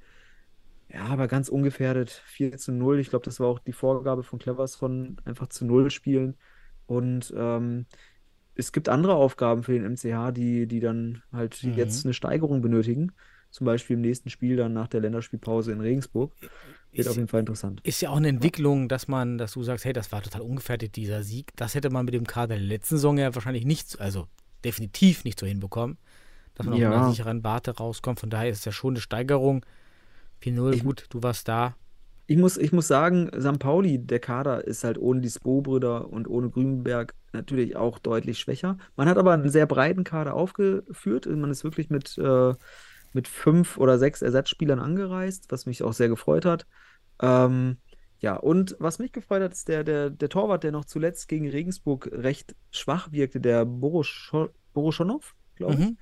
[0.91, 2.11] Ja, aber ganz ungefährdet.
[2.27, 2.99] 4 zu 0.
[2.99, 6.37] Ich glaube, das war auch die Vorgabe von Clevers von einfach zu 0 spielen.
[6.87, 7.87] Und ähm,
[8.55, 11.75] es gibt andere Aufgaben für den MCH, die, die dann halt Mhm.
[11.75, 13.13] jetzt eine Steigerung benötigen.
[13.51, 16.33] Zum Beispiel im nächsten Spiel dann nach der Länderspielpause in Regensburg.
[16.41, 16.51] Wird
[16.93, 17.81] Ist- auf jeden Fall interessant.
[17.83, 20.97] Ist ja auch eine Entwicklung, dass man, dass du sagst, hey, das war total ungefertigt,
[20.97, 21.53] dieser Sieg.
[21.57, 24.27] Das hätte man mit dem Kader der letzten Saison ja wahrscheinlich nicht, also
[24.65, 25.99] definitiv nicht so hinbekommen,
[26.55, 26.91] dass man auf Ja.
[26.93, 28.21] einer sicheren Warte rauskommt.
[28.21, 29.65] Von daher ist es ja schon eine Steigerung.
[30.41, 31.75] 4-0, Ich- gut, du warst da.
[32.31, 33.59] Ich muss, ich muss sagen, St.
[33.59, 38.77] Pauli, der Kader ist halt ohne die Spo-Brüder und ohne Grünberg natürlich auch deutlich schwächer.
[38.97, 41.25] Man hat aber einen sehr breiten Kader aufgeführt.
[41.25, 42.53] Man ist wirklich mit, äh,
[43.13, 46.67] mit fünf oder sechs Ersatzspielern angereist, was mich auch sehr gefreut hat.
[47.21, 47.79] Ähm,
[48.21, 51.49] ja, und was mich gefreut hat, ist der, der, der Torwart, der noch zuletzt gegen
[51.49, 55.87] Regensburg recht schwach wirkte, der Boroscho- Boroschonow, glaube ich.
[55.87, 55.99] Mhm.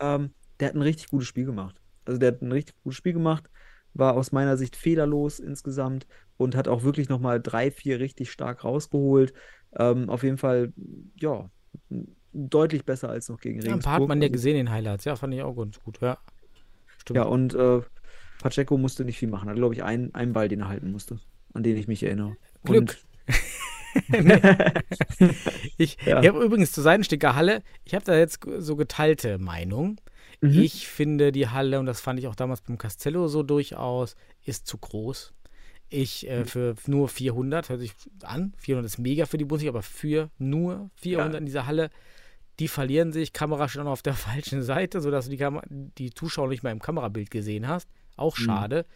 [0.00, 1.80] Ähm, der hat ein richtig gutes Spiel gemacht.
[2.04, 3.48] Also der hat ein richtig gutes Spiel gemacht,
[3.94, 8.64] war aus meiner Sicht fehlerlos insgesamt und hat auch wirklich nochmal drei, vier richtig stark
[8.64, 9.32] rausgeholt.
[9.76, 10.72] Ähm, auf jeden Fall,
[11.16, 11.50] ja,
[12.32, 13.84] deutlich besser als noch gegen Ja, ein Regensburg.
[13.84, 15.04] paar hat man ja Also, gesehen in Highlights.
[15.04, 16.00] Ja, fand ich auch ganz gut.
[16.00, 16.18] Ja,
[17.02, 17.16] stimmt.
[17.18, 17.80] ja, und äh,
[18.40, 19.48] Pacheco musste nicht viel machen.
[19.48, 21.18] Hat, glaube ich, einen, einen Ball, den er halten musste,
[21.54, 22.36] an den ich mich erinnere.
[22.64, 22.96] Glück.
[25.78, 26.20] Ich, Ja.
[26.22, 30.00] ich habe übrigens zur Seidensticker Halle, ich habe da jetzt so geteilte Meinung.
[30.40, 30.60] Mhm.
[30.62, 34.66] Ich finde die Halle, und das fand ich auch damals beim Castello so durchaus, ist
[34.66, 35.34] zu groß.
[35.88, 37.92] Ich äh, für nur 400, hört sich
[38.22, 41.38] an, 400 ist mega für die Bundesliga, aber für nur 400 Ja.
[41.38, 41.90] in dieser Halle,
[42.62, 43.32] die verlieren sich.
[43.32, 45.60] Kamera noch auf der falschen Seite, sodass du die, Kam
[45.98, 47.88] die Zuschauer nicht mehr im Kamerabild gesehen hast.
[48.16, 48.42] Auch Mhm.
[48.42, 48.86] schade.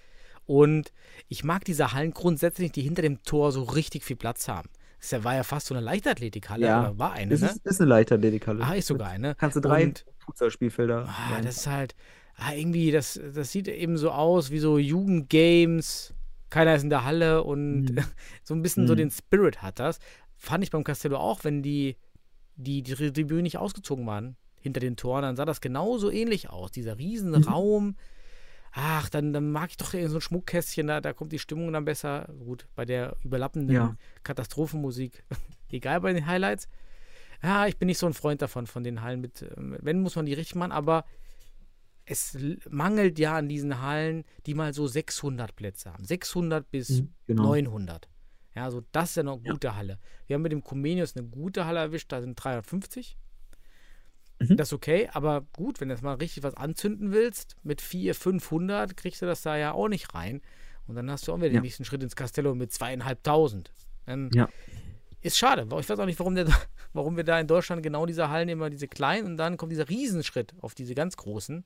[0.47, 0.93] Und
[1.29, 4.69] ich mag diese Hallen grundsätzlich, die hinter dem Tor so richtig viel Platz haben.
[5.01, 6.81] Das war ja fast so eine Leichtathletikhalle, Ja.
[6.81, 7.47] oder war eine, ne?
[7.47, 8.65] ist, ist eine Leichtathletikhalle.
[8.65, 9.35] Ah, ist sogar eine.
[9.35, 11.95] Kannst du drei Und- Fußballspielfelder Ah, das ist halt,
[12.37, 16.15] ah, irgendwie, das, das sieht eben so aus wie so Jugendgames.
[16.51, 17.97] Keiner ist in der Halle und Mhm.
[18.45, 18.99] so ein bisschen so Mhm.
[18.99, 19.99] den Spirit hat das.
[20.37, 21.97] Fand ich beim Castello auch, wenn die,
[22.57, 26.71] die, die Tribünen nicht ausgezogen waren hinter den Toren, dann sah das genauso ähnlich aus.
[26.73, 27.45] Dieser riesen Mhm.
[27.45, 27.97] Raum.
[28.73, 31.85] Ach, dann, dann mag ich doch so ein Schmuckkästchen, da, da kommt die Stimmung dann
[31.85, 32.29] besser.
[32.45, 33.97] Gut, bei der überlappenden Ja.
[34.23, 35.25] Katastrophenmusik.
[35.71, 36.69] Egal bei den Highlights.
[37.43, 40.17] Ja, ich bin nicht so ein Freund davon, von den Hallen mit, ähm, wenn muss
[40.17, 41.05] man die richtig machen, aber
[42.05, 42.37] es
[42.71, 46.05] mangelt ja an diesen Hallen, die mal so 600 Plätze haben.
[46.05, 47.43] 600 bis Mhm, genau.
[47.45, 48.09] 900.
[48.57, 49.53] Ja, so das ist ja noch eine Ja.
[49.53, 49.99] gute Halle.
[50.27, 53.17] Wir haben mit dem Comenius eine gute Halle erwischt, da sind 350.
[54.41, 54.57] Mhm.
[54.57, 58.17] Das ist okay, aber gut, wenn du jetzt mal richtig was anzünden willst, mit 400,
[58.17, 60.41] 500 kriegst du das da ja auch nicht rein.
[60.87, 61.61] Und dann hast du auch wieder den Ja.
[61.61, 63.73] nächsten Schritt ins Castello mit zweieinhalbtausend.
[64.07, 64.49] Ähm, Ja.
[65.23, 65.63] Ist schade.
[65.81, 66.47] Ich weiß auch nicht, warum, der,
[66.93, 69.89] warum wir da in Deutschland genau diese Hallen immer diese kleinen und dann kommt dieser
[69.89, 71.65] Riesenschritt auf diese ganz großen.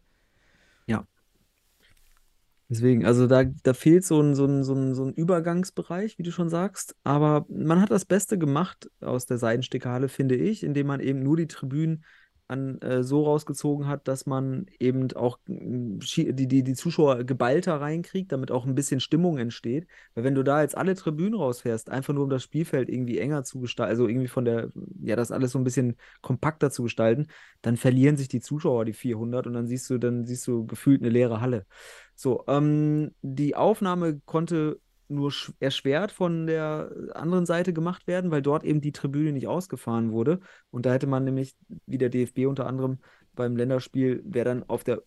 [2.70, 6.22] Deswegen, also da, da fehlt so ein, so, ein, so, ein, so ein Übergangsbereich, wie
[6.22, 6.94] du schon sagst.
[7.02, 11.36] Aber man hat das Beste gemacht aus der Seidenstickerhalle, finde ich, indem man eben nur
[11.36, 12.04] die Tribünen
[12.50, 17.80] an, äh, so rausgezogen hat, dass man eben auch schi- die, die, die Zuschauer geballter
[17.80, 19.86] reinkriegt, damit auch ein bisschen Stimmung entsteht.
[20.14, 23.44] Weil wenn du da jetzt alle Tribünen rausfährst, einfach nur um das Spielfeld irgendwie enger
[23.44, 24.70] zu gestalten, also irgendwie von der,
[25.02, 27.28] ja, das alles so ein bisschen kompakter zu gestalten,
[27.62, 31.02] dann verlieren sich die Zuschauer, die 400, und dann siehst du, dann siehst du gefühlt
[31.02, 31.66] eine leere Halle.
[32.14, 34.80] So, ähm, die Aufnahme konnte
[35.10, 39.48] nur sch- erschwert von der anderen Seite gemacht werden, weil dort eben die Tribüne nicht
[39.48, 40.40] ausgefahren wurde.
[40.70, 41.54] Und da hätte man nämlich,
[41.86, 42.98] wie der DFB unter anderem
[43.34, 45.02] beim Länderspiel, wäre dann auf der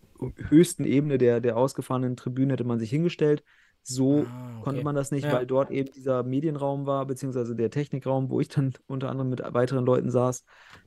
[0.50, 3.44] höchsten Ebene der, der ausgefahrenen Tribüne, hätte man sich hingestellt.
[3.86, 4.86] So Ah, konnte okay.
[4.86, 5.34] man das nicht, Ja.
[5.34, 9.42] weil dort eben dieser Medienraum war, beziehungsweise der Technikraum, wo ich dann unter anderem mit
[9.54, 10.46] weiteren Leuten saß.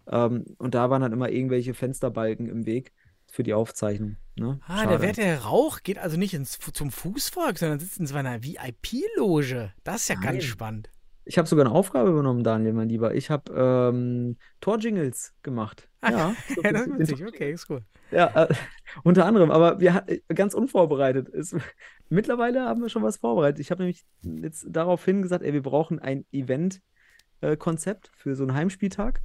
[0.09, 2.93] Ähm, und da waren dann immer irgendwelche Fensterbalken im Weg
[3.27, 4.17] für die Aufzeichnung.
[4.37, 4.61] Ne?
[4.67, 4.89] Ah, Schade.
[4.91, 9.73] der werte Rauch geht also nicht ins, zum Fußvolk, sondern sitzt in so einer VIP-Loge.
[9.85, 10.25] Das ist ja Nein.
[10.25, 10.91] ganz spannend.
[11.29, 13.15] Ich habe sogar eine Aufgabe übernommen, Daniel, mein Lieber.
[13.15, 15.89] Ich habe ähm, Torjingles gemacht.
[16.03, 17.27] Ja, so Ja, das ist witzig.
[17.27, 17.83] Okay, ist cool.
[18.13, 18.55] Ja, äh,
[19.03, 21.29] unter anderem, aber wir ganz unvorbereitet.
[21.29, 21.57] Es,
[22.09, 23.59] mittlerweile haben wir schon was vorbereitet.
[23.59, 29.21] Ich habe nämlich jetzt daraufhin gesagt, ey, wir brauchen ein Event-Konzept für so einen Heimspieltag.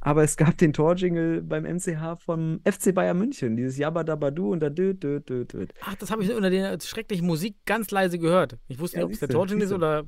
[0.00, 4.50] Aber es gab den Torjingle beim MCH vom FC Bayern München, dieses Jabba Dabba Du
[4.52, 5.66] und da dö, dö, dö, dö.
[5.82, 8.56] Ach, das habe ich unter der schrecklichen Musik ganz leise gehört.
[8.68, 10.04] Ich wusste Ja, nicht, ob es der Torjingle ist oder.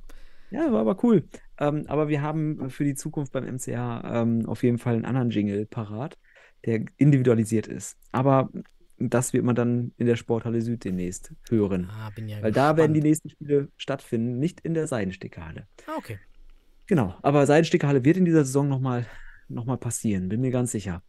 [0.50, 1.24] Ja, war aber cool.
[1.58, 5.30] Ähm, aber wir haben für die Zukunft beim MCH ähm, auf jeden Fall einen anderen
[5.30, 6.18] Jingle parat,
[6.66, 7.96] der individualisiert ist.
[8.12, 8.50] Aber
[8.98, 11.90] das wird man dann in der Sporthalle Süd demnächst hören.
[11.90, 13.04] Ah, bin ja Weil da werden die gespannt.
[13.04, 15.66] nächsten Spiele stattfinden, nicht in der Seidenstickerhalle.
[15.86, 16.18] Ah, okay.
[16.86, 19.06] Genau, aber Seidenstickerhalle wird in dieser Saison nochmal
[19.52, 21.02] noch mal passieren, bin mir ganz sicher.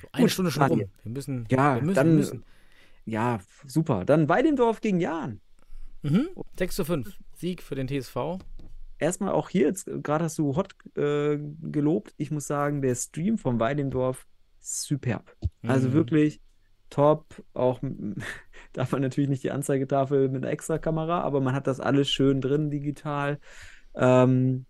[0.00, 0.78] So eine Gut, Stunde schon rum.
[1.02, 1.46] Wir müssen.
[1.50, 2.44] Ja, wir müssen, dann- müssen.
[3.04, 4.04] Ja, super.
[4.04, 5.40] Dann Weidendorf gegen Jahn.
[6.02, 6.28] Mhm.
[6.58, 7.16] 6 zu 5.
[7.34, 8.38] Sieg für den TSV.
[8.98, 12.14] erstmal auch hier, jetzt gerade hast du Hot äh, gelobt.
[12.16, 14.26] Ich muss sagen, der Stream vom Weidendorf,
[14.58, 15.36] superb.
[15.62, 15.92] Also Mhm.
[15.92, 16.40] wirklich
[16.90, 17.26] top.
[17.52, 17.80] Auch
[18.72, 22.40] darf man natürlich nicht die Anzeigetafel mit einer Extrakamera, aber man hat das alles schön
[22.40, 23.38] drin digital.
[23.94, 24.66] Ähm,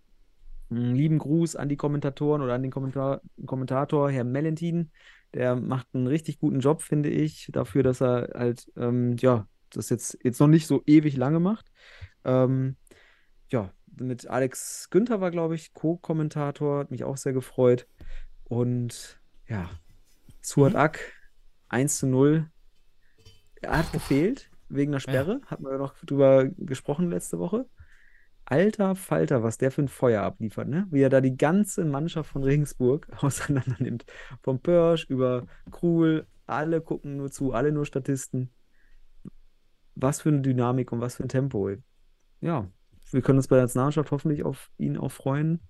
[0.70, 4.90] einen lieben Gruß an die Kommentatoren oder an den Kommentar Kommentator, Herr Melentin.
[5.34, 9.90] Der macht einen richtig guten Job, finde ich, dafür, dass er halt, ähm, ja, das
[9.90, 11.70] jetzt, jetzt noch nicht so ewig lange macht.
[12.24, 12.76] Ähm,
[13.48, 17.86] ja, mit Alex Günther war, glaube ich, Co-Kommentator, hat mich auch sehr gefreut.
[18.44, 19.68] Und ja,
[20.46, 20.78] Suat Mhm.
[20.78, 21.12] Ak
[21.68, 22.48] 1 zu 0.
[23.62, 27.66] Er hat gefehlt wegen der Sperre, hatten wir ja noch drüber gesprochen letzte Woche.
[28.46, 30.86] Alter Falter, was der für ein Feuer abliefert, ne?
[30.90, 34.04] Wie er da die ganze Mannschaft von Regensburg auseinander nimmt.
[34.42, 38.50] Vom Pörsch über Krul, alle gucken nur zu, alle nur Statisten.
[39.94, 41.70] Was für eine Dynamik und was für ein Tempo.
[42.40, 42.70] Ja,
[43.10, 45.60] wir können uns bei der Nationalmannschaft hoffentlich auf ihn auch freuen.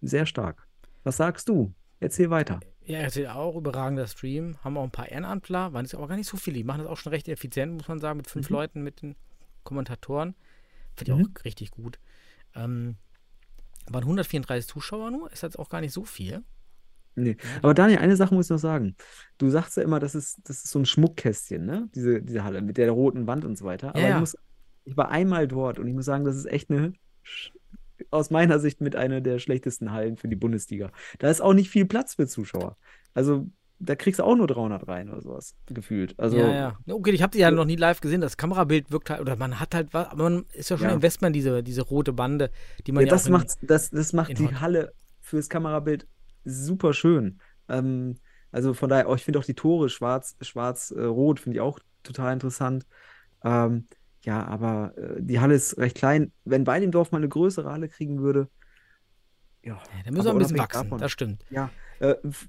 [0.00, 0.66] Sehr stark.
[1.04, 1.74] Was sagst du?
[2.00, 2.60] Erzähl weiter.
[2.84, 4.56] Ja, er ist auch überragender Stream.
[4.64, 6.56] Haben auch ein paar Ehrenamtler, waren es aber gar nicht so viele.
[6.56, 8.56] Die machen das auch schon recht effizient, muss man sagen, mit fünf Mhm.
[8.56, 9.16] Leuten, mit den
[9.64, 10.34] Kommentatoren.
[10.98, 11.34] Finde ich Mhm.
[11.38, 11.98] auch richtig gut.
[12.54, 12.96] Ähm,
[13.88, 16.42] waren 134 Zuschauer nur, ist jetzt auch gar nicht so viel.
[17.14, 17.36] Nee.
[17.62, 18.94] Aber Daniel, eine Sache muss ich noch sagen.
[19.38, 21.88] Du sagst ja immer, das ist, das ist so ein Schmuckkästchen, ne?
[21.94, 23.96] Diese, diese Halle mit der roten Wand und so weiter.
[23.96, 24.20] Aber Ja, ich ja.
[24.20, 24.36] muss,
[24.84, 26.92] ich war einmal dort und ich muss sagen, das ist echt eine,
[28.10, 30.92] aus meiner Sicht mit einer der schlechtesten Hallen für die Bundesliga.
[31.18, 32.76] Da ist auch nicht viel Platz für Zuschauer.
[33.14, 33.48] Also,
[33.80, 36.18] da kriegst du auch nur 300 rein oder sowas, gefühlt.
[36.18, 36.94] Also, ja, ja.
[36.94, 38.20] Okay, ich habe die ja noch nie live gesehen.
[38.20, 40.94] Das Kamerabild wirkt halt, oder man hat halt was, aber man ist ja schon Ja.
[40.94, 42.50] Investment, diese, diese rote Bande,
[42.86, 46.06] die man Ja, ja, das macht, das, das macht die Halle fürs Kamerabild
[46.44, 47.40] super schön.
[47.68, 48.18] Ähm,
[48.50, 52.32] also von daher, oh, ich finde auch die Tore schwarz, schwarz-rot, finde ich auch total
[52.32, 52.86] interessant.
[53.44, 53.88] Ähm,
[54.24, 56.32] ja, aber äh, die Halle ist recht klein.
[56.44, 58.48] Wenn Weilendorf mal eine größere Halle kriegen würde,
[59.62, 59.74] ja.
[59.74, 61.44] Ja, da müssen wir ein bisschen wachsen, davon- das stimmt.
[61.50, 61.68] Ja, äh,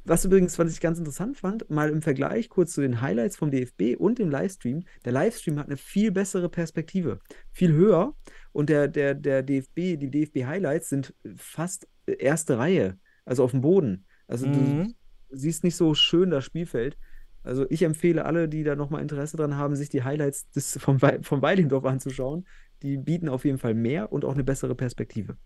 [0.04, 3.52] was übrigens, was ich ganz interessant fand, mal im Vergleich kurz zu den Highlights vom
[3.52, 4.84] DFB und dem Livestream.
[5.06, 7.20] Der Livestream hat eine viel bessere Perspektive,
[7.52, 8.16] viel höher
[8.52, 14.06] und der, der, der DFB, die DFB-Highlights sind fast erste Reihe, also auf dem Boden.
[14.28, 14.94] Also Mhm.
[15.30, 16.98] du siehst nicht so schön das Spielfeld.
[17.44, 21.00] Also ich empfehle alle, die da nochmal Interesse dran haben, sich die Highlights des, vom,
[21.00, 22.48] vom Weilendorf anzuschauen.
[22.84, 25.38] Die bieten auf jeden Fall mehr und auch eine bessere Perspektive.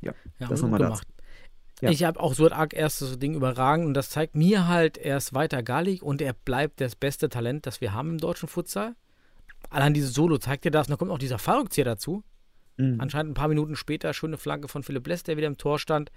[0.00, 1.02] Ja, Ja, das nochmal dazu.
[1.02, 1.08] gemacht.
[1.84, 1.90] Ja.
[1.90, 5.34] Ich habe auch so arg erstes Ding überragend und das zeigt mir halt, er ist
[5.34, 8.94] weiter gallig und er bleibt das beste Talent, das wir haben im deutschen Futsal.
[9.70, 10.86] Allein dieses Solo zeigt dir das.
[10.86, 12.22] Und dann kommt auch dieser Fallrückzieher dazu.
[12.76, 13.00] Mhm.
[13.00, 16.10] Anscheinend ein paar Minuten später schöne Flanke von Philipp Less, der wieder im Tor stand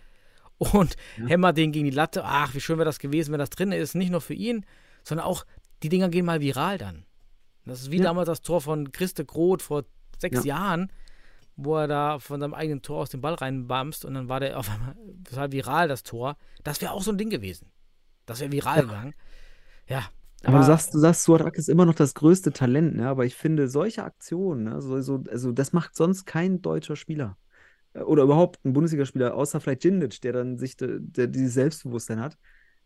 [0.57, 0.95] und
[1.27, 2.23] hämmert den gegen die Latte.
[2.25, 3.93] Ach, wie schön wäre das gewesen, wenn das drin ist.
[3.95, 4.65] Nicht nur für ihn,
[5.03, 5.45] sondern auch
[5.83, 7.05] die Dinger gehen mal viral dann.
[7.65, 8.03] Das ist wie Ja.
[8.03, 9.83] damals das Tor von Christe Groth vor
[10.19, 10.55] sechs Ja.
[10.55, 10.91] Jahren,
[11.57, 14.57] wo er da von seinem eigenen Tor aus den Ball reinbamst und dann war der
[14.57, 16.37] auf einmal total viral, das Tor.
[16.63, 17.71] Das wäre auch so ein Ding gewesen.
[18.27, 19.15] Das wäre viral gegangen.
[19.87, 20.07] Ja.
[20.43, 23.07] Aber du sagst, du sagst, Suat ist immer noch das größte Talent, ne?
[23.07, 24.81] Aber ich finde, solche Aktionen, ne?
[24.81, 27.37] so, so, also das macht sonst kein deutscher Spieler.
[27.93, 32.19] Äh, Oder überhaupt ein Bundesligaspieler, außer vielleicht Djindjic, der dann sich de, der dieses Selbstbewusstsein
[32.19, 32.37] hat.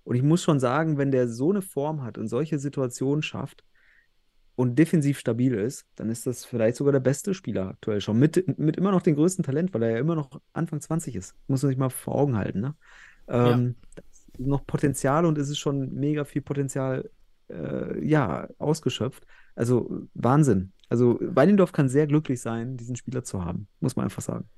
[0.03, 3.65] Und ich muss schon sagen, wenn der so eine Form hat und solche Situationen schafft
[4.55, 8.19] und defensiv stabil ist, dann ist das vielleicht sogar der beste Spieler aktuell schon.
[8.19, 11.35] Mit, mit immer noch dem größten Talent, weil er ja immer noch Anfang 20 ist.
[11.47, 12.75] Muss man sich mal vor Augen halten, ne?
[13.27, 13.75] Ähm,
[14.11, 17.09] ist noch Potenzial und es ist schon mega viel Potenzial
[17.49, 19.25] äh, ja, ausgeschöpft.
[19.55, 20.73] Also Wahnsinn.
[20.89, 24.49] Also Weidendorf kann sehr glücklich sein, diesen Spieler zu haben, muss man einfach sagen.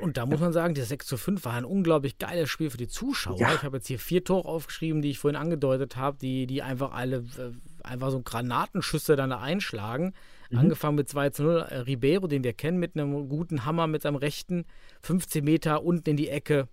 [0.00, 2.76] Und da muss man sagen, das 6 zu 5 war ein unglaublich geiles Spiel für
[2.76, 3.38] die Zuschauer.
[3.38, 3.54] Ja.
[3.54, 6.92] Ich habe jetzt hier vier Tore aufgeschrieben, die ich vorhin angedeutet habe, die, die einfach
[6.92, 7.52] alle äh,
[7.82, 10.12] einfach so Granatenschüsse dann da einschlagen.
[10.50, 10.58] Mhm.
[10.58, 11.66] Angefangen mit 2 zu 0.
[11.68, 14.64] Äh, Ribeiro, den wir kennen, mit einem guten Hammer mit seinem rechten,
[15.02, 16.68] 15 Meter unten in die Ecke.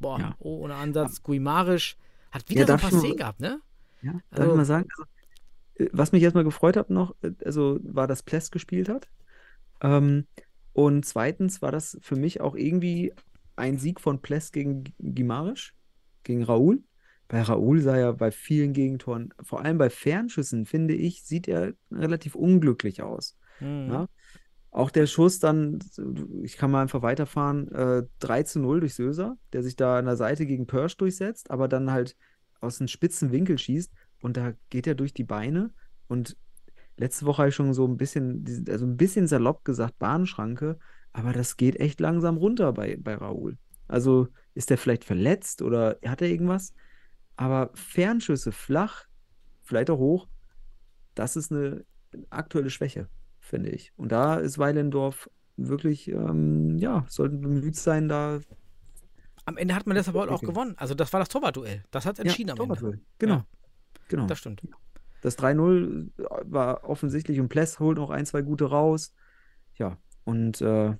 [0.00, 0.34] Boah, Ja.
[0.38, 1.22] oh, ohne Ansatz.
[1.22, 1.96] Guimarisch
[2.30, 3.60] hat wieder Ja, so ein paar Szenen gehabt, ne?
[4.02, 5.04] Ja, darf Also- ich mal sagen, also,
[5.76, 7.14] äh, was mich erstmal gefreut hat noch,
[7.44, 9.08] also war, dass Pless gespielt hat.
[9.80, 10.26] Ähm,
[10.72, 13.12] und zweitens war das für mich auch irgendwie
[13.56, 15.74] ein Sieg von Pless gegen Gimarisch,
[16.24, 16.82] gegen Raoul.
[17.28, 21.72] Bei Raoul sah er bei vielen Gegentoren, vor allem bei Fernschüssen, finde ich, sieht er
[21.90, 23.36] relativ unglücklich aus.
[23.60, 23.88] Mhm.
[23.90, 24.08] Ja?
[24.70, 25.78] Auch der Schuss dann,
[26.42, 30.06] ich kann mal einfach weiterfahren, äh, 3 zu 0 durch Söser, der sich da an
[30.06, 32.16] der Seite gegen Pörsch durchsetzt, aber dann halt
[32.60, 33.92] aus einem spitzen Winkel schießt
[34.22, 35.72] und da geht er durch die Beine
[36.08, 36.36] und
[37.02, 40.78] letzte Woche habe ich schon so ein bisschen, also ein bisschen salopp gesagt, Bahnschranke,
[41.12, 43.58] aber das geht echt langsam runter bei, bei Raoul.
[43.88, 46.72] Also ist er vielleicht verletzt oder hat er irgendwas?
[47.36, 49.06] Aber Fernschüsse flach,
[49.62, 50.28] vielleicht auch hoch,
[51.14, 51.84] das ist eine
[52.30, 53.08] aktuelle Schwäche,
[53.40, 53.92] finde ich.
[53.96, 58.40] Und da ist Weilendorf wirklich, ähm, ja, sollten bemüht sein, da
[59.44, 60.46] Am Ende hat man das aber auch Okay.
[60.46, 60.74] gewonnen.
[60.76, 61.82] Also das war das Torwartduell.
[61.90, 62.62] Das hat entschieden am Ende.
[62.62, 63.00] Torwartduell.
[63.18, 63.34] Genau.
[63.34, 63.46] Ja.
[64.08, 64.26] Genau.
[64.26, 64.62] Das stimmt.
[65.22, 66.10] Das 3-0
[66.44, 69.14] war offensichtlich und Pless holt noch ein, zwei gute raus.
[69.78, 70.94] Ja, und äh,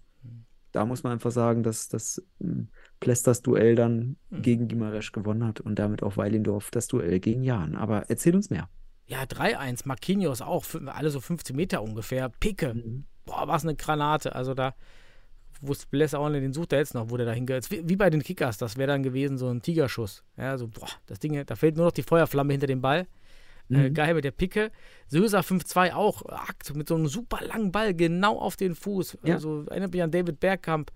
[0.72, 2.68] da muss man einfach sagen, dass, dass ähm,
[3.00, 4.42] Pless das Duell dann Hm.
[4.42, 7.76] gegen Gimaresch gewonnen hat und damit auch Weilendorf das Duell gegen Jan.
[7.76, 8.68] Aber erzähl uns mehr.
[9.06, 9.82] Ja, 3-1.
[9.84, 10.64] Marquinhos auch.
[10.86, 12.30] Alle so 15 Meter ungefähr.
[12.30, 12.72] Picke.
[12.74, 13.04] Mhm.
[13.26, 14.34] Boah, was eine Granate.
[14.34, 14.74] Also da
[15.60, 17.70] wusste Bless auch nicht, den sucht er jetzt noch, wo der da hingeht.
[17.70, 20.24] Wie, wie bei den Kickers, das wäre dann gewesen so ein Tigerschuss.
[20.36, 23.06] Ja, so, boah, das Ding, da fehlt nur noch die Feuerflamme hinter dem Ball.
[23.70, 23.94] Äh, Mhm.
[23.94, 24.70] geil mit der Picke.
[25.08, 29.18] Söser 5-2 auch, Akt, mit so einem super langen Ball genau auf den Fuß.
[29.24, 29.34] Ja.
[29.34, 30.90] Also erinnert mich an David Bergkamp,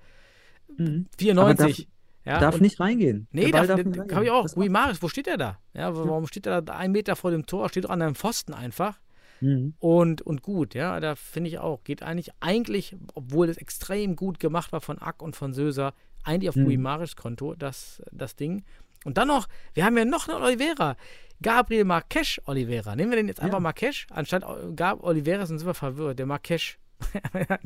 [0.77, 1.07] Mhm.
[1.19, 1.89] 94.
[2.25, 3.29] ja, Darf nicht reingehen.
[3.31, 4.33] Nee, darf, darf nicht habe ich reingehen.
[4.35, 4.57] auch.
[4.57, 5.59] Rui Maris, wo steht er da?
[5.75, 7.69] Ja, warum steht er da einen Meter vor dem Tor?
[7.69, 8.99] Steht doch an einem Pfosten einfach.
[9.41, 9.75] Mhm.
[9.79, 11.85] Und, und gut, ja, da finde ich auch.
[11.85, 15.93] Geht eigentlich, eigentlich, obwohl es extrem gut gemacht war von Ack und von Söser,
[16.25, 16.65] eigentlich auf Mhm.
[16.65, 18.65] Rui Maris Konto, das, das Ding.
[19.05, 20.97] Und dann noch, wir haben ja noch einen Oliveira.
[21.43, 22.97] Gabriel Marques Oliveira.
[22.97, 23.61] Nehmen wir den jetzt einfach Ja.
[23.61, 26.19] Marques anstatt O- Gab Oliveira, sind wir verwirrt.
[26.19, 26.77] Der Marques
[27.45, 27.61] hat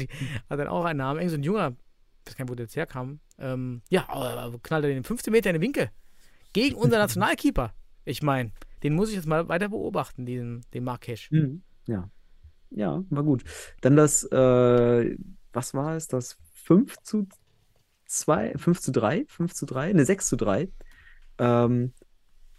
[0.49, 1.21] dann auch einen Namen.
[1.21, 1.77] Irgend so ein junger,
[2.25, 3.21] ich weiß gar nicht, wo der jetzt herkam.
[3.39, 5.91] Ähm, ja, aber knallt er den 15 Meter in den Winkel.
[6.53, 7.73] Gegen unser Nationalkeeper.
[8.05, 8.53] Ich meine,
[8.83, 11.29] den muss ich jetzt mal weiter beobachten, diesen, den Marques.
[11.31, 11.63] Mhm.
[11.87, 12.11] Ja.
[12.71, 13.43] Ja, war gut.
[13.83, 15.17] Dann das, äh,
[15.53, 16.07] was war es?
[16.09, 17.27] Das 5 zu
[18.07, 20.69] 2, 5 zu 3, 5 zu 3, ne, 6 zu 3.
[21.39, 21.93] Ähm,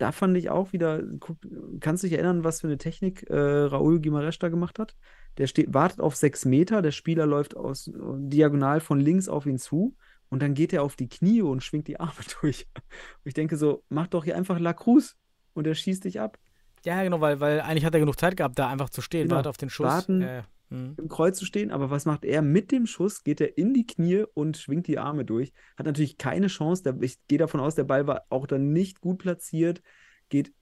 [0.02, 1.38] da fand ich auch wieder, guck,
[1.80, 4.96] kannst du dich erinnern, was für eine Technik äh, Raúl Guimarães da gemacht hat?
[5.38, 9.58] Der steht, wartet auf 6 Meter, der Spieler läuft aus, diagonal von links auf ihn
[9.60, 9.96] zu
[10.30, 12.66] und dann geht er auf die Knie und schwingt die Arme durch.
[12.76, 15.16] Und ich denke so, mach doch hier einfach La Cruz
[15.54, 16.38] und er schießt dich ab.
[16.84, 19.36] Ja, genau, weil, weil eigentlich hat er genug Zeit gehabt, da einfach zu stehen, Genau.
[19.36, 19.86] wartet auf den Schuss.
[19.86, 20.22] Warten.
[20.22, 20.78] Ja, ja.
[20.78, 20.96] Hm.
[20.98, 23.24] im Kreuz zu stehen, aber was macht er mit dem Schuss?
[23.24, 25.54] Geht er in die Knie und schwingt die Arme durch.
[25.78, 26.84] Hat natürlich keine Chance.
[26.84, 29.82] Der, ich gehe davon aus, der Ball war auch dann nicht gut platziert.
[30.30, 30.54] Geht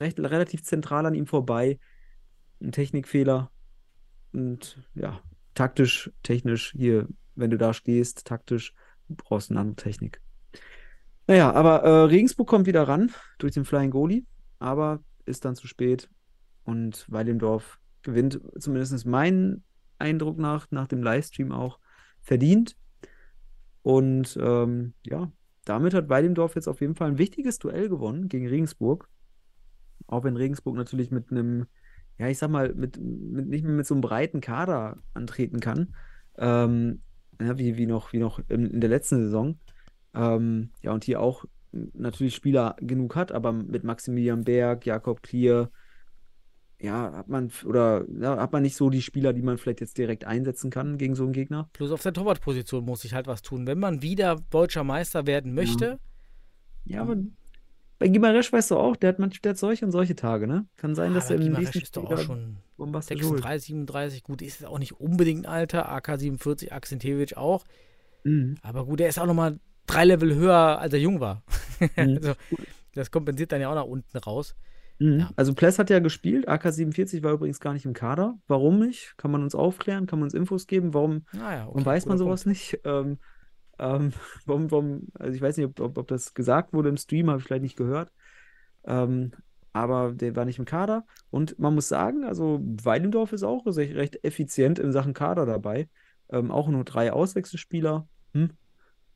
[0.00, 1.78] recht, relativ zentral an ihm vorbei.
[2.60, 3.50] Ein Technikfehler.
[4.32, 5.20] Und ja,
[5.54, 8.74] taktisch, technisch hier, wenn du da stehst, taktisch,
[9.08, 10.20] brauchst du eine andere Technik.
[11.26, 14.24] Naja, aber äh, Regensburg kommt wieder ran durch den Flying Goalie,
[14.58, 16.10] aber ist dann zu spät.
[16.64, 19.62] Und Weilendorf gewinnt zumindest mein
[19.98, 21.78] Eindruck nach, nach dem Livestream auch
[22.20, 22.76] verdient.
[23.82, 25.30] Und ähm, ja,
[25.64, 29.08] damit hat Weilendorf jetzt auf jeden Fall ein wichtiges Duell gewonnen gegen Regensburg.
[30.06, 31.66] Auch wenn Regensburg natürlich mit einem,
[32.18, 35.94] ja, ich sag mal, mit, mit nicht mehr mit so einem breiten Kader antreten kann.
[36.36, 37.02] Ähm,
[37.40, 39.58] ja, wie, wie noch, wie noch in, in der letzten Saison.
[40.14, 45.70] Ähm, ja, und hier auch natürlich Spieler genug hat, aber mit Maximilian Berg, Jakob Klier,
[46.84, 49.98] ja, hat man, oder ja, hat man nicht so die Spieler, die man vielleicht jetzt
[49.98, 51.68] direkt einsetzen kann gegen so einen Gegner.
[51.72, 53.66] Plus auf der Torwartposition muss ich halt was tun.
[53.66, 55.98] Wenn man wieder deutscher Meister werden möchte,
[56.84, 57.16] Ja, aber
[57.98, 60.66] bei Gimaresch weißt du auch, der hat manchmal der hat solche und solche Tage, ne?
[60.76, 63.38] Kann sein, dass aber er im nächsten ist doch auch schon bombastisch holt.
[63.42, 67.64] 36, 37, gut, ist es auch nicht unbedingt ein Alter, AK-47, Akzentewitsch auch,
[68.24, 68.56] Mhm.
[68.62, 71.42] aber gut, er ist auch nochmal drei Level höher, als er jung war.
[71.80, 71.88] Mhm.
[71.96, 72.32] also,
[72.94, 74.54] das kompensiert dann ja auch nach unten raus.
[74.98, 75.20] Mhm.
[75.20, 75.30] Ja.
[75.36, 78.38] Also Pless hat ja gespielt, AK-47 war übrigens gar nicht im Kader.
[78.46, 79.14] Warum nicht?
[79.16, 80.06] Kann man uns aufklären?
[80.06, 80.94] Kann man uns Infos geben?
[80.94, 82.80] Warum, Naja, okay, warum weiß man sowas nicht?
[82.84, 83.18] Ähm,
[83.78, 84.12] ähm,
[84.46, 87.40] warum, warum, also ich weiß nicht, ob, ob, ob das gesagt wurde im Stream, habe
[87.40, 88.12] ich vielleicht nicht gehört.
[88.84, 89.32] Ähm,
[89.72, 91.04] aber der war nicht im Kader.
[91.30, 95.88] Und man muss sagen, also Weilendorf ist auch recht, recht effizient in Sachen Kader dabei.
[96.30, 98.06] Ähm, auch nur drei Auswechselspieler.
[98.32, 98.50] Hm.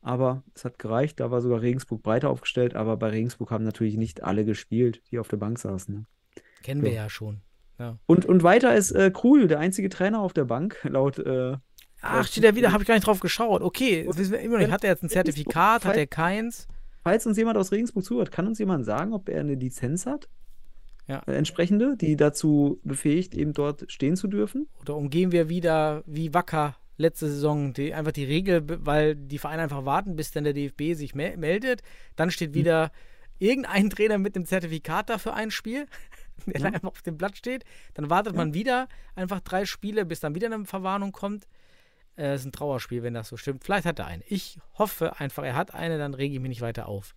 [0.01, 1.19] Aber es hat gereicht.
[1.19, 2.75] Da war sogar Regensburg breiter aufgestellt.
[2.75, 5.93] Aber bei Regensburg haben natürlich nicht alle gespielt, die auf der Bank saßen.
[5.95, 6.05] Ne?
[6.63, 7.09] Kennen wir Ja.
[7.09, 7.41] schon.
[7.77, 7.97] Ja.
[8.05, 11.17] Und, und weiter ist äh, Krul, der einzige Trainer auf der Bank, laut.
[11.19, 11.57] Äh,
[12.01, 13.61] Ach, steht er wieder, habe ich gar nicht drauf geschaut.
[13.61, 14.71] Okay, das wissen wir immer nicht.
[14.71, 16.67] Hat er jetzt ein Zertifikat, hat er keins?
[17.01, 20.29] falls uns jemand aus Regensburg zuhört, kann uns jemand sagen, ob er eine Lizenz hat?
[21.07, 21.23] Ja.
[21.25, 24.67] Äh, entsprechende, die dazu befähigt, eben dort stehen zu dürfen?
[24.81, 29.63] Oder umgehen wir wieder wie Wacker letzte Saison die, einfach die Regel, weil die Vereine
[29.63, 31.81] einfach warten, bis dann der DFB sich mel meldet.
[32.15, 32.91] Dann steht wieder
[33.39, 35.87] irgendein Trainer mit einem Zertifikat dafür ein Spiel,
[36.45, 37.63] der dann einfach auf dem Blatt steht.
[37.93, 41.47] Dann wartet man wieder einfach drei Spiele, bis dann wieder eine Verwarnung kommt.
[42.17, 43.63] Äh, Es ist ein Trauerspiel, wenn das so stimmt.
[43.63, 44.23] Vielleicht hat er eine.
[44.27, 47.15] Ich hoffe einfach, er hat eine, dann rege ich mich nicht weiter auf.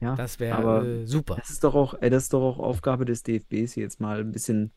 [0.00, 1.36] Ja, Das wäre äh, super.
[1.36, 4.30] das ist doch auch, ey, das ist doch auch Aufgabe des DFBs, jetzt mal ein
[4.30, 4.72] bisschen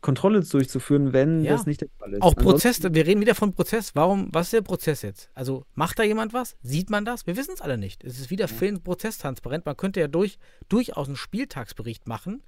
[0.00, 1.52] Kontrolle durchzuführen, wenn Ja.
[1.52, 2.22] das nicht der Fall ist.
[2.22, 3.94] Auch Prozess, wir reden wieder von Prozess.
[3.94, 5.30] Warum, was ist der Prozess jetzt?
[5.34, 6.56] Also macht da jemand was?
[6.62, 7.26] Sieht man das?
[7.26, 8.02] Wir wissen es alle nicht.
[8.04, 9.66] Es ist wieder fehlend prozesstransparent.
[9.66, 12.42] Man könnte ja durch, durchaus einen Spieltagsbericht machen,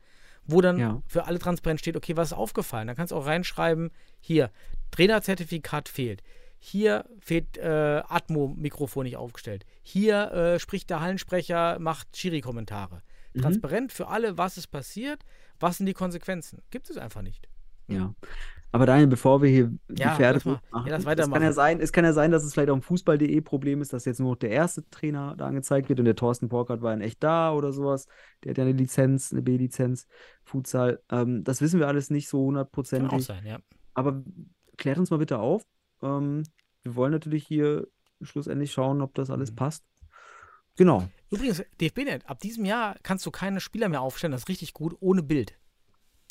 [0.44, 1.02] wo dann Ja.
[1.06, 2.86] für alle transparent steht, okay, was ist aufgefallen?
[2.86, 4.50] Dann kannst du auch reinschreiben, hier,
[4.90, 6.22] Trainerzertifikat fehlt.
[6.64, 9.64] hier fehlt äh, Atmo-Mikrofon nicht aufgestellt.
[9.82, 13.02] Hier äh, spricht der Hallensprecher, macht Schiri-Kommentare.
[13.34, 13.40] Mhm.
[13.42, 15.18] Transparent für alle, was ist passiert,
[15.62, 16.60] was sind die Konsequenzen.
[16.70, 17.48] Gibt es einfach nicht.
[17.88, 18.14] Ja.
[18.74, 21.78] Aber Daniel, bevor wir hier die Ja, Pferde machen, ja, lass es kann ja sein,
[21.80, 24.30] es kann ja sein, dass es vielleicht auch ein Fußball.de Problem ist, dass jetzt nur
[24.30, 27.52] noch der erste Trainer da angezeigt wird und der Thorsten Borkert war in echt da
[27.52, 28.06] oder sowas.
[28.42, 30.06] Der hat ja eine Lizenz, eine B-Lizenz,
[30.42, 31.02] Futsal.
[31.10, 33.24] Ähm, das wissen wir alles nicht so Kann auch hundertprozentig.
[33.26, 33.58] sein, ja.
[33.92, 34.22] Aber
[34.78, 35.64] klärt uns mal bitte auf.
[36.02, 36.42] Ähm,
[36.82, 37.86] wir wollen natürlich hier
[38.22, 39.56] schlussendlich schauen, ob das alles Mhm.
[39.56, 39.84] passt.
[40.76, 41.06] Genau.
[41.32, 44.94] Übrigens, DFB-Net, ab diesem Jahr kannst du keine Spieler mehr aufstellen, das ist richtig gut,
[45.00, 45.54] ohne Bild.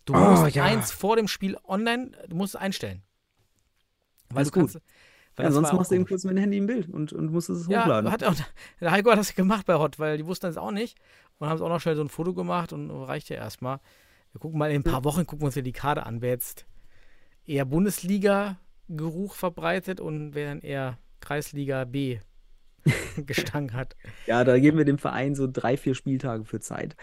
[0.05, 0.63] Du Oh, musst ja.
[0.63, 3.03] eins vor dem Spiel online, du musst es einstellen.
[4.29, 4.81] Weil Das du ist kannst, Ja,
[5.35, 7.49] weil das sonst machst du eben kurz mit dem Handy ein Bild und, und musst
[7.49, 8.11] es Ja, hochladen.
[8.11, 8.35] hat auch,
[8.79, 10.97] der Heiko hat das gemacht bei Hot, weil die wussten das auch nicht
[11.39, 13.79] und haben es auch noch schnell so ein Foto gemacht und reicht ja erstmal.
[14.33, 16.29] Wir gucken mal in ein paar Wochen, gucken wir uns ja die Karte an, wer
[16.29, 16.65] jetzt
[17.45, 22.19] eher Bundesliga-Geruch verbreitet und wer dann eher Kreisliga B
[23.25, 23.95] Gestank hat.
[24.25, 26.95] Ja, da geben wir dem Verein so drei, vier Spieltage für Zeit.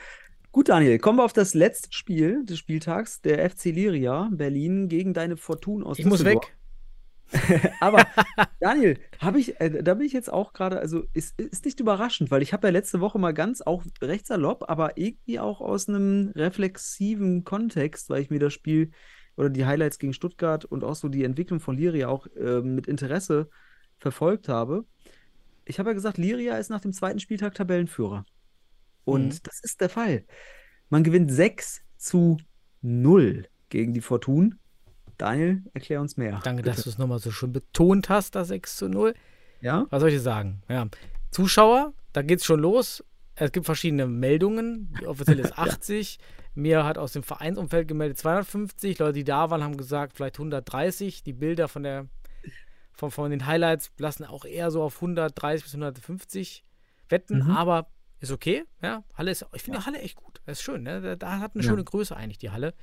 [0.50, 5.12] Gut, Daniel, kommen wir auf das letzte Spiel des Spieltags, der FC Liria Berlin gegen
[5.14, 6.46] deine Fortun aus Ich muss Düsseldorf.
[6.46, 6.58] weg.
[7.80, 8.06] Aber
[8.60, 12.30] Daniel, habe ich, äh, da bin ich jetzt auch gerade, also ist, ist nicht überraschend,
[12.30, 15.88] weil ich habe ja letzte Woche mal ganz auch recht salopp, aber irgendwie auch aus
[15.88, 18.92] einem reflexiven Kontext, weil ich mir das Spiel
[19.36, 22.86] oder die Highlights gegen Stuttgart und auch so die Entwicklung von Liria auch äh, mit
[22.88, 23.50] Interesse
[23.98, 24.86] verfolgt habe.
[25.68, 28.24] Ich habe ja gesagt, Liria ist nach dem zweiten Spieltag Tabellenführer.
[29.04, 29.38] Und Mhm.
[29.44, 30.24] das ist der Fall.
[30.88, 32.38] Man gewinnt 6 zu
[32.82, 34.58] 0 gegen die Fortun.
[35.18, 36.40] Daniel, erklär uns mehr.
[36.44, 36.74] Danke, bitte.
[36.76, 39.14] dass du es nochmal so schön betont hast, das 6 zu 0.
[39.60, 39.86] Ja?
[39.90, 40.62] Was soll ich dir sagen?
[40.68, 40.86] Ja.
[41.30, 43.04] Zuschauer, da geht's schon los.
[43.34, 44.94] Es gibt verschiedene Meldungen.
[45.00, 46.18] Die offizielle ist 80.
[46.54, 48.98] Mir hat aus dem Vereinsumfeld gemeldet 250.
[48.98, 51.22] Leute, die da waren, haben gesagt, vielleicht 130.
[51.24, 52.06] Die Bilder von der
[52.98, 56.64] von, von den Highlights lassen auch eher so auf 130 bis 150
[57.08, 57.50] wetten, Mhm.
[57.52, 57.86] aber
[58.20, 58.64] ist okay.
[58.82, 60.40] Ja, Halle ist, ich finde Halle echt gut.
[60.44, 60.82] Das ist schön.
[60.82, 61.00] Ne?
[61.00, 61.70] Da, da hat eine Ja.
[61.70, 62.74] schöne Größe eigentlich die Halle.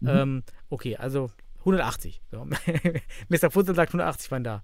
[0.00, 0.08] Mhm.
[0.08, 1.30] Ähm, okay, also
[1.60, 2.22] 180.
[2.30, 2.44] So.
[3.28, 3.50] Mr.
[3.50, 4.62] Futsal sagt 180 waren da.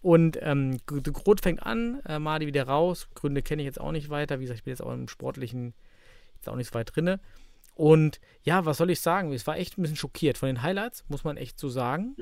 [0.00, 3.08] Und ähm, G- de Groot fängt an, äh, Madi wieder raus.
[3.14, 4.38] Gründe kenne ich jetzt auch nicht weiter.
[4.38, 5.74] Wie gesagt, ich bin jetzt auch im Sportlichen
[6.36, 7.18] jetzt auch nicht so weit drinne.
[7.74, 9.32] Und ja, was soll ich sagen?
[9.32, 12.16] Es war echt ein bisschen schockiert von den Highlights, muss man echt so sagen.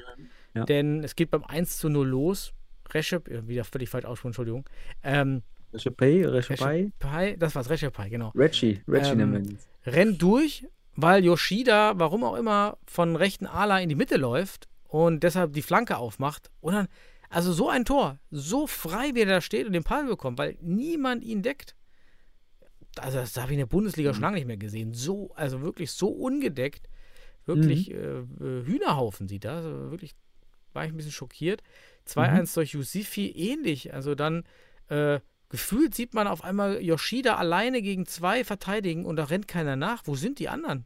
[0.54, 0.64] Ja.
[0.64, 2.52] Denn es geht beim 1 zu 0 los.
[2.92, 4.68] Reschep, äh, wieder völlig falsch aussprechen, Entschuldigung.
[5.02, 6.64] Ähm, Rechepai, Rechepai.
[6.64, 8.32] Rechepai, das war's, Rechepai, genau.
[8.34, 10.66] Reggie, Reggie Ähm, nennen wir rennt durch,
[10.96, 15.62] weil Yoshida, warum auch immer, von rechten Ala in die Mitte läuft und deshalb die
[15.62, 16.50] Flanke aufmacht.
[16.60, 16.88] Und dann,
[17.28, 20.56] also so ein Tor, so frei wie er da steht und den Ball bekommt, weil
[20.60, 21.74] niemand ihn deckt.
[22.98, 24.92] Also das habe ich in der Bundesliga schon lange nicht mehr gesehen.
[24.94, 26.88] So, also wirklich so ungedeckt.
[27.46, 29.64] Wirklich äh, äh, Hühnerhaufen sieht das.
[29.64, 30.14] Also wirklich
[30.72, 31.62] war ich ein bisschen schockiert.
[32.06, 33.94] 2-1 durch Yusifi ähnlich.
[33.94, 34.44] Also dann
[34.88, 39.76] äh, gefühlt sieht man auf einmal Yoshida alleine gegen zwei verteidigen und da rennt keiner
[39.76, 40.02] nach.
[40.06, 40.84] Wo sind die anderen?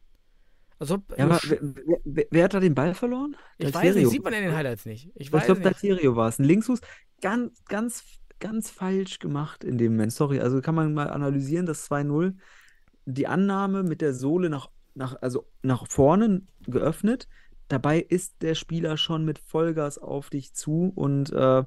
[0.79, 1.59] Also, Ja, aber wer,
[2.05, 3.37] wer, wer- hat da den Ball verloren?
[3.59, 4.01] ich weiß Dalterio.
[4.01, 5.07] nicht, sieht man in den Highlights nicht.
[5.15, 5.61] Ich Ich weiß glaube.
[5.61, 6.39] Dalterio war es.
[6.39, 6.81] Ein Linksfuß.
[7.21, 8.05] Ganz, ganz,
[8.41, 10.13] ganz falsch gemacht in dem Moment.
[10.13, 12.35] Sorry, also kann man mal analysieren, das 2-0.
[13.07, 17.29] Die Annahme mit der Sohle nach, nach, also nach vorne geöffnet.
[17.69, 21.65] Dabei ist der Spieler schon mit Vollgas auf dich zu und äh,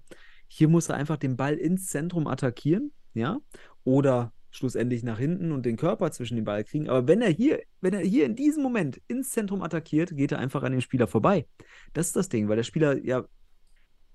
[0.47, 3.39] hier muss er einfach den Ball ins Zentrum attackieren, ja,
[3.83, 6.89] oder schlussendlich nach hinten und den Körper zwischen den Ball kriegen.
[6.89, 10.39] Aber wenn er hier, wenn er hier in diesem Moment ins Zentrum attackiert, geht er
[10.39, 11.47] einfach an dem Spieler vorbei.
[11.93, 13.25] Das ist das Ding, weil der Spieler ja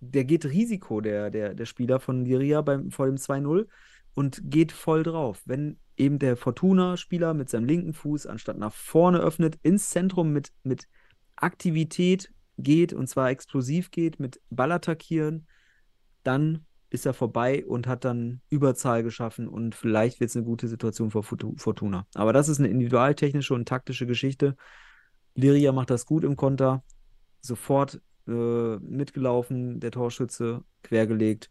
[0.02, 3.68] der geht Risiko, der, der, der Spieler von Liria beim, vor dem 2-0
[4.14, 5.42] und geht voll drauf.
[5.44, 10.52] Wenn eben der Fortuna-Spieler mit seinem linken Fuß anstatt nach vorne öffnet, ins Zentrum mit,
[10.64, 10.88] mit
[11.36, 15.46] Aktivität geht und zwar explosiv geht, mit Ball attackieren,
[16.24, 20.66] dann ist er vorbei und hat dann Überzahl geschaffen und vielleicht wird es eine gute
[20.66, 22.06] Situation für Fortu- Fortuna.
[22.14, 24.56] Aber das ist eine individualtechnische und taktische Geschichte.
[25.34, 26.82] Liria macht das gut im Konter,
[27.40, 31.50] sofort äh, mitgelaufen, der Torschütze quergelegt.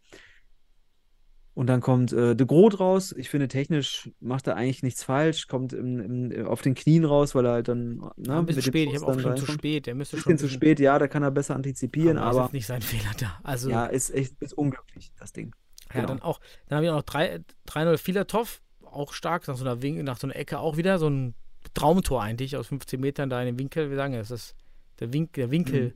[1.54, 3.12] Und dann kommt äh, De Groot raus.
[3.16, 5.48] Ich finde, technisch macht er eigentlich nichts falsch.
[5.48, 8.88] Kommt im, im, auf den Knien raus, weil er halt dann ne, ein bisschen spät,
[8.88, 9.86] ich habe auch schon zu spät.
[9.86, 12.36] Der müsste Bisschen ein zu bisschen- spät, ja, da kann er besser antizipieren, aber ist
[12.36, 13.38] aber jetzt nicht sein Fehler da.
[13.42, 15.54] Also ja, ist echt ist unglücklich, das Ding.
[15.92, 16.06] Ja, Genau.
[16.08, 19.82] dann auch, dann habe ich auch noch 3 3-0 Filatov, auch stark, nach so einer
[19.82, 21.34] Wink, nach so einer Ecke auch wieder, so ein
[21.74, 23.90] Traumtor eigentlich aus 15 Metern da in den Winkel.
[23.90, 24.56] Wir sagen, ja, das ist
[25.00, 25.94] der, Wink, der Winkel,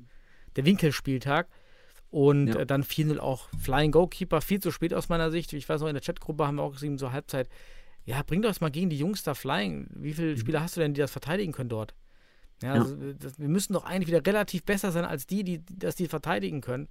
[0.56, 1.48] der Winkelspieltag.
[2.10, 2.48] Und Mhm.
[2.52, 2.56] Ja.
[2.60, 5.52] äh, dann 4-0 auch Flying Goalkeeper, viel zu spät aus meiner Sicht.
[5.52, 7.48] Ich weiß noch, in der Chatgruppe haben wir auch geschrieben, so Halbzeit,
[8.04, 9.88] ja, bring doch das mal gegen die Jungs da Flying.
[9.94, 11.94] Wie viele Spieler hast du denn, die das verteidigen können dort?
[12.62, 12.74] Ja, Mhm.
[12.76, 12.80] Ja.
[12.82, 16.06] Also, das, wir müssen doch eigentlich wieder relativ besser sein als die, die, das die
[16.06, 16.88] verteidigen können.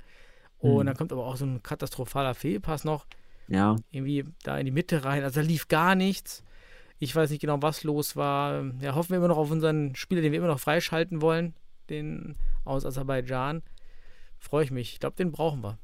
[0.60, 0.86] Und Hm.
[0.88, 3.06] dann kommt aber auch so ein katastrophaler Fehlpass noch
[3.48, 5.24] Ja, irgendwie da in die Mitte rein.
[5.24, 6.44] Also da lief gar nichts.
[7.00, 8.64] Ich weiß nicht genau, was los war.
[8.82, 11.54] Ja, hoffen wir immer noch auf unseren Spieler, den wir immer noch freischalten wollen,
[11.90, 13.64] den aus Aserbaidschan.
[14.40, 14.94] Freue ich mich.
[14.94, 15.80] Ich glaube, den brauchen wir.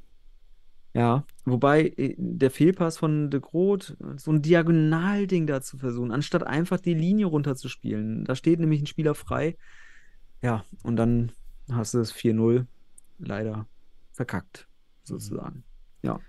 [0.94, 1.24] ja.
[1.44, 6.80] Wobei äh, der Fehlpass von De Groot, so ein Diagonalding da zu versuchen, anstatt einfach
[6.80, 8.24] die Linie runterzuspielen.
[8.24, 9.56] Da steht nämlich ein Spieler frei.
[10.42, 11.32] Ja, und dann
[11.70, 12.66] hast du das 4-0
[13.18, 13.66] leider
[14.12, 14.68] verkackt,
[15.04, 15.64] sozusagen.
[16.02, 16.20] Ja.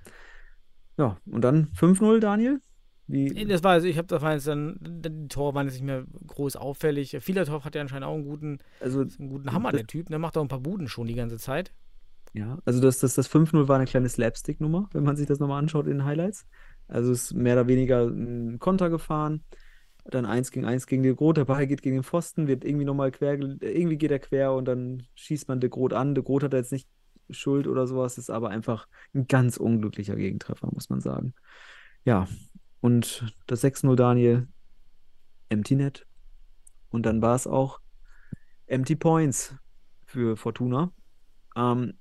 [0.97, 2.61] Ja, und dann 5-0, Daniel?
[3.13, 5.83] Wie, Das war also, ich habe das war jetzt dann, die Tore waren jetzt nicht
[5.83, 7.15] mehr groß auffällig.
[7.21, 10.09] Vielertorf hat ja anscheinend auch einen guten, also, einen guten Hammer, der Typ.
[10.09, 11.73] Der macht auch ein paar Buden schon die ganze Zeit.
[12.33, 15.59] ja, also das, das, das 5-0 war eine kleine Slapstick-Nummer, wenn man sich das nochmal
[15.59, 16.47] anschaut in den Highlights.
[16.87, 19.43] Also es ist mehr oder weniger ein Konter gefahren,
[20.05, 22.85] dann 1 gegen 1 gegen De Groot, der Ball geht gegen den Pfosten, wird irgendwie
[22.85, 26.15] nochmal quer, gel- irgendwie geht er quer und dann schießt man De Groot an.
[26.15, 26.89] De Groot hat da jetzt nicht
[27.29, 31.33] Schuld oder sowas, ist aber einfach ein ganz unglücklicher Gegentreffer, muss man sagen.
[32.05, 32.27] Ja,
[32.83, 34.49] und das 6-0 Daniel,
[35.47, 36.05] Empty Net.
[36.89, 37.79] Und dann war es auch
[38.65, 39.55] Empty Points
[40.05, 40.91] für Fortuna.
[41.55, 41.93] Ähm,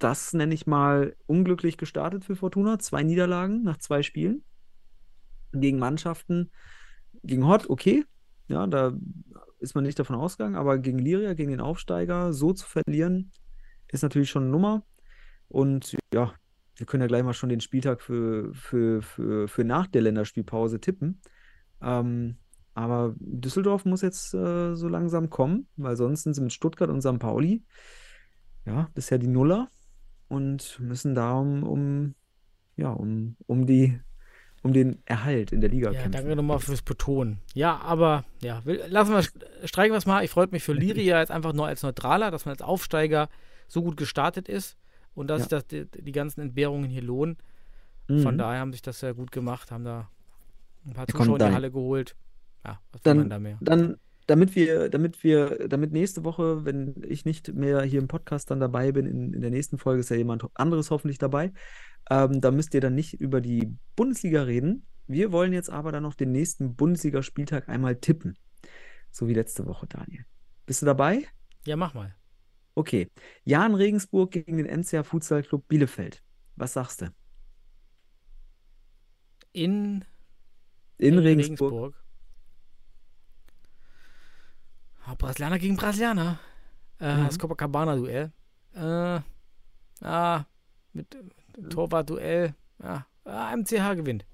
[0.00, 2.80] das nenne ich mal unglücklich gestartet für Fortuna.
[2.80, 4.42] Zwei Niederlagen nach zwei Spielen
[5.52, 6.50] gegen Mannschaften.
[7.22, 8.04] Gegen Hott, okay.
[8.48, 8.92] Ja, da
[9.60, 13.30] ist man nicht davon ausgegangen, aber gegen Liria, gegen den Aufsteiger, so zu verlieren,
[13.86, 14.82] ist natürlich schon eine Nummer.
[15.46, 16.34] Und ja,
[16.76, 20.80] wir können ja gleich mal schon den Spieltag für, für, für, für nach der Länderspielpause
[20.80, 21.20] tippen.
[21.80, 22.36] Ähm,
[22.74, 27.02] aber Düsseldorf muss jetzt äh, so langsam kommen, weil sonst sind sie mit Stuttgart und
[27.02, 27.18] St.
[27.20, 27.62] Pauli,
[28.66, 29.68] ja, bisher die Nuller
[30.28, 32.14] und müssen da um, um,
[32.76, 34.00] ja, um, um die,
[34.62, 36.12] um den Erhalt in der Liga Ja, kämpfen.
[36.12, 37.40] danke nochmal fürs Betonen.
[37.52, 39.22] Ja, aber ja, will, lassen wir,
[39.68, 40.24] streichen wir es mal.
[40.24, 43.28] Ich freue mich für Liria jetzt einfach nur als Neutraler, dass man als Aufsteiger
[43.68, 44.76] so gut gestartet ist
[45.14, 45.42] und dass Ja.
[45.42, 47.36] sich das, die, die ganzen Entbehrungen hier lohnen.
[48.06, 48.38] Von Mhm.
[48.38, 50.10] daher haben sich das sehr gut gemacht, haben da
[50.86, 51.52] ein paar Zuschauer in die.
[51.54, 52.16] Halle geholt.
[52.64, 53.56] Ja, was Dann- man da mehr?
[53.62, 53.96] Dann,
[54.26, 58.60] damit wir, damit wir, damit nächste Woche, wenn ich nicht mehr hier im Podcast dann
[58.60, 61.52] dabei bin, in, in der nächsten Folge ist ja jemand anderes hoffentlich dabei,
[62.10, 64.84] ähm, da müsst ihr dann nicht über die Bundesliga reden.
[65.06, 68.36] Wir wollen jetzt aber dann noch den nächsten Bundesligaspieltag einmal tippen.
[69.10, 70.24] So wie letzte Woche, Daniel.
[70.66, 71.24] Bist du dabei?
[71.66, 72.14] Ja, mach mal.
[72.74, 73.08] Okay.
[73.44, 76.22] Jan Regensburg gegen den MCH Futsal Club Bielefeld.
[76.56, 77.06] Was sagst du?
[79.52, 80.04] In,
[80.98, 81.94] In Regensburg.
[85.06, 86.38] Ah, Brasilianer gegen Brasilianer.
[87.00, 87.24] Äh, Mhm.
[87.26, 88.32] Das Copacabana-Duell.
[88.74, 89.20] Äh,
[90.02, 90.44] ah,
[90.92, 91.16] mit
[91.70, 92.54] Torwart-Duell.
[92.82, 94.24] Ja, ah, MCH gewinnt.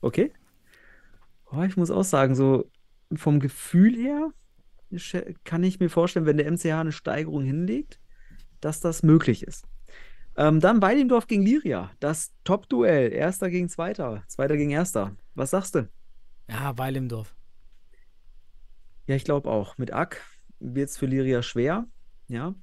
[0.00, 0.32] Okay.
[1.50, 2.70] Oh, ich muss auch sagen, so
[3.14, 4.32] vom Gefühl her
[5.44, 7.98] kann ich mir vorstellen, wenn der MCH eine Steigerung hinlegt,
[8.60, 9.66] dass das möglich ist.
[10.36, 11.90] Ähm, dann Weidendorf gegen Liria.
[12.00, 13.12] Das Top-Duell.
[13.12, 14.22] Erster gegen Zweiter.
[14.28, 15.16] Zweiter gegen Erster.
[15.34, 15.88] Was sagst du?
[16.48, 17.34] Ja, Weil im Dorf.
[19.06, 19.78] Ja, ich glaube auch.
[19.78, 20.22] Mit Ack
[20.58, 21.86] wird es für Liria schwer.
[22.28, 22.54] Ja.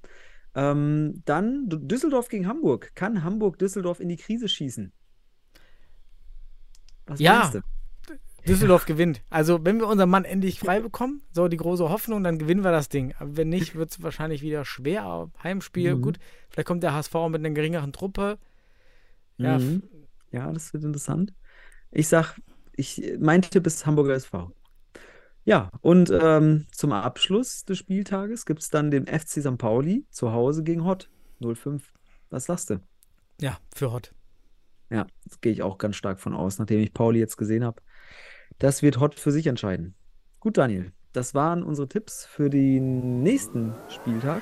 [0.56, 2.92] Ähm, dann Düsseldorf gegen Hamburg.
[2.96, 4.92] Kann Hamburg Düsseldorf in die Krise schießen?
[7.08, 7.40] Was Ja.
[7.40, 7.62] meinst du?
[8.48, 9.22] Düsseldorf gewinnt.
[9.30, 12.72] Also, wenn wir unseren Mann endlich frei bekommen, so die große Hoffnung, dann gewinnen wir
[12.72, 13.14] das Ding.
[13.20, 15.30] Aber wenn nicht, wird es wahrscheinlich wieder schwer.
[15.42, 16.02] Heimspiel, Mhm.
[16.02, 16.20] gut.
[16.50, 18.38] Vielleicht kommt der HSV mit einer geringeren Truppe.
[19.38, 19.84] Ja, Mhm.
[20.32, 21.34] Ja, das wird interessant.
[21.92, 22.36] Ich sag,
[22.76, 24.52] ich, mein Tipp ist Hamburger SV.
[25.46, 29.58] Ja, und ähm, zum Abschluss des Spieltages gibt es dann den FC St.
[29.58, 31.10] Pauli zu Hause gegen Hott
[31.40, 31.92] 05.
[32.30, 32.80] Was sagst du?
[33.42, 34.14] Ja, für Hot.
[34.90, 37.82] Ja, das gehe ich auch ganz stark von aus, nachdem ich Pauli jetzt gesehen habe.
[38.60, 39.96] Das wird Hott für sich entscheiden.
[40.40, 44.42] Gut, Daniel, das waren unsere Tipps für den nächsten Spieltag.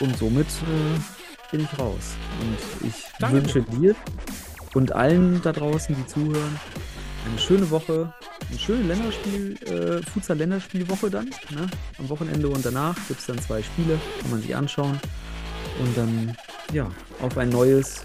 [0.00, 2.14] Und somit äh, bin ich raus.
[2.40, 3.94] Und ich Danke wünsche dir
[4.74, 6.58] und allen da draußen, die zuhören,
[7.28, 8.12] eine schöne Woche,
[8.48, 11.26] eine schöne Länderspiel, äh, Futsal-Länderspielwoche dann.
[11.50, 11.66] Ne?
[11.98, 14.98] Am Wochenende und danach gibt es dann zwei Spiele, kann man sich anschauen.
[15.80, 16.36] Und dann,
[16.72, 16.90] ja,
[17.20, 18.04] auf ein neues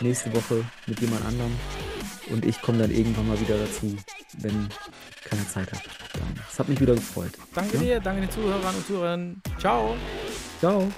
[0.00, 1.52] nächste Woche mit jemand anderem.
[2.30, 3.96] Und ich komme dann irgendwann mal wieder dazu,
[4.38, 4.68] wenn
[5.24, 5.82] keiner Zeit hat.
[6.14, 7.32] Dann, Es hat mich wieder gefreut.
[7.54, 7.82] Danke Ja.
[7.82, 9.42] dir, danke den Zuhörern und Zuhörern.
[9.58, 9.96] Ciao.
[10.60, 10.88] Ciao.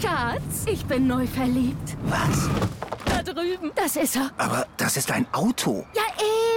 [0.00, 1.96] Schatz, ich bin neu verliebt.
[2.04, 2.48] Was?
[3.04, 3.70] Da drüben.
[3.74, 4.30] Das ist er.
[4.38, 5.84] Aber das ist ein Auto.
[5.94, 6.02] Ja,